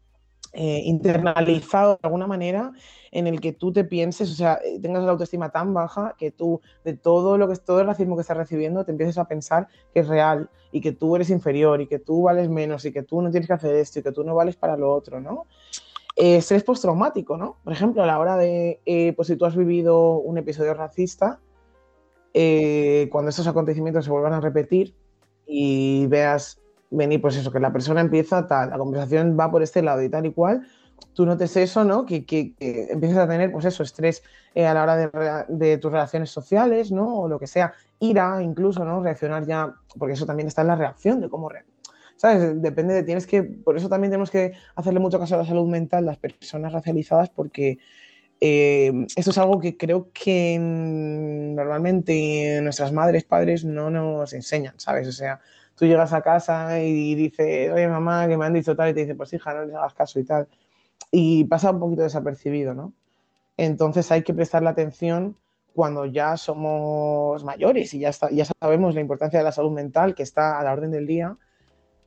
eh, 0.53 0.81
internalizado 0.85 1.93
de 1.93 1.99
alguna 2.03 2.25
manera 2.25 2.71
en 3.11 3.27
el 3.27 3.39
que 3.39 3.53
tú 3.53 3.71
te 3.71 3.83
pienses, 3.83 4.31
o 4.31 4.33
sea, 4.33 4.59
eh, 4.63 4.79
tengas 4.81 5.03
la 5.03 5.11
autoestima 5.11 5.51
tan 5.51 5.73
baja 5.73 6.15
que 6.17 6.31
tú 6.31 6.61
de 6.83 6.93
todo 6.93 7.37
lo 7.37 7.47
que 7.47 7.53
es 7.53 7.63
todo 7.63 7.81
el 7.81 7.87
racismo 7.87 8.15
que 8.15 8.21
estás 8.21 8.37
recibiendo 8.37 8.83
te 8.83 8.91
empieces 8.91 9.17
a 9.17 9.27
pensar 9.27 9.67
que 9.93 9.99
es 9.99 10.07
real 10.07 10.49
y 10.71 10.81
que 10.81 10.93
tú 10.93 11.15
eres 11.15 11.29
inferior 11.29 11.79
y 11.81 11.87
que 11.87 11.99
tú 11.99 12.23
vales 12.23 12.49
menos 12.49 12.85
y 12.85 12.91
que 12.91 13.03
tú 13.03 13.21
no 13.21 13.29
tienes 13.29 13.47
que 13.47 13.53
hacer 13.53 13.75
esto 13.75 13.99
y 13.99 14.03
que 14.03 14.11
tú 14.11 14.23
no 14.23 14.33
vales 14.33 14.55
para 14.55 14.77
lo 14.77 14.91
otro, 14.91 15.21
¿no? 15.21 15.45
Eh, 16.15 16.37
estrés 16.37 16.63
postraumático, 16.63 17.37
¿no? 17.37 17.57
Por 17.63 17.73
ejemplo, 17.73 18.01
a 18.01 18.07
la 18.07 18.17
hora 18.17 18.37
de, 18.37 18.79
eh, 18.85 19.13
pues 19.13 19.27
si 19.27 19.35
tú 19.35 19.45
has 19.45 19.55
vivido 19.55 20.17
un 20.17 20.39
episodio 20.39 20.73
racista, 20.73 21.39
eh, 22.33 23.07
cuando 23.11 23.29
estos 23.29 23.47
acontecimientos 23.47 24.05
se 24.05 24.11
vuelvan 24.11 24.33
a 24.33 24.41
repetir 24.41 24.95
y 25.47 26.05
veas 26.07 26.59
venir, 26.89 27.21
pues 27.21 27.35
eso, 27.37 27.51
que 27.51 27.59
la 27.59 27.73
persona 27.73 28.01
empieza 28.01 28.47
tal, 28.47 28.69
la 28.69 28.77
conversación 28.77 29.37
va 29.39 29.51
por 29.51 29.63
este 29.63 29.81
lado 29.81 30.01
y 30.01 30.09
tal 30.09 30.25
y 30.25 30.33
cual, 30.33 30.67
tú 31.13 31.25
notes 31.25 31.57
eso, 31.57 31.83
¿no? 31.83 32.05
Que, 32.05 32.25
que, 32.25 32.53
que 32.53 32.87
empieces 32.91 33.17
a 33.17 33.27
tener, 33.27 33.51
pues 33.51 33.65
eso, 33.65 33.83
estrés 33.83 34.23
eh, 34.53 34.65
a 34.65 34.73
la 34.73 34.83
hora 34.83 34.95
de, 34.95 35.09
de 35.49 35.77
tus 35.77 35.91
relaciones 35.91 36.29
sociales, 36.29 36.91
¿no? 36.91 37.21
O 37.21 37.27
lo 37.27 37.39
que 37.39 37.47
sea, 37.47 37.73
ira 37.99 38.41
incluso, 38.41 38.85
¿no? 38.85 39.01
Reaccionar 39.01 39.45
ya, 39.45 39.73
porque 39.97 40.13
eso 40.13 40.25
también 40.25 40.47
está 40.47 40.61
en 40.61 40.67
la 40.67 40.75
reacción 40.75 41.21
de 41.21 41.29
cómo 41.29 41.49
reaccionar. 41.49 41.77
¿Sabes? 42.17 42.61
Depende 42.61 42.95
de, 42.95 43.03
tienes 43.03 43.27
que, 43.27 43.43
por 43.43 43.77
eso 43.77 43.89
también 43.89 44.09
tenemos 44.09 44.31
que 44.31 44.53
hacerle 44.75 44.99
mucho 44.99 45.19
caso 45.19 45.35
a 45.35 45.37
la 45.37 45.45
salud 45.45 45.67
mental, 45.67 46.05
las 46.05 46.17
personas 46.17 46.73
racializadas, 46.73 47.29
porque 47.29 47.77
eh, 48.39 48.91
esto 49.15 49.31
es 49.31 49.37
algo 49.37 49.59
que 49.59 49.77
creo 49.77 50.11
que 50.11 50.57
normalmente 50.59 52.59
nuestras 52.61 52.91
madres, 52.91 53.23
padres 53.23 53.65
no 53.65 53.89
nos 53.89 54.33
enseñan, 54.33 54.79
¿sabes? 54.79 55.07
O 55.07 55.11
sea, 55.11 55.39
tú 55.75 55.85
llegas 55.85 56.13
a 56.13 56.21
casa 56.21 56.79
y 56.79 57.15
dices, 57.15 57.71
oye 57.71 57.87
mamá, 57.87 58.27
que 58.27 58.37
me 58.37 58.45
han 58.45 58.53
dicho 58.53 58.75
tal, 58.75 58.89
y 58.89 58.93
te 58.93 59.01
dice, 59.01 59.15
pues 59.15 59.33
hija, 59.33 59.53
no 59.53 59.65
les 59.65 59.75
hagas 59.75 59.93
caso 59.93 60.19
y 60.19 60.23
tal. 60.23 60.47
Y 61.11 61.45
pasa 61.45 61.71
un 61.71 61.79
poquito 61.79 62.03
desapercibido, 62.03 62.73
¿no? 62.73 62.93
Entonces 63.57 64.11
hay 64.11 64.23
que 64.23 64.33
prestarle 64.33 64.69
atención 64.69 65.37
cuando 65.73 66.05
ya 66.05 66.37
somos 66.37 67.43
mayores 67.43 67.93
y 67.93 67.99
ya, 67.99 68.11
ya 68.31 68.45
sabemos 68.59 68.95
la 68.95 69.01
importancia 69.01 69.39
de 69.39 69.45
la 69.45 69.51
salud 69.51 69.71
mental 69.71 70.15
que 70.15 70.23
está 70.23 70.59
a 70.59 70.63
la 70.63 70.73
orden 70.73 70.91
del 70.91 71.07
día, 71.07 71.37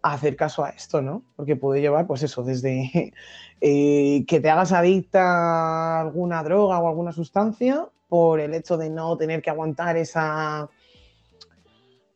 a 0.02 0.14
hacer 0.14 0.36
caso 0.36 0.64
a 0.64 0.70
esto, 0.70 1.02
¿no? 1.02 1.22
Porque 1.36 1.56
puede 1.56 1.80
llevar, 1.80 2.06
pues 2.06 2.22
eso, 2.22 2.42
desde 2.42 3.12
eh, 3.60 4.24
que 4.26 4.40
te 4.40 4.50
hagas 4.50 4.72
adicta 4.72 5.22
a 5.22 6.00
alguna 6.00 6.42
droga 6.42 6.78
o 6.78 6.88
alguna 6.88 7.12
sustancia 7.12 7.88
por 8.08 8.40
el 8.40 8.54
hecho 8.54 8.76
de 8.76 8.90
no 8.90 9.16
tener 9.16 9.40
que 9.40 9.50
aguantar 9.50 9.96
esa, 9.96 10.68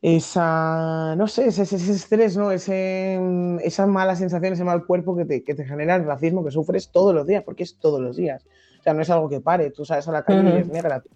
esa 0.03 1.15
no 1.17 1.27
sé, 1.29 1.47
ese, 1.47 1.63
estrés, 1.63 2.37
¿no? 2.37 2.51
Ese, 2.51 3.19
mm, 3.21 3.59
esa 3.61 3.87
mala 3.87 4.17
sensación, 4.17 4.53
ese 4.53 4.65
mal 4.65 4.85
cuerpo 4.87 5.17
que 5.17 5.25
te, 5.25 5.45
que 5.45 5.55
te 5.55 5.65
genera 5.65 5.97
el 5.97 6.05
racismo 6.05 6.45
que 6.45 6.51
sufres 6.51 6.91
todos 6.91 7.15
los 7.15 7.27
días, 7.27 7.45
porque 7.45 7.63
es 7.63 7.79
todos 7.79 8.01
los 8.01 8.17
días. 8.17 8.45
O 8.81 8.83
sea, 8.83 8.93
no 8.93 9.03
es 9.03 9.09
algo 9.09 9.29
que 9.29 9.41
pare, 9.41 9.71
tú 9.71 9.85
sales 9.85 10.07
a 10.09 10.13
la 10.13 10.25
calle 10.25 10.43
y 10.43 10.53
eres 10.53 10.69
negra. 10.69 11.01
tú 11.01 11.09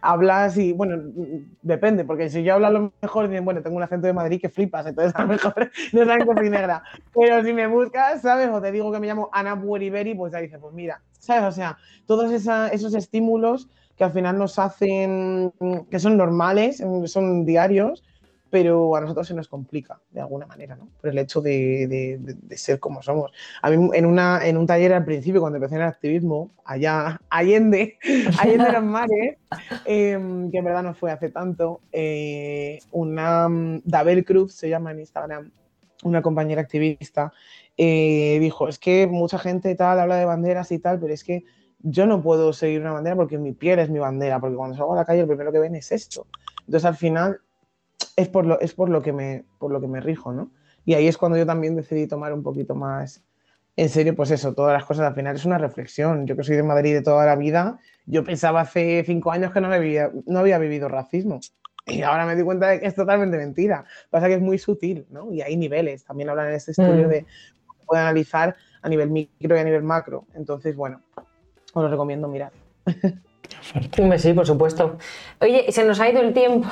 hablas 0.00 0.56
y, 0.58 0.72
bueno, 0.72 0.96
depende, 1.62 2.04
porque 2.04 2.28
si 2.28 2.42
yo 2.42 2.54
hablo 2.54 2.66
a 2.66 2.70
lo 2.70 2.92
mejor, 3.02 3.28
dicen, 3.28 3.44
bueno, 3.44 3.62
tengo 3.62 3.76
un 3.76 3.82
acento 3.82 4.06
de 4.06 4.12
Madrid 4.12 4.40
que 4.40 4.48
flipas, 4.48 4.86
entonces 4.86 5.14
a 5.14 5.22
lo 5.22 5.28
mejor 5.28 5.70
no 5.92 6.04
saben 6.04 6.26
que 6.26 6.34
soy 6.34 6.50
negra. 6.50 6.82
Pero 7.14 7.42
si 7.44 7.52
me 7.52 7.66
buscas, 7.66 8.22
¿sabes? 8.22 8.48
O 8.50 8.60
te 8.60 8.72
digo 8.72 8.92
que 8.92 9.00
me 9.00 9.06
llamo 9.06 9.28
Ana 9.32 9.54
Bueriberi, 9.54 10.14
pues 10.14 10.32
ya 10.32 10.38
dices, 10.38 10.58
pues 10.60 10.74
mira, 10.74 11.02
¿sabes? 11.18 11.44
O 11.44 11.52
sea, 11.52 11.78
todos 12.06 12.30
esa- 12.32 12.68
esos 12.68 12.94
estímulos 12.94 13.68
que 13.96 14.04
al 14.04 14.12
final 14.12 14.36
nos 14.38 14.58
hacen, 14.58 15.52
que 15.90 15.98
son 15.98 16.16
normales, 16.16 16.82
son 17.06 17.44
diarios, 17.46 18.04
pero 18.58 18.96
a 18.96 19.02
nosotros 19.02 19.26
se 19.28 19.34
nos 19.34 19.48
complica 19.48 20.00
de 20.12 20.20
alguna 20.22 20.46
manera, 20.46 20.76
¿no? 20.76 20.88
Por 20.98 21.10
el 21.10 21.18
hecho 21.18 21.42
de, 21.42 21.86
de- 21.86 22.16
de- 22.18 22.36
de 22.40 22.56
ser 22.56 22.80
como 22.80 23.02
somos. 23.02 23.30
A 23.60 23.68
mí 23.68 23.90
en, 23.92 24.06
una, 24.06 24.40
en 24.46 24.56
un 24.56 24.66
taller 24.66 24.94
al 24.94 25.04
principio, 25.04 25.42
cuando 25.42 25.58
empecé 25.58 25.74
en 25.74 25.82
el 25.82 25.88
activismo, 25.88 26.52
allá, 26.64 27.20
Allende, 27.28 27.98
Allende 28.40 28.72
los 28.72 28.82
mares, 28.82 29.36
em, 29.84 30.50
que 30.50 30.56
en 30.56 30.64
verdad 30.64 30.82
no 30.82 30.94
fue 30.94 31.12
hace 31.12 31.28
tanto, 31.28 31.82
eh, 31.92 32.78
una 32.92 33.46
mm, 33.46 33.82
Dabel 33.84 34.24
Cruz, 34.24 34.54
se 34.54 34.70
llama 34.70 34.92
en 34.92 35.00
Instagram, 35.00 35.50
una 36.04 36.22
compañera 36.22 36.62
activista, 36.62 37.34
eh, 37.76 38.38
dijo, 38.40 38.68
es 38.68 38.78
que 38.78 39.06
mucha 39.06 39.38
gente 39.38 39.74
tal 39.74 40.00
habla 40.00 40.16
de 40.16 40.24
banderas 40.24 40.72
y 40.72 40.78
tal, 40.78 40.98
pero 40.98 41.12
es 41.12 41.24
que 41.24 41.44
yo 41.80 42.06
no 42.06 42.22
puedo 42.22 42.54
seguir 42.54 42.80
una 42.80 42.92
bandera 42.92 43.16
porque 43.16 43.36
mi 43.36 43.52
piel 43.52 43.80
es 43.80 43.90
mi 43.90 43.98
bandera, 43.98 44.40
porque 44.40 44.56
cuando 44.56 44.76
salgo 44.78 44.94
a 44.94 44.96
la 44.96 45.04
calle 45.04 45.20
lo 45.20 45.26
primero 45.28 45.52
que 45.52 45.58
ven 45.58 45.74
es 45.74 45.92
esto. 45.92 46.26
Entonces 46.60 46.86
al 46.86 46.96
final 46.96 47.40
es 48.16 48.28
por 48.28 48.46
lo, 48.46 48.58
es 48.60 48.74
por 48.74 48.88
lo, 48.88 49.02
que, 49.02 49.12
me, 49.12 49.44
por 49.58 49.70
lo 49.70 49.80
que 49.80 49.86
me 49.88 50.00
rijo, 50.00 50.32
¿no? 50.32 50.50
Y 50.84 50.94
ahí 50.94 51.06
es 51.06 51.18
cuando 51.18 51.36
yo 51.36 51.46
también 51.46 51.76
decidí 51.76 52.06
tomar 52.06 52.32
un 52.32 52.42
poquito 52.42 52.74
más 52.74 53.22
en 53.78 53.90
serio, 53.90 54.16
pues 54.16 54.30
eso, 54.30 54.54
todas 54.54 54.72
las 54.72 54.86
cosas 54.86 55.06
al 55.06 55.14
final 55.14 55.36
es 55.36 55.44
una 55.44 55.58
reflexión. 55.58 56.26
Yo 56.26 56.34
que 56.34 56.42
soy 56.42 56.56
de 56.56 56.62
Madrid 56.62 56.94
de 56.94 57.02
toda 57.02 57.26
la 57.26 57.36
vida, 57.36 57.78
yo 58.06 58.24
pensaba 58.24 58.62
hace 58.62 59.04
cinco 59.04 59.30
años 59.32 59.52
que 59.52 59.60
no 59.60 59.70
había, 59.70 60.10
no 60.24 60.38
había 60.38 60.58
vivido 60.58 60.88
racismo. 60.88 61.40
Y 61.84 62.00
ahora 62.00 62.24
me 62.24 62.34
doy 62.34 62.44
cuenta 62.44 62.68
de 62.68 62.80
que 62.80 62.86
es 62.86 62.94
totalmente 62.94 63.36
mentira. 63.36 63.84
Pasa 64.08 64.28
que 64.28 64.34
es 64.34 64.40
muy 64.40 64.56
sutil, 64.58 65.06
¿no? 65.10 65.30
Y 65.30 65.42
hay 65.42 65.58
niveles. 65.58 66.04
También 66.04 66.30
hablan 66.30 66.48
en 66.48 66.54
este 66.54 66.70
estudio 66.70 67.06
Mm. 67.06 67.10
de 67.10 67.26
puede 67.84 68.00
analizar 68.02 68.56
a 68.80 68.88
nivel 68.88 69.10
micro 69.10 69.54
y 69.56 69.60
a 69.60 69.64
nivel 69.64 69.82
macro. 69.82 70.24
Entonces, 70.34 70.74
bueno, 70.74 71.02
os 71.74 71.82
lo 71.82 71.88
recomiendo 71.88 72.28
mirar. 72.28 72.52
Sí, 74.18 74.32
por 74.32 74.46
supuesto. 74.46 74.98
Oye, 75.40 75.70
se 75.70 75.84
nos 75.84 76.00
ha 76.00 76.08
ido 76.10 76.20
el 76.20 76.32
tiempo. 76.32 76.68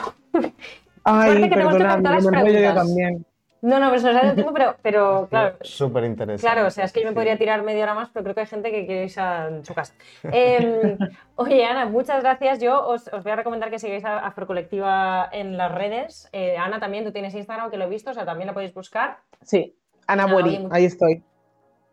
Ay, 1.04 1.48
que 1.48 1.56
las 1.56 1.72
me 1.72 1.78
enrollo 1.78 2.18
yo 2.18 2.30
preguntas. 2.30 2.74
también. 2.74 3.26
No, 3.64 3.80
no, 3.80 3.88
pero 3.88 3.98
se 3.98 4.08
nos 4.08 4.16
ha 4.16 4.20
ido 4.20 4.30
el 4.30 4.34
tiempo, 4.34 4.52
pero, 4.52 4.76
pero 4.82 5.26
claro, 5.30 5.56
Súper 5.62 6.04
interesante. 6.04 6.42
Claro, 6.42 6.66
o 6.66 6.70
sea, 6.70 6.84
es 6.84 6.92
que 6.92 7.00
yo 7.00 7.06
me 7.08 7.14
podría 7.14 7.38
tirar 7.38 7.62
media 7.62 7.84
hora 7.84 7.94
más, 7.94 8.10
pero 8.10 8.22
creo 8.22 8.34
que 8.34 8.42
hay 8.42 8.46
gente 8.46 8.70
que 8.70 8.84
quiere 8.84 9.04
irse 9.04 9.22
a 9.22 9.48
su 9.62 9.72
casa. 9.72 9.94
Eh, 10.30 10.98
oye, 11.36 11.64
Ana, 11.64 11.86
muchas 11.86 12.22
gracias. 12.22 12.60
Yo 12.60 12.86
os, 12.86 13.08
os 13.08 13.22
voy 13.22 13.32
a 13.32 13.36
recomendar 13.36 13.70
que 13.70 13.78
sigáis 13.78 14.04
a 14.04 14.18
Afrocolectiva 14.18 15.30
en 15.32 15.56
las 15.56 15.72
redes. 15.72 16.28
Eh, 16.32 16.58
Ana, 16.58 16.78
también 16.78 17.04
tú 17.04 17.12
tienes 17.12 17.34
Instagram, 17.34 17.70
que 17.70 17.78
lo 17.78 17.84
he 17.84 17.88
visto, 17.88 18.10
o 18.10 18.14
sea, 18.14 18.26
también 18.26 18.48
la 18.48 18.52
podéis 18.52 18.74
buscar. 18.74 19.20
Sí, 19.40 19.74
Ana 20.06 20.24
Nada, 20.26 20.34
Bueri, 20.34 20.56
oye, 20.58 20.68
ahí 20.70 20.84
estoy. 20.84 21.22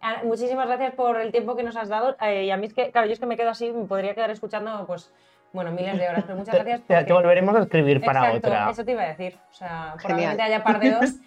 Ana, 0.01 0.23
muchísimas 0.23 0.67
gracias 0.67 0.93
por 0.95 1.21
el 1.21 1.31
tiempo 1.31 1.55
que 1.55 1.63
nos 1.63 1.77
has 1.77 1.87
dado. 1.87 2.17
Eh, 2.19 2.43
y 2.45 2.51
a 2.51 2.57
mí 2.57 2.65
es 2.65 2.73
que, 2.73 2.91
claro, 2.91 3.07
yo 3.07 3.13
es 3.13 3.19
que 3.21 3.27
me 3.27 3.37
quedo 3.37 3.49
así, 3.49 3.71
me 3.71 3.85
podría 3.85 4.13
quedar 4.13 4.31
escuchando, 4.31 4.85
pues, 4.87 5.13
bueno, 5.53 5.71
miles 5.71 5.97
de 5.97 6.07
horas, 6.09 6.23
pero 6.25 6.37
muchas 6.37 6.55
gracias. 6.55 6.81
Te, 6.81 6.87
te 6.87 6.95
porque- 6.99 7.13
volveremos 7.13 7.55
a 7.55 7.59
escribir 7.59 8.01
para 8.01 8.19
Exacto, 8.27 8.47
otra. 8.47 8.69
Eso 8.69 8.85
te 8.85 8.91
iba 8.91 9.03
a 9.03 9.07
decir. 9.07 9.37
O 9.51 9.53
sea, 9.53 9.93
probablemente 10.01 10.41
haya 10.43 10.63
par 10.63 10.79
de 10.79 10.91
dos. 10.91 11.13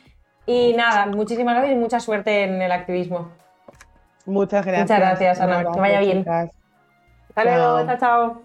Y 0.47 0.75
nada, 0.77 1.07
muchísimas 1.07 1.55
gracias 1.55 1.75
y 1.75 1.81
mucha 1.81 2.01
suerte 2.01 2.45
en 2.45 2.61
el 2.61 2.70
activismo. 2.70 3.31
Muchas 4.27 4.62
gracias. 4.66 4.83
Muchas 4.91 4.99
gracias, 4.99 5.41
Ana. 5.41 5.72
Que 5.72 5.81
vaya 5.81 6.01
bien. 6.01 6.18
chicas. 6.18 6.51
Hasta 7.31 7.45
luego, 7.45 7.79
Chao. 7.79 7.87
chao, 7.87 7.97
chao. 7.99 8.43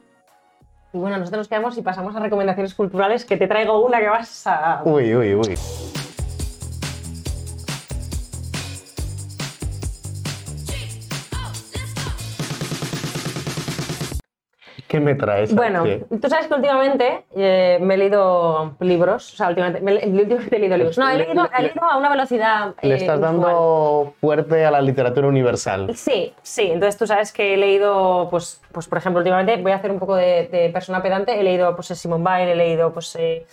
Y 0.93 0.97
bueno, 0.97 1.17
nosotros 1.17 1.39
nos 1.39 1.47
quedamos 1.49 1.77
y 1.77 1.81
pasamos 1.81 2.15
a 2.15 2.19
recomendaciones 2.21 2.73
culturales, 2.73 3.25
que 3.25 3.35
te 3.35 3.47
traigo 3.47 3.85
una 3.85 3.99
que 3.99 4.07
vas 4.07 4.47
a... 4.47 4.81
Uy, 4.85 5.13
uy, 5.13 5.35
uy. 5.35 5.55
¿Qué 14.89 14.99
me 14.99 15.13
traes? 15.13 15.53
Bueno, 15.53 15.83
tú 16.19 16.27
sabes 16.29 16.47
que 16.47 16.53
últimamente 16.55 17.23
eh, 17.35 17.77
me 17.79 17.93
he 17.93 17.97
leído 17.97 18.75
libros, 18.79 19.35
o 19.35 19.37
sea, 19.37 19.49
últimamente, 19.49 19.81
me, 19.81 19.93
últimamente 19.93 20.55
he 20.55 20.59
leído 20.59 20.77
libros. 20.77 20.97
No, 20.97 21.07
he 21.07 21.15
Le- 21.15 21.25
leído, 21.27 21.47
he 21.55 21.61
le- 21.61 21.67
leído 21.67 21.83
a 21.83 21.95
una 21.97 22.09
velocidad 22.09 22.73
Le 22.81 22.93
eh, 22.95 22.97
estás 22.97 23.19
inusual. 23.19 23.21
dando 23.21 24.13
fuerte 24.19 24.65
a 24.65 24.71
la 24.71 24.81
literatura 24.81 25.27
universal. 25.27 25.95
Sí, 25.95 26.33
sí. 26.41 26.71
Entonces 26.71 26.97
tú 26.97 27.05
sabes 27.05 27.31
que 27.31 27.53
he 27.53 27.57
leído, 27.57 28.29
pues, 28.31 28.61
pues 28.71 28.87
por 28.87 28.97
ejemplo, 28.97 29.19
últimamente 29.19 29.57
voy 29.61 29.73
a 29.73 29.75
hacer 29.75 29.91
un 29.91 29.99
poco 29.99 30.15
de, 30.15 30.47
de 30.51 30.71
persona 30.73 31.03
pedante. 31.03 31.39
He 31.39 31.43
leído 31.43 31.75
pues, 31.75 31.89
Simone 31.89 32.23
Weil, 32.23 32.49
he 32.49 32.55
leído 32.55 32.91
pues, 32.91 33.15
eh, 33.19 33.45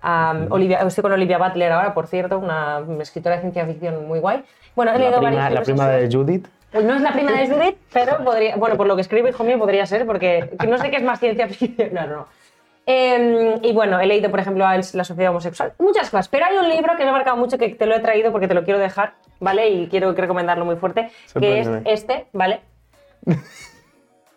a 0.00 0.34
Olivia, 0.48 0.78
estoy 0.78 1.02
con 1.02 1.12
Olivia 1.12 1.36
Butler 1.36 1.70
ahora, 1.70 1.92
por 1.92 2.06
cierto, 2.06 2.38
una 2.38 2.80
escritora 3.00 3.34
de 3.34 3.42
ciencia 3.42 3.66
ficción 3.66 4.06
muy 4.08 4.20
guay. 4.20 4.42
Bueno, 4.74 4.92
he 4.92 4.94
La 4.94 5.00
leído 5.00 5.18
prima, 5.18 5.36
varios 5.42 5.54
la 5.54 5.62
prima 5.64 5.84
así. 5.94 6.06
de 6.06 6.16
Judith. 6.16 6.48
Pues 6.70 6.84
no 6.84 6.94
es 6.94 7.00
la 7.00 7.12
prima 7.12 7.32
de 7.32 7.48
Judith, 7.48 7.76
pero 7.92 8.22
podría, 8.22 8.56
bueno, 8.56 8.76
por 8.76 8.86
lo 8.86 8.94
que 8.94 9.02
escribe, 9.02 9.30
hijo 9.30 9.42
mío, 9.42 9.58
podría 9.58 9.86
ser, 9.86 10.04
porque 10.04 10.50
que 10.58 10.66
no 10.66 10.76
sé 10.78 10.90
qué 10.90 10.96
es 10.96 11.02
más 11.02 11.18
ciencia 11.18 11.48
ficción. 11.48 11.94
No, 11.94 12.06
no. 12.06 12.26
Eh, 12.90 13.58
y 13.62 13.72
bueno, 13.72 14.00
he 14.00 14.06
leído, 14.06 14.30
por 14.30 14.40
ejemplo, 14.40 14.66
a 14.66 14.76
La 14.76 14.82
sociedad 14.82 15.30
homosexual, 15.30 15.74
muchas 15.78 16.08
cosas, 16.10 16.28
pero 16.28 16.46
hay 16.46 16.56
un 16.56 16.68
libro 16.68 16.96
que 16.96 17.04
me 17.04 17.10
ha 17.10 17.12
marcado 17.12 17.36
mucho 17.36 17.58
que 17.58 17.70
te 17.70 17.84
lo 17.84 17.94
he 17.94 18.00
traído 18.00 18.32
porque 18.32 18.48
te 18.48 18.54
lo 18.54 18.64
quiero 18.64 18.78
dejar, 18.78 19.12
¿vale? 19.40 19.68
Y 19.68 19.88
quiero 19.88 20.12
recomendarlo 20.12 20.64
muy 20.64 20.76
fuerte, 20.76 21.10
que 21.38 21.60
es 21.60 21.68
este, 21.84 22.26
¿vale? 22.32 22.60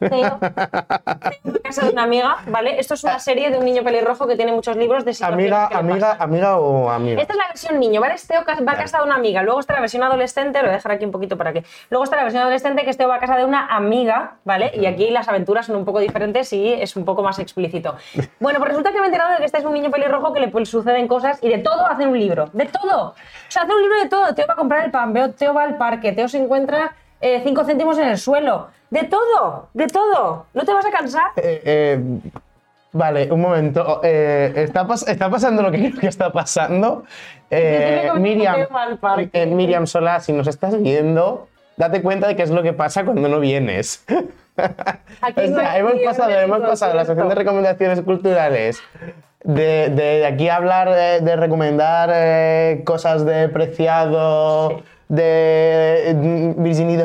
Teo, 0.09 0.39
casa 1.63 1.85
de 1.85 1.91
una 1.91 2.03
amiga, 2.03 2.37
¿vale? 2.47 2.79
Esto 2.79 2.95
es 2.95 3.03
una 3.03 3.19
serie 3.19 3.49
de 3.51 3.57
un 3.57 3.65
niño 3.65 3.83
pelirrojo 3.83 4.27
que 4.27 4.35
tiene 4.35 4.51
muchos 4.51 4.75
libros 4.75 5.05
de 5.05 5.11
Amiga, 5.21 5.67
que 5.69 5.75
amiga, 5.77 6.09
pasan. 6.11 6.21
amiga 6.21 6.57
o 6.57 6.89
amiga. 6.89 7.21
Esta 7.21 7.33
es 7.33 7.37
la 7.37 7.47
versión 7.47 7.79
niño, 7.79 8.01
¿vale? 8.01 8.15
Esteo 8.15 8.41
va 8.67 8.73
a 8.73 8.77
casa 8.77 8.97
de 8.99 9.03
una 9.03 9.15
amiga. 9.15 9.43
Luego 9.43 9.59
está 9.59 9.73
la 9.73 9.81
versión 9.81 10.03
adolescente, 10.03 10.57
lo 10.59 10.65
voy 10.65 10.71
a 10.71 10.75
dejar 10.77 10.93
aquí 10.93 11.05
un 11.05 11.11
poquito 11.11 11.37
para 11.37 11.53
que. 11.53 11.63
Luego 11.89 12.03
está 12.03 12.15
la 12.15 12.23
versión 12.23 12.41
adolescente 12.41 12.83
que 12.83 12.89
Esteo 12.89 13.07
va 13.07 13.15
a 13.15 13.19
casa 13.19 13.35
de 13.37 13.45
una 13.45 13.67
amiga, 13.67 14.37
¿vale? 14.43 14.71
Y 14.73 14.85
aquí 14.85 15.09
las 15.11 15.27
aventuras 15.27 15.65
son 15.67 15.75
un 15.75 15.85
poco 15.85 15.99
diferentes 15.99 16.51
y 16.53 16.73
es 16.73 16.95
un 16.95 17.05
poco 17.05 17.23
más 17.23 17.39
explícito. 17.39 17.95
Bueno, 18.39 18.57
pues 18.57 18.69
resulta 18.69 18.91
que 18.91 18.97
me 18.97 19.03
he 19.03 19.07
enterado 19.07 19.31
de 19.33 19.37
que 19.37 19.45
este 19.45 19.59
es 19.59 19.65
un 19.65 19.73
niño 19.73 19.91
pelirrojo 19.91 20.33
que 20.33 20.39
le 20.39 20.47
pues, 20.47 20.67
suceden 20.67 21.07
cosas 21.07 21.37
y 21.43 21.49
de 21.49 21.59
todo 21.59 21.85
hacen 21.85 22.07
un 22.09 22.17
libro. 22.17 22.49
¡De 22.53 22.65
todo! 22.65 23.09
O 23.09 23.15
sea, 23.49 23.63
hace 23.63 23.73
un 23.73 23.81
libro 23.81 23.99
de 23.99 24.09
todo. 24.09 24.33
Teo 24.33 24.47
va 24.47 24.53
a 24.53 24.57
comprar 24.57 24.83
el 24.85 24.91
pan, 24.91 25.13
veo- 25.13 25.31
Teo 25.31 25.53
va 25.53 25.63
al 25.63 25.77
parque, 25.77 26.11
Teo 26.11 26.27
se 26.27 26.39
encuentra 26.39 26.95
eh, 27.21 27.41
cinco 27.43 27.63
céntimos 27.63 27.97
en 27.97 28.07
el 28.09 28.17
suelo. 28.17 28.67
¡De 28.89 29.03
todo! 29.03 29.69
¡De 29.73 29.87
todo! 29.87 30.45
¿No 30.53 30.63
te 30.65 30.73
vas 30.73 30.85
a 30.85 30.91
cansar? 30.91 31.31
Eh, 31.37 31.61
eh, 31.63 31.99
vale, 32.91 33.31
un 33.31 33.39
momento. 33.41 34.01
Eh, 34.03 34.51
¿está, 34.57 34.85
pas- 34.85 35.07
está 35.07 35.29
pasando 35.29 35.61
lo 35.61 35.71
que 35.71 35.77
creo 35.89 35.99
que 35.99 36.07
está 36.07 36.31
pasando? 36.31 37.03
Miriam, 38.19 38.67
Miriam 39.49 39.87
Sola, 39.87 40.19
si 40.19 40.33
nos 40.33 40.47
estás 40.47 40.81
viendo, 40.81 41.47
date 41.77 42.01
cuenta 42.01 42.27
de 42.27 42.35
qué 42.35 42.43
es 42.43 42.49
lo 42.51 42.63
que 42.63 42.73
pasa 42.73 43.03
cuando 43.05 43.27
no 43.29 43.39
vienes. 43.39 44.03
Aquí 45.21 45.41
O 45.51 45.55
sea, 45.55 45.77
hemos 45.77 45.93
pasado, 46.05 46.29
hemos 46.31 46.59
pasado 46.59 46.93
la 46.93 47.05
sección 47.05 47.29
de 47.29 47.35
recomendaciones 47.35 48.01
culturales. 48.01 48.81
De, 49.43 49.89
de- 49.89 50.19
de 50.19 50.25
aquí 50.27 50.49
a 50.49 50.57
hablar 50.57 50.89
de, 50.93 51.21
de 51.21 51.35
recomendar 51.35 52.11
eh, 52.13 52.83
cosas 52.85 53.25
de 53.25 53.49
Preciado, 53.49 54.83
de 55.11 56.13
mm, 56.15 56.63
Virginie 56.63 56.97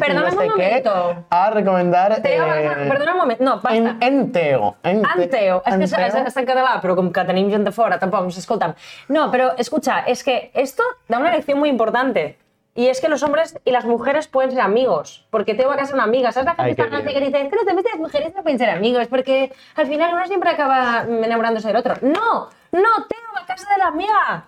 Perdóname 0.00 0.14
no 0.14 0.30
sé 0.30 0.48
un 0.48 0.56
qué, 0.56 0.68
momento. 0.68 1.24
a 1.28 1.50
recomendar. 1.50 2.22
Teo, 2.22 2.54
eh, 2.54 2.86
perdona 2.88 3.12
un 3.12 3.18
moment, 3.18 3.40
no, 3.40 3.60
basta. 3.60 3.74
en, 3.76 3.98
en 4.00 4.32
Teo. 4.32 4.76
En, 4.82 5.02
te- 5.02 5.08
Anteo, 5.14 5.62
és 5.66 5.74
que 5.76 5.84
és, 5.84 5.92
en 5.92 6.04
és, 6.06 6.12
Teo. 6.14 6.24
està 6.24 6.40
en 6.40 6.46
català, 6.48 6.80
però 6.80 6.96
com 6.96 7.10
que 7.12 7.24
tenim 7.28 7.50
gent 7.52 7.66
de 7.68 7.72
fora, 7.72 7.98
tampoc, 8.00 8.30
escolta'm. 8.32 8.72
No, 9.08 9.30
pero 9.30 9.52
escucha, 9.58 10.00
es 10.06 10.24
que 10.24 10.50
esto 10.54 10.82
da 11.06 11.18
una 11.18 11.30
lección 11.30 11.58
muy 11.58 11.68
importante. 11.68 12.38
Y 12.74 12.86
es 12.86 13.00
que 13.00 13.08
los 13.08 13.22
hombres 13.24 13.58
y 13.64 13.72
las 13.72 13.84
mujeres 13.84 14.28
pueden 14.28 14.52
ser 14.52 14.60
amigos, 14.60 15.26
porque 15.30 15.54
Teo 15.54 15.68
va 15.68 15.74
a 15.74 15.78
casa 15.78 15.90
de 15.90 15.94
una 15.96 16.04
amiga. 16.04 16.32
¿Sabes 16.32 16.46
la 16.46 16.54
gente 16.54 16.82
Ay, 16.82 17.02
qué 17.02 17.12
que 17.12 17.20
dice, 17.26 17.42
es 17.42 17.48
que 17.50 17.58
hombres 17.58 17.84
y 17.84 17.88
las 17.90 17.98
mujeres 18.00 18.34
no 18.34 18.42
pueden 18.42 18.58
ser 18.58 18.70
amigos, 18.70 19.06
porque 19.08 19.52
al 19.74 19.86
final 19.86 20.14
uno 20.14 20.26
siempre 20.26 20.48
acaba 20.50 21.02
enamorándose 21.02 21.68
del 21.68 21.76
otro? 21.76 21.94
No, 22.00 22.48
no, 22.72 22.90
Teo 23.08 23.28
va 23.36 23.42
a 23.42 23.46
casa 23.46 23.68
de 23.70 23.78
la 23.78 23.88
amiga. 23.88 24.44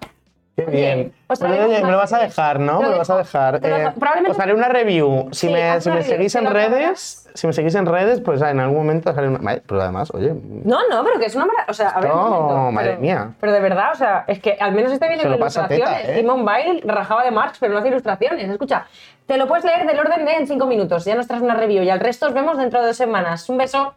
Qué 0.57 0.65
bien. 0.67 1.13
haremos 1.29 1.67
oye, 1.69 1.83
me 1.83 1.91
lo 1.91 1.97
vas 1.97 2.13
a 2.13 2.19
dejar, 2.19 2.61
¿no? 2.61 2.81
Me 2.83 2.89
lo 2.91 2.99
vas 2.99 3.09
a 3.09 3.17
dejar. 3.17 3.61
Eh. 3.63 3.93
Probablemente- 3.99 4.31
os 4.33 4.39
haré 4.41 4.53
una 4.53 4.69
review. 4.69 5.29
Si 5.33 5.47
Sí, 5.47 5.53
me, 5.53 5.81
si 5.81 5.89
me 5.89 5.95
review. 5.97 6.11
seguís 6.13 6.35
en 6.35 6.47
redes, 6.47 7.29
si 7.35 7.47
me 7.47 7.53
seguís 7.55 7.75
en 7.77 7.87
redes, 7.87 8.21
pues 8.21 8.43
en 8.43 8.61
algún 8.61 8.79
momento 8.79 9.11
os 9.11 9.17
haré 9.17 9.29
una. 9.29 9.39
Pero 9.67 9.81
además, 9.81 10.11
oye, 10.13 10.35
No, 10.65 10.79
no, 10.91 11.03
pero 11.05 11.19
que 11.19 11.27
es 11.27 11.35
una 11.37 11.47
maravilla. 11.47 11.71
O 11.71 11.75
sea, 11.75 11.89
a 11.91 12.01
ver, 12.01 12.11
un 12.13 12.17
No, 12.19 12.31
momento, 12.31 12.73
madre 12.73 12.89
pero- 12.91 13.01
mía. 13.01 13.31
Pero 13.41 13.53
de 13.53 13.61
verdad, 13.61 13.93
o 13.93 13.95
sea, 13.95 14.25
es 14.27 14.39
que 14.41 14.57
al 14.61 14.73
menos 14.73 14.93
está 14.93 15.07
bien 15.09 15.21
Se 15.21 15.27
con 15.27 15.37
ilustraciones. 15.69 15.79
teta, 16.03 16.13
¿eh? 16.13 16.17
Simon 16.21 16.45
rajaba 16.85 17.25
de 17.25 17.31
Marx, 17.31 17.57
pero 17.59 17.73
no 17.73 17.79
hace 17.79 17.89
ilustraciones. 17.89 18.51
Escucha, 18.51 18.87
te 19.27 19.39
lo 19.39 19.47
puedes 19.49 19.65
leer 19.65 19.87
del 19.87 19.99
orden 19.99 20.25
de 20.27 20.33
en 20.33 20.47
cinco 20.47 20.67
minutos. 20.67 21.05
Ya 21.07 21.15
nos 21.15 21.27
traes 21.27 21.43
una 21.43 21.55
review 21.55 21.83
y 21.85 21.91
al 21.91 22.01
resto 22.01 22.27
os 22.27 22.35
vemos 22.35 22.59
dentro 22.59 22.81
de 22.81 22.89
dos 22.89 22.97
semanas. 22.97 23.49
Un 23.49 23.57
beso. 23.59 23.95